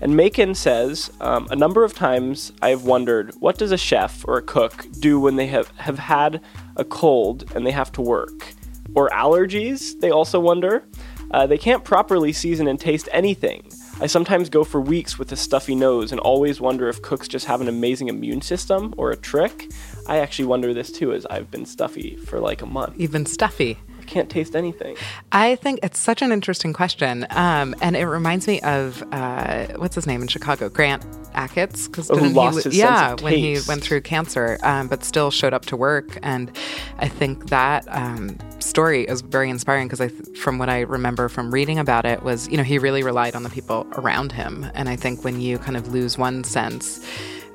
And 0.05 0.15
Macon 0.19 0.55
says, 0.55 1.11
um, 1.23 1.49
a 1.51 1.57
number 1.57 1.83
of 1.83 1.95
times 1.95 2.53
I've 2.61 2.83
wondered, 2.83 3.33
what 3.39 3.57
does 3.57 3.73
a 3.73 3.79
chef 3.79 4.23
or 4.29 4.37
a 4.37 4.43
cook 4.43 4.87
do 5.01 5.19
when 5.19 5.37
they 5.37 5.47
have, 5.47 5.71
have 5.79 5.99
had 5.99 6.43
a 6.77 6.85
cold 6.85 7.51
and 7.57 7.67
they 7.67 7.71
have 7.71 7.91
to 7.93 8.03
work? 8.03 8.53
Or 8.95 9.09
allergies, 9.09 9.99
they 9.99 10.11
also 10.11 10.39
wonder. 10.39 10.85
Uh, 11.31 11.47
they 11.47 11.57
can't 11.57 11.85
properly 11.85 12.35
season 12.35 12.69
and 12.69 12.79
taste 12.79 13.09
anything. 13.13 13.67
I 13.99 14.07
sometimes 14.07 14.51
go 14.51 14.63
for 14.63 14.79
weeks 14.79 15.19
with 15.19 15.33
a 15.33 15.37
stuffy 15.37 15.75
nose 15.75 16.13
and 16.13 16.21
always 16.21 16.61
wonder 16.61 16.87
if 16.87 17.01
cooks 17.01 17.27
just 17.27 17.47
have 17.47 17.63
an 17.63 17.69
amazing 17.69 18.09
immune 18.09 18.43
system 18.43 18.93
or 18.99 19.11
a 19.11 19.17
trick. 19.17 19.71
I 20.07 20.19
actually 20.19 20.47
wonder 20.47 20.75
this 20.75 20.93
too, 20.93 21.13
as 21.13 21.27
I've 21.27 21.51
been 21.51 21.67
stuffy 21.67 22.17
for 22.17 22.41
like 22.41 22.63
a 22.63 22.67
month. 22.67 22.95
You've 22.99 23.13
been 23.13 23.27
stuffy. 23.27 23.79
I 24.05 24.07
can't 24.07 24.29
taste 24.29 24.55
anything. 24.55 24.97
I 25.33 25.57
think 25.57 25.81
it's 25.83 25.99
such 25.99 26.21
an 26.21 26.31
interesting 26.31 26.75
question. 26.75 27.27
Um, 27.31 27.75
and 27.81 27.97
it 27.97 28.05
reminds 28.05 28.47
me 28.47 28.61
of 28.61 29.03
uh, 29.13 29.69
what's 29.77 29.95
his 29.95 30.07
name 30.07 30.21
in 30.21 30.29
Chicago? 30.29 30.69
Grant 30.69 31.03
Achatz. 31.33 31.87
Because 31.87 32.11
oh, 32.11 32.17
lost 32.17 32.65
his 32.65 32.77
yeah, 32.77 33.15
when 33.23 33.33
he 33.33 33.59
went 33.67 33.83
through 33.83 34.03
cancer, 34.03 34.59
um, 34.63 34.89
but 34.89 35.05
still 35.05 35.31
showed 35.31 35.55
up 35.55 35.65
to 35.67 35.77
work. 35.77 36.19
And 36.23 36.55
I 36.99 37.09
think 37.09 37.49
that 37.49 37.87
um, 37.89 38.37
story 38.61 39.05
is 39.05 39.23
very 39.23 39.49
inspiring 39.49 39.89
because 39.89 40.13
from 40.39 40.59
what 40.59 40.69
I 40.69 40.81
remember 40.81 41.31
from 41.31 41.51
reading 41.51 41.79
about 41.79 42.05
it 42.05 42.23
was, 42.23 42.47
you 42.49 42.59
know, 42.59 42.63
he 42.63 42.79
really 42.79 43.03
relied 43.03 43.35
on 43.35 43.43
the 43.43 43.51
people 43.51 43.87
around 43.93 44.33
him. 44.33 44.71
And 44.75 44.91
I 44.91 44.97
think 44.97 45.25
when 45.25 45.41
you 45.41 45.57
kind 45.57 45.79
of 45.79 45.89
lose 45.89 46.19
one 46.19 46.45
sense, 46.45 47.03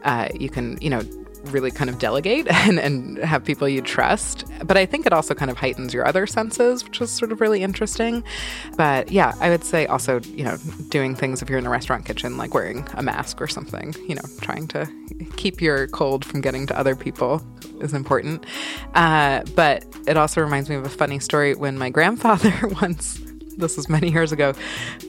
uh, 0.03 0.29
you 0.33 0.49
can, 0.49 0.79
you 0.81 0.89
know, 0.89 1.03
really 1.51 1.71
kind 1.71 1.89
of 1.89 1.99
delegate 1.99 2.47
and, 2.49 2.79
and 2.79 3.17
have 3.19 3.43
people 3.43 3.67
you 3.67 3.81
trust. 3.81 4.45
But 4.65 4.77
I 4.77 4.85
think 4.85 5.05
it 5.05 5.13
also 5.13 5.33
kind 5.33 5.51
of 5.51 5.57
heightens 5.57 5.93
your 5.93 6.07
other 6.07 6.25
senses, 6.27 6.83
which 6.83 7.01
is 7.01 7.09
sort 7.09 7.31
of 7.31 7.41
really 7.41 7.63
interesting. 7.63 8.23
But 8.77 9.11
yeah, 9.11 9.33
I 9.39 9.49
would 9.49 9.63
say 9.63 9.85
also, 9.87 10.19
you 10.21 10.43
know, 10.43 10.57
doing 10.89 11.15
things 11.15 11.41
if 11.41 11.49
you're 11.49 11.59
in 11.59 11.65
a 11.65 11.69
restaurant 11.69 12.05
kitchen, 12.05 12.37
like 12.37 12.53
wearing 12.53 12.87
a 12.93 13.03
mask 13.03 13.41
or 13.41 13.47
something, 13.47 13.93
you 14.07 14.15
know, 14.15 14.21
trying 14.41 14.67
to 14.69 14.87
keep 15.35 15.61
your 15.61 15.87
cold 15.87 16.25
from 16.25 16.41
getting 16.41 16.67
to 16.67 16.77
other 16.77 16.95
people 16.95 17.41
is 17.81 17.93
important. 17.93 18.45
Uh, 18.93 19.43
but 19.55 19.85
it 20.07 20.17
also 20.17 20.41
reminds 20.41 20.69
me 20.69 20.75
of 20.75 20.85
a 20.85 20.89
funny 20.89 21.19
story 21.19 21.55
when 21.55 21.77
my 21.77 21.89
grandfather 21.89 22.53
once 22.81 23.19
this 23.60 23.78
was 23.78 23.89
many 23.89 24.12
years 24.12 24.32
ago, 24.32 24.53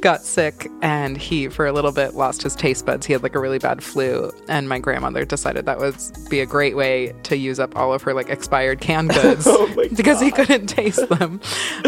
got 0.01 0.23
sick 0.23 0.71
and 0.83 1.17
he, 1.17 1.49
for 1.49 1.67
a 1.67 1.73
little 1.73 1.93
bit, 1.93 2.15
lost 2.15 2.43
his 2.43 2.55
taste 2.55 2.85
buds. 2.85 3.07
He 3.07 3.13
had 3.13 3.23
like 3.23 3.35
a 3.35 3.39
really 3.39 3.59
bad 3.59 3.83
flu. 3.83 4.31
And 4.49 4.69
my 4.69 4.79
grandmother 4.79 5.25
decided 5.25 5.67
that 5.67 5.79
would 5.79 5.97
be 6.29 6.41
a 6.41 6.47
great 6.47 6.77
way 6.77 7.15
to 7.25 7.37
use 7.37 7.59
up 7.59 7.77
all 7.77 7.93
of 7.93 8.03
her 8.03 8.15
like 8.15 8.29
expired 8.29 8.81
canned 8.81 9.11
goods 9.15 9.47
oh 9.47 9.73
because 9.97 10.21
he 10.21 10.31
couldn't 10.31 10.67
taste 10.67 11.09
them. 11.09 11.41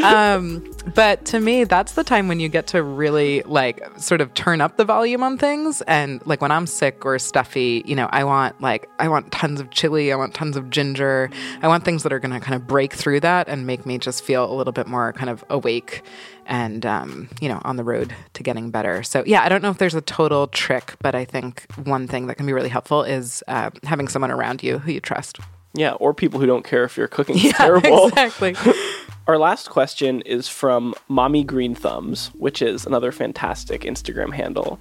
um, 0.03 0.65
but 0.95 1.25
to 1.27 1.41
me, 1.41 1.65
that's 1.65 1.93
the 1.93 2.05
time 2.05 2.29
when 2.29 2.41
you 2.41 2.49
get 2.49 2.67
to 2.69 2.83
really 2.83 3.43
like 3.43 3.83
sort 3.99 4.21
of 4.21 4.33
turn 4.35 4.61
up 4.61 4.77
the 4.77 4.85
volume 4.85 5.23
on 5.23 5.39
things. 5.39 5.83
And 5.83 6.25
like 6.27 6.41
when 6.41 6.51
I'm 6.51 6.67
sick 6.67 7.05
or 7.05 7.19
stuffy, 7.19 7.83
you 7.85 7.97
know, 7.97 8.09
I 8.11 8.25
want 8.25 8.61
like, 8.61 8.89
I 8.99 9.09
want 9.09 9.33
tons 9.33 9.61
of 9.61 9.71
chili, 9.71 10.13
I 10.13 10.17
want 10.17 10.35
tons 10.35 10.57
of 10.57 10.71
ginger, 10.71 11.31
I 11.63 11.69
want 11.69 11.85
things 11.85 12.03
that 12.05 12.13
are 12.13 12.19
going 12.19 12.33
to 12.33 12.41
kind 12.41 12.55
of 12.55 12.67
break 12.67 12.93
through 12.93 13.21
that 13.21 13.49
and 13.49 13.67
make 13.67 13.87
me 13.87 13.99
just 13.99 14.23
feel 14.25 14.51
a 14.51 14.55
little 14.55 14.73
bit 14.73 14.87
more 14.87 15.13
kind 15.13 15.31
of 15.31 15.45
awake 15.49 16.03
and 16.53 16.85
um, 16.85 17.31
you 17.41 17.49
know 17.49 17.61
on 17.65 17.77
the 17.77 17.83
road 17.83 18.15
to 18.35 18.43
getting 18.43 18.71
better. 18.71 19.03
So 19.03 19.25
yeah 19.27 19.43
i 19.43 19.49
don't 19.49 19.63
know 19.63 19.71
if 19.71 19.79
there's 19.79 19.95
a 19.95 20.03
total 20.03 20.47
trick 20.49 20.95
but 21.01 21.15
i 21.15 21.25
think 21.25 21.67
one 21.85 22.07
thing 22.07 22.27
that 22.27 22.37
can 22.37 22.47
be 22.47 22.53
really 22.53 22.69
helpful 22.69 23.03
is 23.03 23.43
uh, 23.49 23.71
having 23.85 24.07
someone 24.07 24.31
around 24.31 24.63
you 24.63 24.79
who 24.79 24.93
you 24.93 25.01
trust. 25.01 25.41
Yeah 25.75 25.93
or 25.95 26.13
people 26.13 26.39
who 26.39 26.47
don't 26.47 26.65
care 26.65 26.85
if 26.85 26.97
you're 26.97 27.09
cooking 27.09 27.39
yeah, 27.39 27.53
terrible. 27.53 28.09
exactly. 28.09 28.55
Our 29.27 29.39
last 29.39 29.71
question 29.71 30.21
is 30.23 30.49
from 30.49 30.95
mommy 31.09 31.43
green 31.43 31.75
thumbs 31.75 32.29
which 32.35 32.61
is 32.61 32.85
another 32.87 33.11
fantastic 33.11 33.83
instagram 33.83 34.35
handle. 34.35 34.79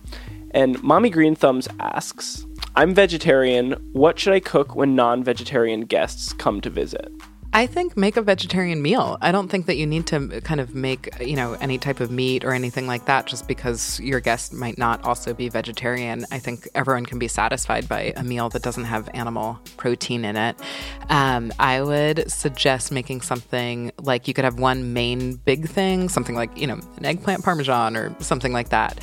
And 0.53 0.82
mommy 0.84 1.09
green 1.09 1.36
thumbs 1.36 1.69
asks 1.80 2.45
i'm 2.76 2.93
vegetarian. 2.93 3.74
What 3.93 4.19
should 4.19 4.34
i 4.34 4.41
cook 4.41 4.76
when 4.76 4.95
non-vegetarian 4.95 5.82
guests 5.86 6.34
come 6.34 6.59
to 6.61 6.69
visit 6.69 7.09
I 7.54 7.68
think 7.68 7.97
make 7.97 8.16
a 8.16 8.22
vegetarian 8.22 8.82
meal. 8.82 9.18
I 9.22 9.34
don't 9.34 9.49
think 9.49 9.66
that 9.66 9.76
you 9.76 9.86
need 9.86 10.08
to 10.08 10.39
kind 10.41 10.62
of 10.62 10.74
make, 10.74 11.10
you 11.20 11.36
know, 11.36 11.54
any 11.56 11.78
type 11.78 11.99
of 11.99 12.10
meat 12.10 12.45
or 12.45 12.54
anything 12.54 12.88
like 12.88 13.06
that 13.06 13.26
just 13.26 13.45
because 13.45 13.99
your 13.99 14.22
guest 14.22 14.54
might 14.54 14.78
not 14.78 15.04
also 15.04 15.34
be 15.34 15.49
vegetarian. 15.49 16.26
I 16.32 16.39
think 16.39 16.70
everyone 16.76 17.06
can 17.06 17.20
be 17.20 17.28
satisfied 17.28 17.89
by 17.89 18.14
a 18.16 18.24
meal 18.24 18.47
that 18.49 18.62
doesn't 18.62 18.86
have 18.86 19.10
animal 19.14 19.60
protein 19.76 20.24
in 20.24 20.38
it. 20.38 20.56
Um, 21.10 21.52
I 21.60 21.82
would 21.82 22.32
suggest 22.32 22.89
making 22.89 23.20
something 23.20 23.91
like 24.02 24.30
you 24.30 24.34
could 24.34 24.45
have 24.45 24.58
one 24.58 24.93
main 24.93 25.36
big 25.36 25.68
thing, 25.68 26.08
something 26.08 26.36
like, 26.36 26.58
you 26.58 26.68
know, 26.68 26.80
an 26.95 27.06
eggplant 27.06 27.43
parmesan 27.43 27.97
or 27.97 28.16
something 28.22 28.54
like 28.54 28.70
that 28.70 28.97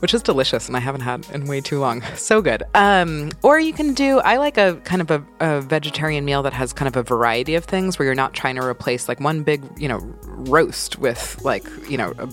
which 0.00 0.14
is 0.14 0.22
delicious 0.22 0.66
and 0.66 0.76
I 0.76 0.80
haven't 0.80 1.02
had 1.02 1.26
in 1.32 1.46
way 1.46 1.60
too 1.60 1.78
long. 1.78 2.02
So 2.16 2.42
good. 2.42 2.62
Um, 2.74 3.30
or 3.42 3.58
you 3.58 3.72
can 3.72 3.94
do, 3.94 4.18
I 4.20 4.36
like 4.36 4.58
a 4.58 4.76
kind 4.84 5.00
of 5.00 5.10
a, 5.10 5.24
a, 5.40 5.60
vegetarian 5.60 6.24
meal 6.24 6.42
that 6.42 6.52
has 6.52 6.72
kind 6.72 6.86
of 6.86 6.96
a 6.96 7.02
variety 7.02 7.54
of 7.54 7.64
things 7.64 7.98
where 7.98 8.06
you're 8.06 8.14
not 8.14 8.34
trying 8.34 8.56
to 8.56 8.64
replace 8.64 9.08
like 9.08 9.20
one 9.20 9.42
big, 9.42 9.62
you 9.76 9.88
know, 9.88 9.98
roast 10.22 10.98
with 10.98 11.40
like, 11.44 11.64
you 11.88 11.96
know, 11.96 12.12
a 12.18 12.26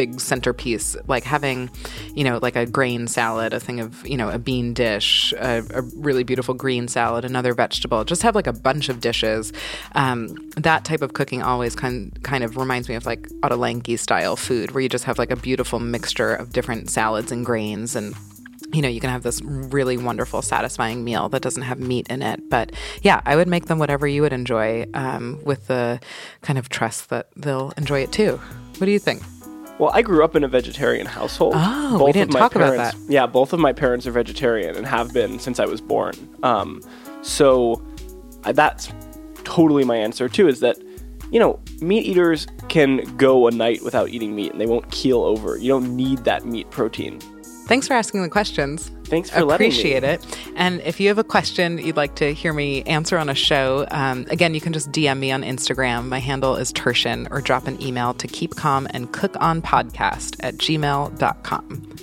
big 0.00 0.18
centerpiece, 0.18 0.96
like 1.08 1.24
having, 1.24 1.68
you 2.14 2.24
know, 2.24 2.38
like 2.40 2.56
a 2.56 2.64
grain 2.64 3.06
salad, 3.06 3.52
a 3.52 3.60
thing 3.60 3.80
of, 3.80 4.06
you 4.06 4.16
know, 4.16 4.30
a 4.30 4.38
bean 4.38 4.72
dish, 4.72 5.34
a, 5.36 5.62
a 5.74 5.82
really 5.94 6.24
beautiful 6.24 6.54
green 6.54 6.88
salad, 6.88 7.22
another 7.22 7.52
vegetable. 7.52 8.02
Just 8.02 8.22
have 8.22 8.34
like 8.34 8.46
a 8.46 8.52
bunch 8.54 8.88
of 8.88 9.02
dishes. 9.02 9.52
Um, 9.94 10.34
that 10.56 10.86
type 10.86 11.02
of 11.02 11.12
cooking 11.12 11.42
always 11.42 11.76
kind 11.76 12.18
kind 12.22 12.42
of 12.42 12.56
reminds 12.56 12.88
me 12.88 12.94
of 12.94 13.04
like 13.04 13.28
Ottolenghi 13.42 13.98
style 13.98 14.36
food, 14.36 14.70
where 14.70 14.80
you 14.80 14.88
just 14.88 15.04
have 15.04 15.18
like 15.18 15.30
a 15.30 15.36
beautiful 15.36 15.80
mixture 15.80 16.34
of 16.34 16.50
different 16.50 16.88
salads 16.88 17.30
and 17.30 17.44
grains 17.44 17.94
and 17.94 18.14
you 18.72 18.80
know, 18.80 18.88
you 18.88 19.00
can 19.00 19.10
have 19.10 19.24
this 19.24 19.42
really 19.42 19.98
wonderful, 19.98 20.42
satisfying 20.42 21.02
meal 21.04 21.28
that 21.30 21.42
doesn't 21.42 21.64
have 21.64 21.80
meat 21.80 22.06
in 22.08 22.22
it. 22.22 22.48
But 22.48 22.72
yeah, 23.02 23.20
I 23.26 23.34
would 23.36 23.48
make 23.48 23.66
them 23.66 23.80
whatever 23.80 24.06
you 24.06 24.22
would 24.22 24.32
enjoy 24.32 24.86
um, 24.94 25.40
with 25.44 25.66
the 25.66 26.00
kind 26.40 26.58
of 26.58 26.68
trust 26.68 27.10
that 27.10 27.28
they'll 27.36 27.72
enjoy 27.76 28.00
it 28.00 28.12
too. 28.12 28.40
What 28.78 28.86
do 28.86 28.92
you 28.92 29.00
think? 29.00 29.22
Well, 29.80 29.90
I 29.94 30.02
grew 30.02 30.22
up 30.22 30.36
in 30.36 30.44
a 30.44 30.48
vegetarian 30.48 31.06
household. 31.06 31.54
Oh, 31.56 31.96
both 31.98 32.08
we 32.08 32.12
didn't 32.12 32.34
talk 32.34 32.52
parents, 32.52 32.74
about 32.74 32.92
that. 32.92 33.12
Yeah, 33.12 33.26
both 33.26 33.54
of 33.54 33.60
my 33.60 33.72
parents 33.72 34.06
are 34.06 34.10
vegetarian 34.10 34.76
and 34.76 34.86
have 34.86 35.14
been 35.14 35.38
since 35.38 35.58
I 35.58 35.64
was 35.64 35.80
born. 35.80 36.12
Um, 36.42 36.82
so 37.22 37.82
uh, 38.44 38.52
that's 38.52 38.92
totally 39.42 39.84
my 39.84 39.96
answer 39.96 40.28
too. 40.28 40.48
Is 40.48 40.60
that 40.60 40.76
you 41.30 41.40
know 41.40 41.58
meat 41.80 42.04
eaters 42.04 42.46
can 42.68 43.16
go 43.16 43.46
a 43.46 43.50
night 43.50 43.82
without 43.82 44.10
eating 44.10 44.36
meat 44.36 44.52
and 44.52 44.60
they 44.60 44.66
won't 44.66 44.90
keel 44.92 45.22
over. 45.22 45.56
You 45.56 45.68
don't 45.68 45.96
need 45.96 46.18
that 46.24 46.44
meat 46.44 46.70
protein. 46.70 47.18
Thanks 47.70 47.86
for 47.86 47.94
asking 47.94 48.22
the 48.22 48.28
questions. 48.28 48.90
Thanks 49.04 49.30
for 49.30 49.42
Appreciate 49.44 50.02
letting 50.02 50.10
me. 50.10 50.18
Appreciate 50.18 50.48
it. 50.48 50.52
And 50.56 50.80
if 50.80 50.98
you 50.98 51.06
have 51.06 51.18
a 51.18 51.24
question 51.24 51.78
you'd 51.78 51.94
like 51.94 52.16
to 52.16 52.34
hear 52.34 52.52
me 52.52 52.82
answer 52.82 53.16
on 53.16 53.28
a 53.28 53.34
show, 53.36 53.86
um, 53.92 54.26
again, 54.28 54.54
you 54.54 54.60
can 54.60 54.72
just 54.72 54.90
DM 54.90 55.20
me 55.20 55.30
on 55.30 55.44
Instagram. 55.44 56.08
My 56.08 56.18
handle 56.18 56.56
is 56.56 56.72
Turshen, 56.72 57.30
or 57.30 57.40
drop 57.40 57.68
an 57.68 57.80
email 57.80 58.12
to 58.14 58.26
keep 58.26 58.56
calm 58.56 58.88
and 58.90 59.12
cook 59.12 59.36
on 59.38 59.62
podcast 59.62 60.34
at 60.40 60.56
gmail.com. 60.56 61.96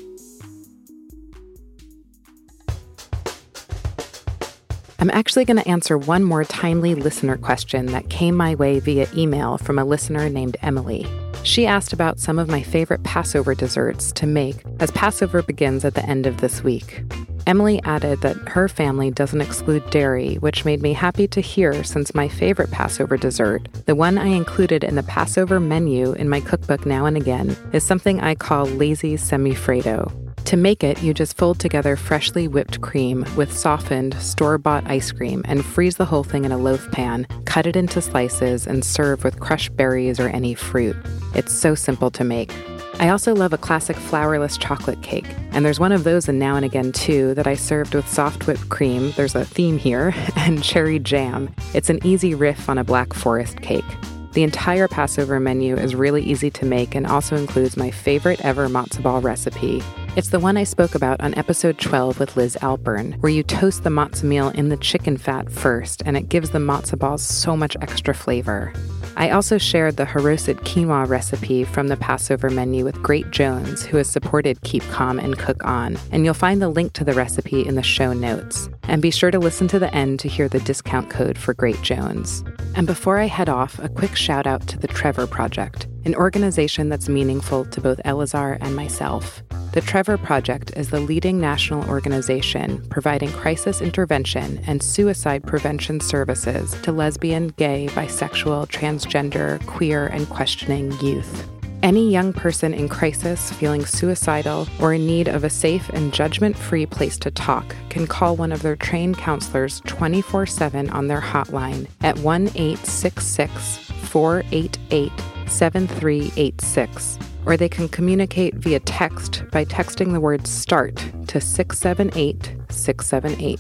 I'm 5.00 5.10
actually 5.10 5.44
going 5.44 5.58
to 5.58 5.68
answer 5.68 5.98
one 5.98 6.24
more 6.24 6.46
timely 6.46 6.96
listener 6.96 7.36
question 7.36 7.88
that 7.88 8.10
came 8.10 8.36
my 8.36 8.56
way 8.56 8.80
via 8.80 9.06
email 9.18 9.58
from 9.58 9.80
a 9.80 9.84
listener 9.84 10.30
named 10.30 10.56
Emily. 10.62 11.06
She 11.48 11.66
asked 11.66 11.94
about 11.94 12.20
some 12.20 12.40
of 12.40 12.50
my 12.50 12.62
favorite 12.62 13.04
Passover 13.04 13.56
desserts 13.56 14.12
to 14.12 14.28
make 14.28 14.58
as 14.82 14.92
Passover 14.92 15.42
begins 15.42 15.86
at 15.86 15.94
the 15.94 16.06
end 16.06 16.26
of 16.28 16.42
this 16.42 16.62
week. 16.62 17.04
Emily 17.48 17.82
added 17.86 18.20
that 18.20 18.36
her 18.50 18.68
family 18.68 19.12
doesn't 19.12 19.40
exclude 19.40 19.90
dairy, 19.90 20.36
which 20.36 20.66
made 20.66 20.82
me 20.82 20.92
happy 20.92 21.26
to 21.30 21.40
hear 21.40 21.86
since 21.86 22.14
my 22.14 22.28
favorite 22.28 22.70
Passover 22.70 23.16
dessert, 23.16 23.70
the 23.86 23.96
one 23.96 24.18
I 24.18 24.28
included 24.28 24.84
in 24.84 24.96
the 24.96 25.04
Passover 25.04 25.58
menu 25.58 26.12
in 26.12 26.28
my 26.28 26.42
cookbook 26.42 26.86
now 26.86 27.06
and 27.06 27.16
again, 27.16 27.56
is 27.72 27.82
something 27.82 28.20
I 28.20 28.36
call 28.36 28.66
lazy 28.66 29.16
semifreddo. 29.16 30.27
To 30.48 30.56
make 30.56 30.82
it, 30.82 31.04
you 31.04 31.14
just 31.14 31.36
fold 31.36 31.60
together 31.60 31.98
freshly 31.98 32.48
whipped 32.48 32.80
cream 32.80 33.26
with 33.36 33.52
softened, 33.52 34.14
store 34.14 34.58
bought 34.58 34.90
ice 34.90 35.12
cream 35.12 35.42
and 35.44 35.66
freeze 35.66 35.98
the 35.98 36.06
whole 36.06 36.24
thing 36.24 36.46
in 36.46 36.54
a 36.54 36.58
loaf 36.58 36.90
pan, 36.94 37.28
cut 37.44 37.68
it 37.68 37.76
into 37.76 38.02
slices, 38.02 38.66
and 38.66 38.86
serve 38.86 39.26
with 39.26 39.42
crushed 39.42 39.76
berries 39.76 40.22
or 40.22 40.30
any 40.30 40.54
fruit. 40.54 40.96
It's 41.36 41.52
so 41.52 41.76
simple 41.76 42.10
to 42.12 42.24
make. 42.24 42.54
I 42.98 43.10
also 43.10 43.36
love 43.36 43.52
a 43.52 43.58
classic 43.58 43.98
flourless 43.98 44.58
chocolate 44.58 45.04
cake, 45.04 45.28
and 45.52 45.66
there's 45.66 45.82
one 45.82 45.92
of 45.92 46.06
those 46.06 46.30
in 46.30 46.40
Now 46.40 46.56
and 46.56 46.64
Again 46.64 46.94
too 46.94 47.34
that 47.34 47.46
I 47.46 47.56
served 47.56 47.94
with 47.94 48.08
soft 48.08 48.48
whipped 48.48 48.70
cream, 48.70 49.12
there's 49.18 49.36
a 49.36 49.44
theme 49.44 49.78
here, 49.78 50.14
and 50.38 50.64
cherry 50.64 50.98
jam. 50.98 51.54
It's 51.74 51.90
an 51.90 52.00
easy 52.06 52.34
riff 52.34 52.70
on 52.70 52.78
a 52.78 52.86
black 52.86 53.12
forest 53.12 53.60
cake. 53.60 53.84
The 54.32 54.44
entire 54.44 54.88
Passover 54.88 55.42
menu 55.42 55.76
is 55.76 55.94
really 55.94 56.24
easy 56.24 56.50
to 56.52 56.66
make 56.66 56.96
and 56.96 57.06
also 57.06 57.36
includes 57.36 57.76
my 57.76 57.92
favorite 57.92 58.46
ever 58.46 58.70
matzo 58.70 59.04
ball 59.04 59.20
recipe. 59.20 59.84
It's 60.18 60.30
the 60.30 60.40
one 60.40 60.58
I 60.58 60.64
spoke 60.64 60.96
about 60.96 61.22
on 61.22 61.36
episode 61.36 61.78
12 61.78 62.20
with 62.20 62.36
Liz 62.36 62.58
Alpern, 62.64 63.22
where 63.22 63.32
you 63.32 63.44
toast 63.44 63.84
the 63.84 63.92
matzo 63.92 64.24
meal 64.24 64.50
in 64.50 64.70
the 64.70 64.78
chicken 64.78 65.16
fat 65.16 65.52
first, 65.52 66.02
and 66.08 66.18
it 66.18 66.28
gives 66.28 66.50
the 66.50 66.58
matzo 66.58 66.98
balls 66.98 67.22
so 67.22 67.56
much 67.56 67.78
extra 67.84 68.16
flavor. 68.16 68.74
I 69.16 69.30
also 69.30 69.60
shared 69.60 69.98
the 69.98 70.06
haroset 70.06 70.56
quinoa 70.62 71.08
recipe 71.08 71.66
from 71.66 71.90
the 71.90 71.98
Passover 71.98 72.50
menu 72.50 72.84
with 72.84 73.00
Great 73.04 73.30
Jones, 73.30 73.86
who 73.86 73.98
has 73.98 74.10
supported 74.10 74.60
Keep 74.62 74.82
Calm 74.90 75.20
and 75.20 75.38
Cook 75.38 75.64
On, 75.64 76.00
and 76.12 76.26
you'll 76.26 76.34
find 76.34 76.64
the 76.64 76.70
link 76.70 76.94
to 76.94 77.04
the 77.04 77.14
recipe 77.14 77.64
in 77.64 77.76
the 77.76 77.84
show 77.84 78.12
notes. 78.12 78.72
And 78.88 79.04
be 79.04 79.12
sure 79.12 79.30
to 79.30 79.38
listen 79.38 79.68
to 79.68 79.78
the 79.78 79.94
end 79.94 80.20
to 80.22 80.28
hear 80.28 80.50
the 80.50 80.62
discount 80.62 81.12
code 81.12 81.38
for 81.38 81.54
Great 81.54 81.80
Jones. 81.84 82.44
And 82.76 82.88
before 82.88 83.20
I 83.20 83.26
head 83.26 83.50
off, 83.50 83.78
a 83.78 83.90
quick 83.90 84.16
shout 84.16 84.48
out 84.48 84.66
to 84.70 84.80
the 84.80 84.88
Trevor 84.88 85.28
Project, 85.28 85.86
an 86.06 86.16
organization 86.16 86.90
that's 86.90 87.08
meaningful 87.08 87.66
to 87.66 87.82
both 87.82 88.02
Elazar 88.04 88.58
and 88.62 88.76
myself. 88.76 89.44
The 89.78 89.84
Trevor 89.84 90.18
Project 90.18 90.72
is 90.76 90.90
the 90.90 91.00
leading 91.00 91.40
national 91.40 91.88
organization 91.88 92.84
providing 92.90 93.32
crisis 93.34 93.80
intervention 93.80 94.60
and 94.66 94.82
suicide 94.82 95.46
prevention 95.46 96.00
services 96.00 96.72
to 96.82 96.92
lesbian, 96.92 97.50
gay, 97.58 97.86
bisexual, 97.92 98.70
transgender, 98.70 99.64
queer, 99.68 100.08
and 100.08 100.28
questioning 100.32 101.00
youth. 101.00 101.48
Any 101.84 102.10
young 102.10 102.34
person 102.34 102.74
in 102.74 102.90
crisis, 102.90 103.52
feeling 103.52 103.86
suicidal, 103.86 104.68
or 104.82 104.96
in 104.96 105.06
need 105.06 105.28
of 105.28 105.44
a 105.44 105.50
safe 105.52 105.88
and 105.90 106.12
judgment 106.12 106.58
free 106.58 106.88
place 106.88 107.20
to 107.20 107.30
talk 107.30 107.76
can 107.90 108.08
call 108.08 108.36
one 108.36 108.52
of 108.52 108.64
their 108.64 108.76
trained 108.76 109.20
counselors 109.20 109.82
24 109.86 110.48
7 110.48 110.90
on 110.90 111.06
their 111.06 111.22
hotline 111.22 111.86
at 112.02 112.18
1 112.18 112.48
866 112.56 113.78
488 114.10 115.12
7386 115.48 117.20
or 117.48 117.56
they 117.56 117.70
can 117.70 117.88
communicate 117.88 118.54
via 118.56 118.80
text 118.82 119.44
by 119.52 119.64
texting 119.64 120.12
the 120.12 120.20
word 120.20 120.46
START 120.46 120.98
to 121.28 121.40
678 121.40 122.56
678. 122.70 123.60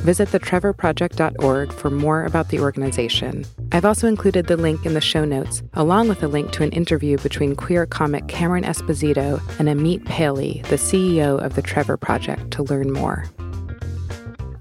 Visit 0.00 0.30
thetrevorproject.org 0.30 1.72
for 1.72 1.90
more 1.90 2.24
about 2.24 2.48
the 2.48 2.58
organization. 2.58 3.44
I've 3.70 3.84
also 3.84 4.08
included 4.08 4.46
the 4.46 4.56
link 4.56 4.84
in 4.84 4.94
the 4.94 5.00
show 5.00 5.24
notes, 5.24 5.62
along 5.74 6.08
with 6.08 6.22
a 6.22 6.28
link 6.28 6.50
to 6.52 6.64
an 6.64 6.72
interview 6.72 7.18
between 7.18 7.54
queer 7.54 7.86
comic 7.86 8.26
Cameron 8.26 8.64
Esposito 8.64 9.40
and 9.60 9.68
Amit 9.68 10.04
Paley, 10.06 10.62
the 10.68 10.76
CEO 10.76 11.38
of 11.40 11.54
the 11.54 11.62
Trevor 11.62 11.96
Project, 11.96 12.50
to 12.52 12.64
learn 12.64 12.92
more. 12.92 13.26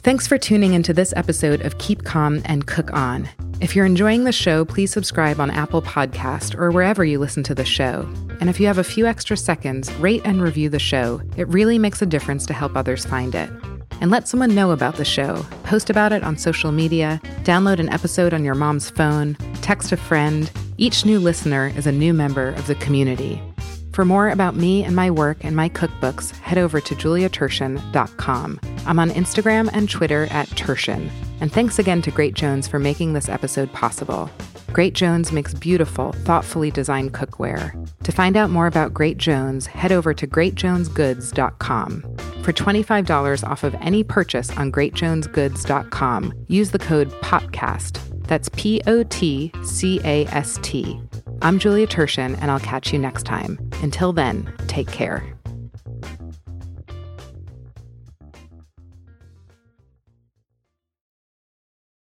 Thanks 0.04 0.28
for 0.28 0.38
tuning 0.38 0.74
into 0.74 0.94
this 0.94 1.14
episode 1.16 1.62
of 1.62 1.78
Keep 1.80 2.04
Calm 2.04 2.42
and 2.46 2.68
Cook 2.68 2.94
On. 2.94 3.28
If 3.62 3.76
you're 3.76 3.86
enjoying 3.86 4.26
the 4.26 4.32
show, 4.32 4.64
please 4.64 4.92
subscribe 4.92 5.40
on 5.40 5.50
Apple 5.50 5.82
Podcast 5.82 6.58
or 6.58 6.70
wherever 6.72 7.04
you 7.04 7.18
listen 7.18 7.44
to 7.44 7.56
the 7.56 7.66
show. 7.66 8.08
And 8.40 8.50
if 8.50 8.60
you 8.60 8.68
have 8.68 8.78
a 8.78 8.84
few 8.84 9.06
extra 9.06 9.36
seconds, 9.36 9.94
rate 9.96 10.22
and 10.26 10.42
review 10.42 10.70
the 10.70 10.80
show. 10.80 11.22
It 11.38 11.48
really 11.48 11.78
makes 11.78 12.02
a 12.02 12.06
difference 12.06 12.46
to 12.48 12.54
help 12.54 12.76
others 12.76 13.06
find 13.06 13.36
it. 13.36 13.50
And 14.02 14.12
let 14.12 14.28
someone 14.28 14.56
know 14.56 14.72
about 14.72 14.96
the 14.96 15.06
show. 15.06 15.46
Post 15.64 15.90
about 15.90 16.14
it 16.14 16.24
on 16.24 16.38
social 16.38 16.72
media, 16.72 17.20
download 17.44 17.80
an 17.80 17.90
episode 17.90 18.34
on 18.34 18.46
your 18.46 18.56
mom's 18.56 18.90
phone, 18.90 19.36
text 19.62 19.92
a 19.92 19.98
friend. 19.98 20.50
Each 20.78 21.06
new 21.06 21.20
listener 21.20 21.74
is 21.76 21.86
a 21.86 21.92
new 21.92 22.14
member 22.14 22.50
of 22.50 22.68
the 22.68 22.76
community. 22.76 23.42
For 23.92 24.06
more 24.06 24.30
about 24.30 24.56
me 24.56 24.84
and 24.86 24.96
my 24.96 25.12
work 25.12 25.44
and 25.44 25.56
my 25.56 25.68
cookbooks, 25.68 26.32
head 26.40 26.58
over 26.58 26.80
to 26.80 26.96
juliaturshen.com. 26.96 28.60
I'm 28.86 29.00
on 29.00 29.10
Instagram 29.10 29.70
and 29.74 29.90
Twitter 29.90 30.28
at 30.32 30.48
Turshen. 30.50 31.10
And 31.42 31.52
thanks 31.52 31.80
again 31.80 32.02
to 32.04 32.12
Great 32.12 32.34
Jones 32.34 32.68
for 32.68 32.80
making 32.80 33.12
this 33.12 33.28
episode 33.28 33.74
possible. 33.74 34.30
Great 34.72 34.94
Jones 34.94 35.32
makes 35.32 35.54
beautiful, 35.54 36.12
thoughtfully 36.12 36.72
designed 36.72 37.14
cookware. 37.14 37.74
To 38.04 38.12
find 38.12 38.38
out 38.38 38.50
more 38.50 38.68
about 38.68 38.94
Great 38.94 39.18
Jones, 39.18 39.66
head 39.66 39.92
over 39.92 40.14
to 40.14 40.28
greatjonesgoods.com. 40.28 42.02
For 42.44 42.54
$25 42.54 43.48
off 43.48 43.64
of 43.64 43.76
any 43.76 44.04
purchase 44.04 44.50
on 44.58 44.72
greatjonesgoods.com, 44.72 46.34
use 46.48 46.72
the 46.72 46.80
code 46.80 47.10
POTCAST. 47.22 48.28
That's 48.28 48.50
P 48.50 48.80
O 48.86 49.04
T 49.04 49.52
C 49.64 50.00
A 50.04 50.26
S 50.28 50.60
T. 50.62 51.02
I'm 51.42 51.58
Julia 51.58 51.88
Turshen, 51.88 52.38
and 52.42 52.52
I'll 52.52 52.60
catch 52.60 52.94
you 52.94 53.00
next 53.00 53.24
time. 53.24 53.58
Until 53.82 54.14
then, 54.14 54.54
take 54.68 54.88
care. 54.88 55.39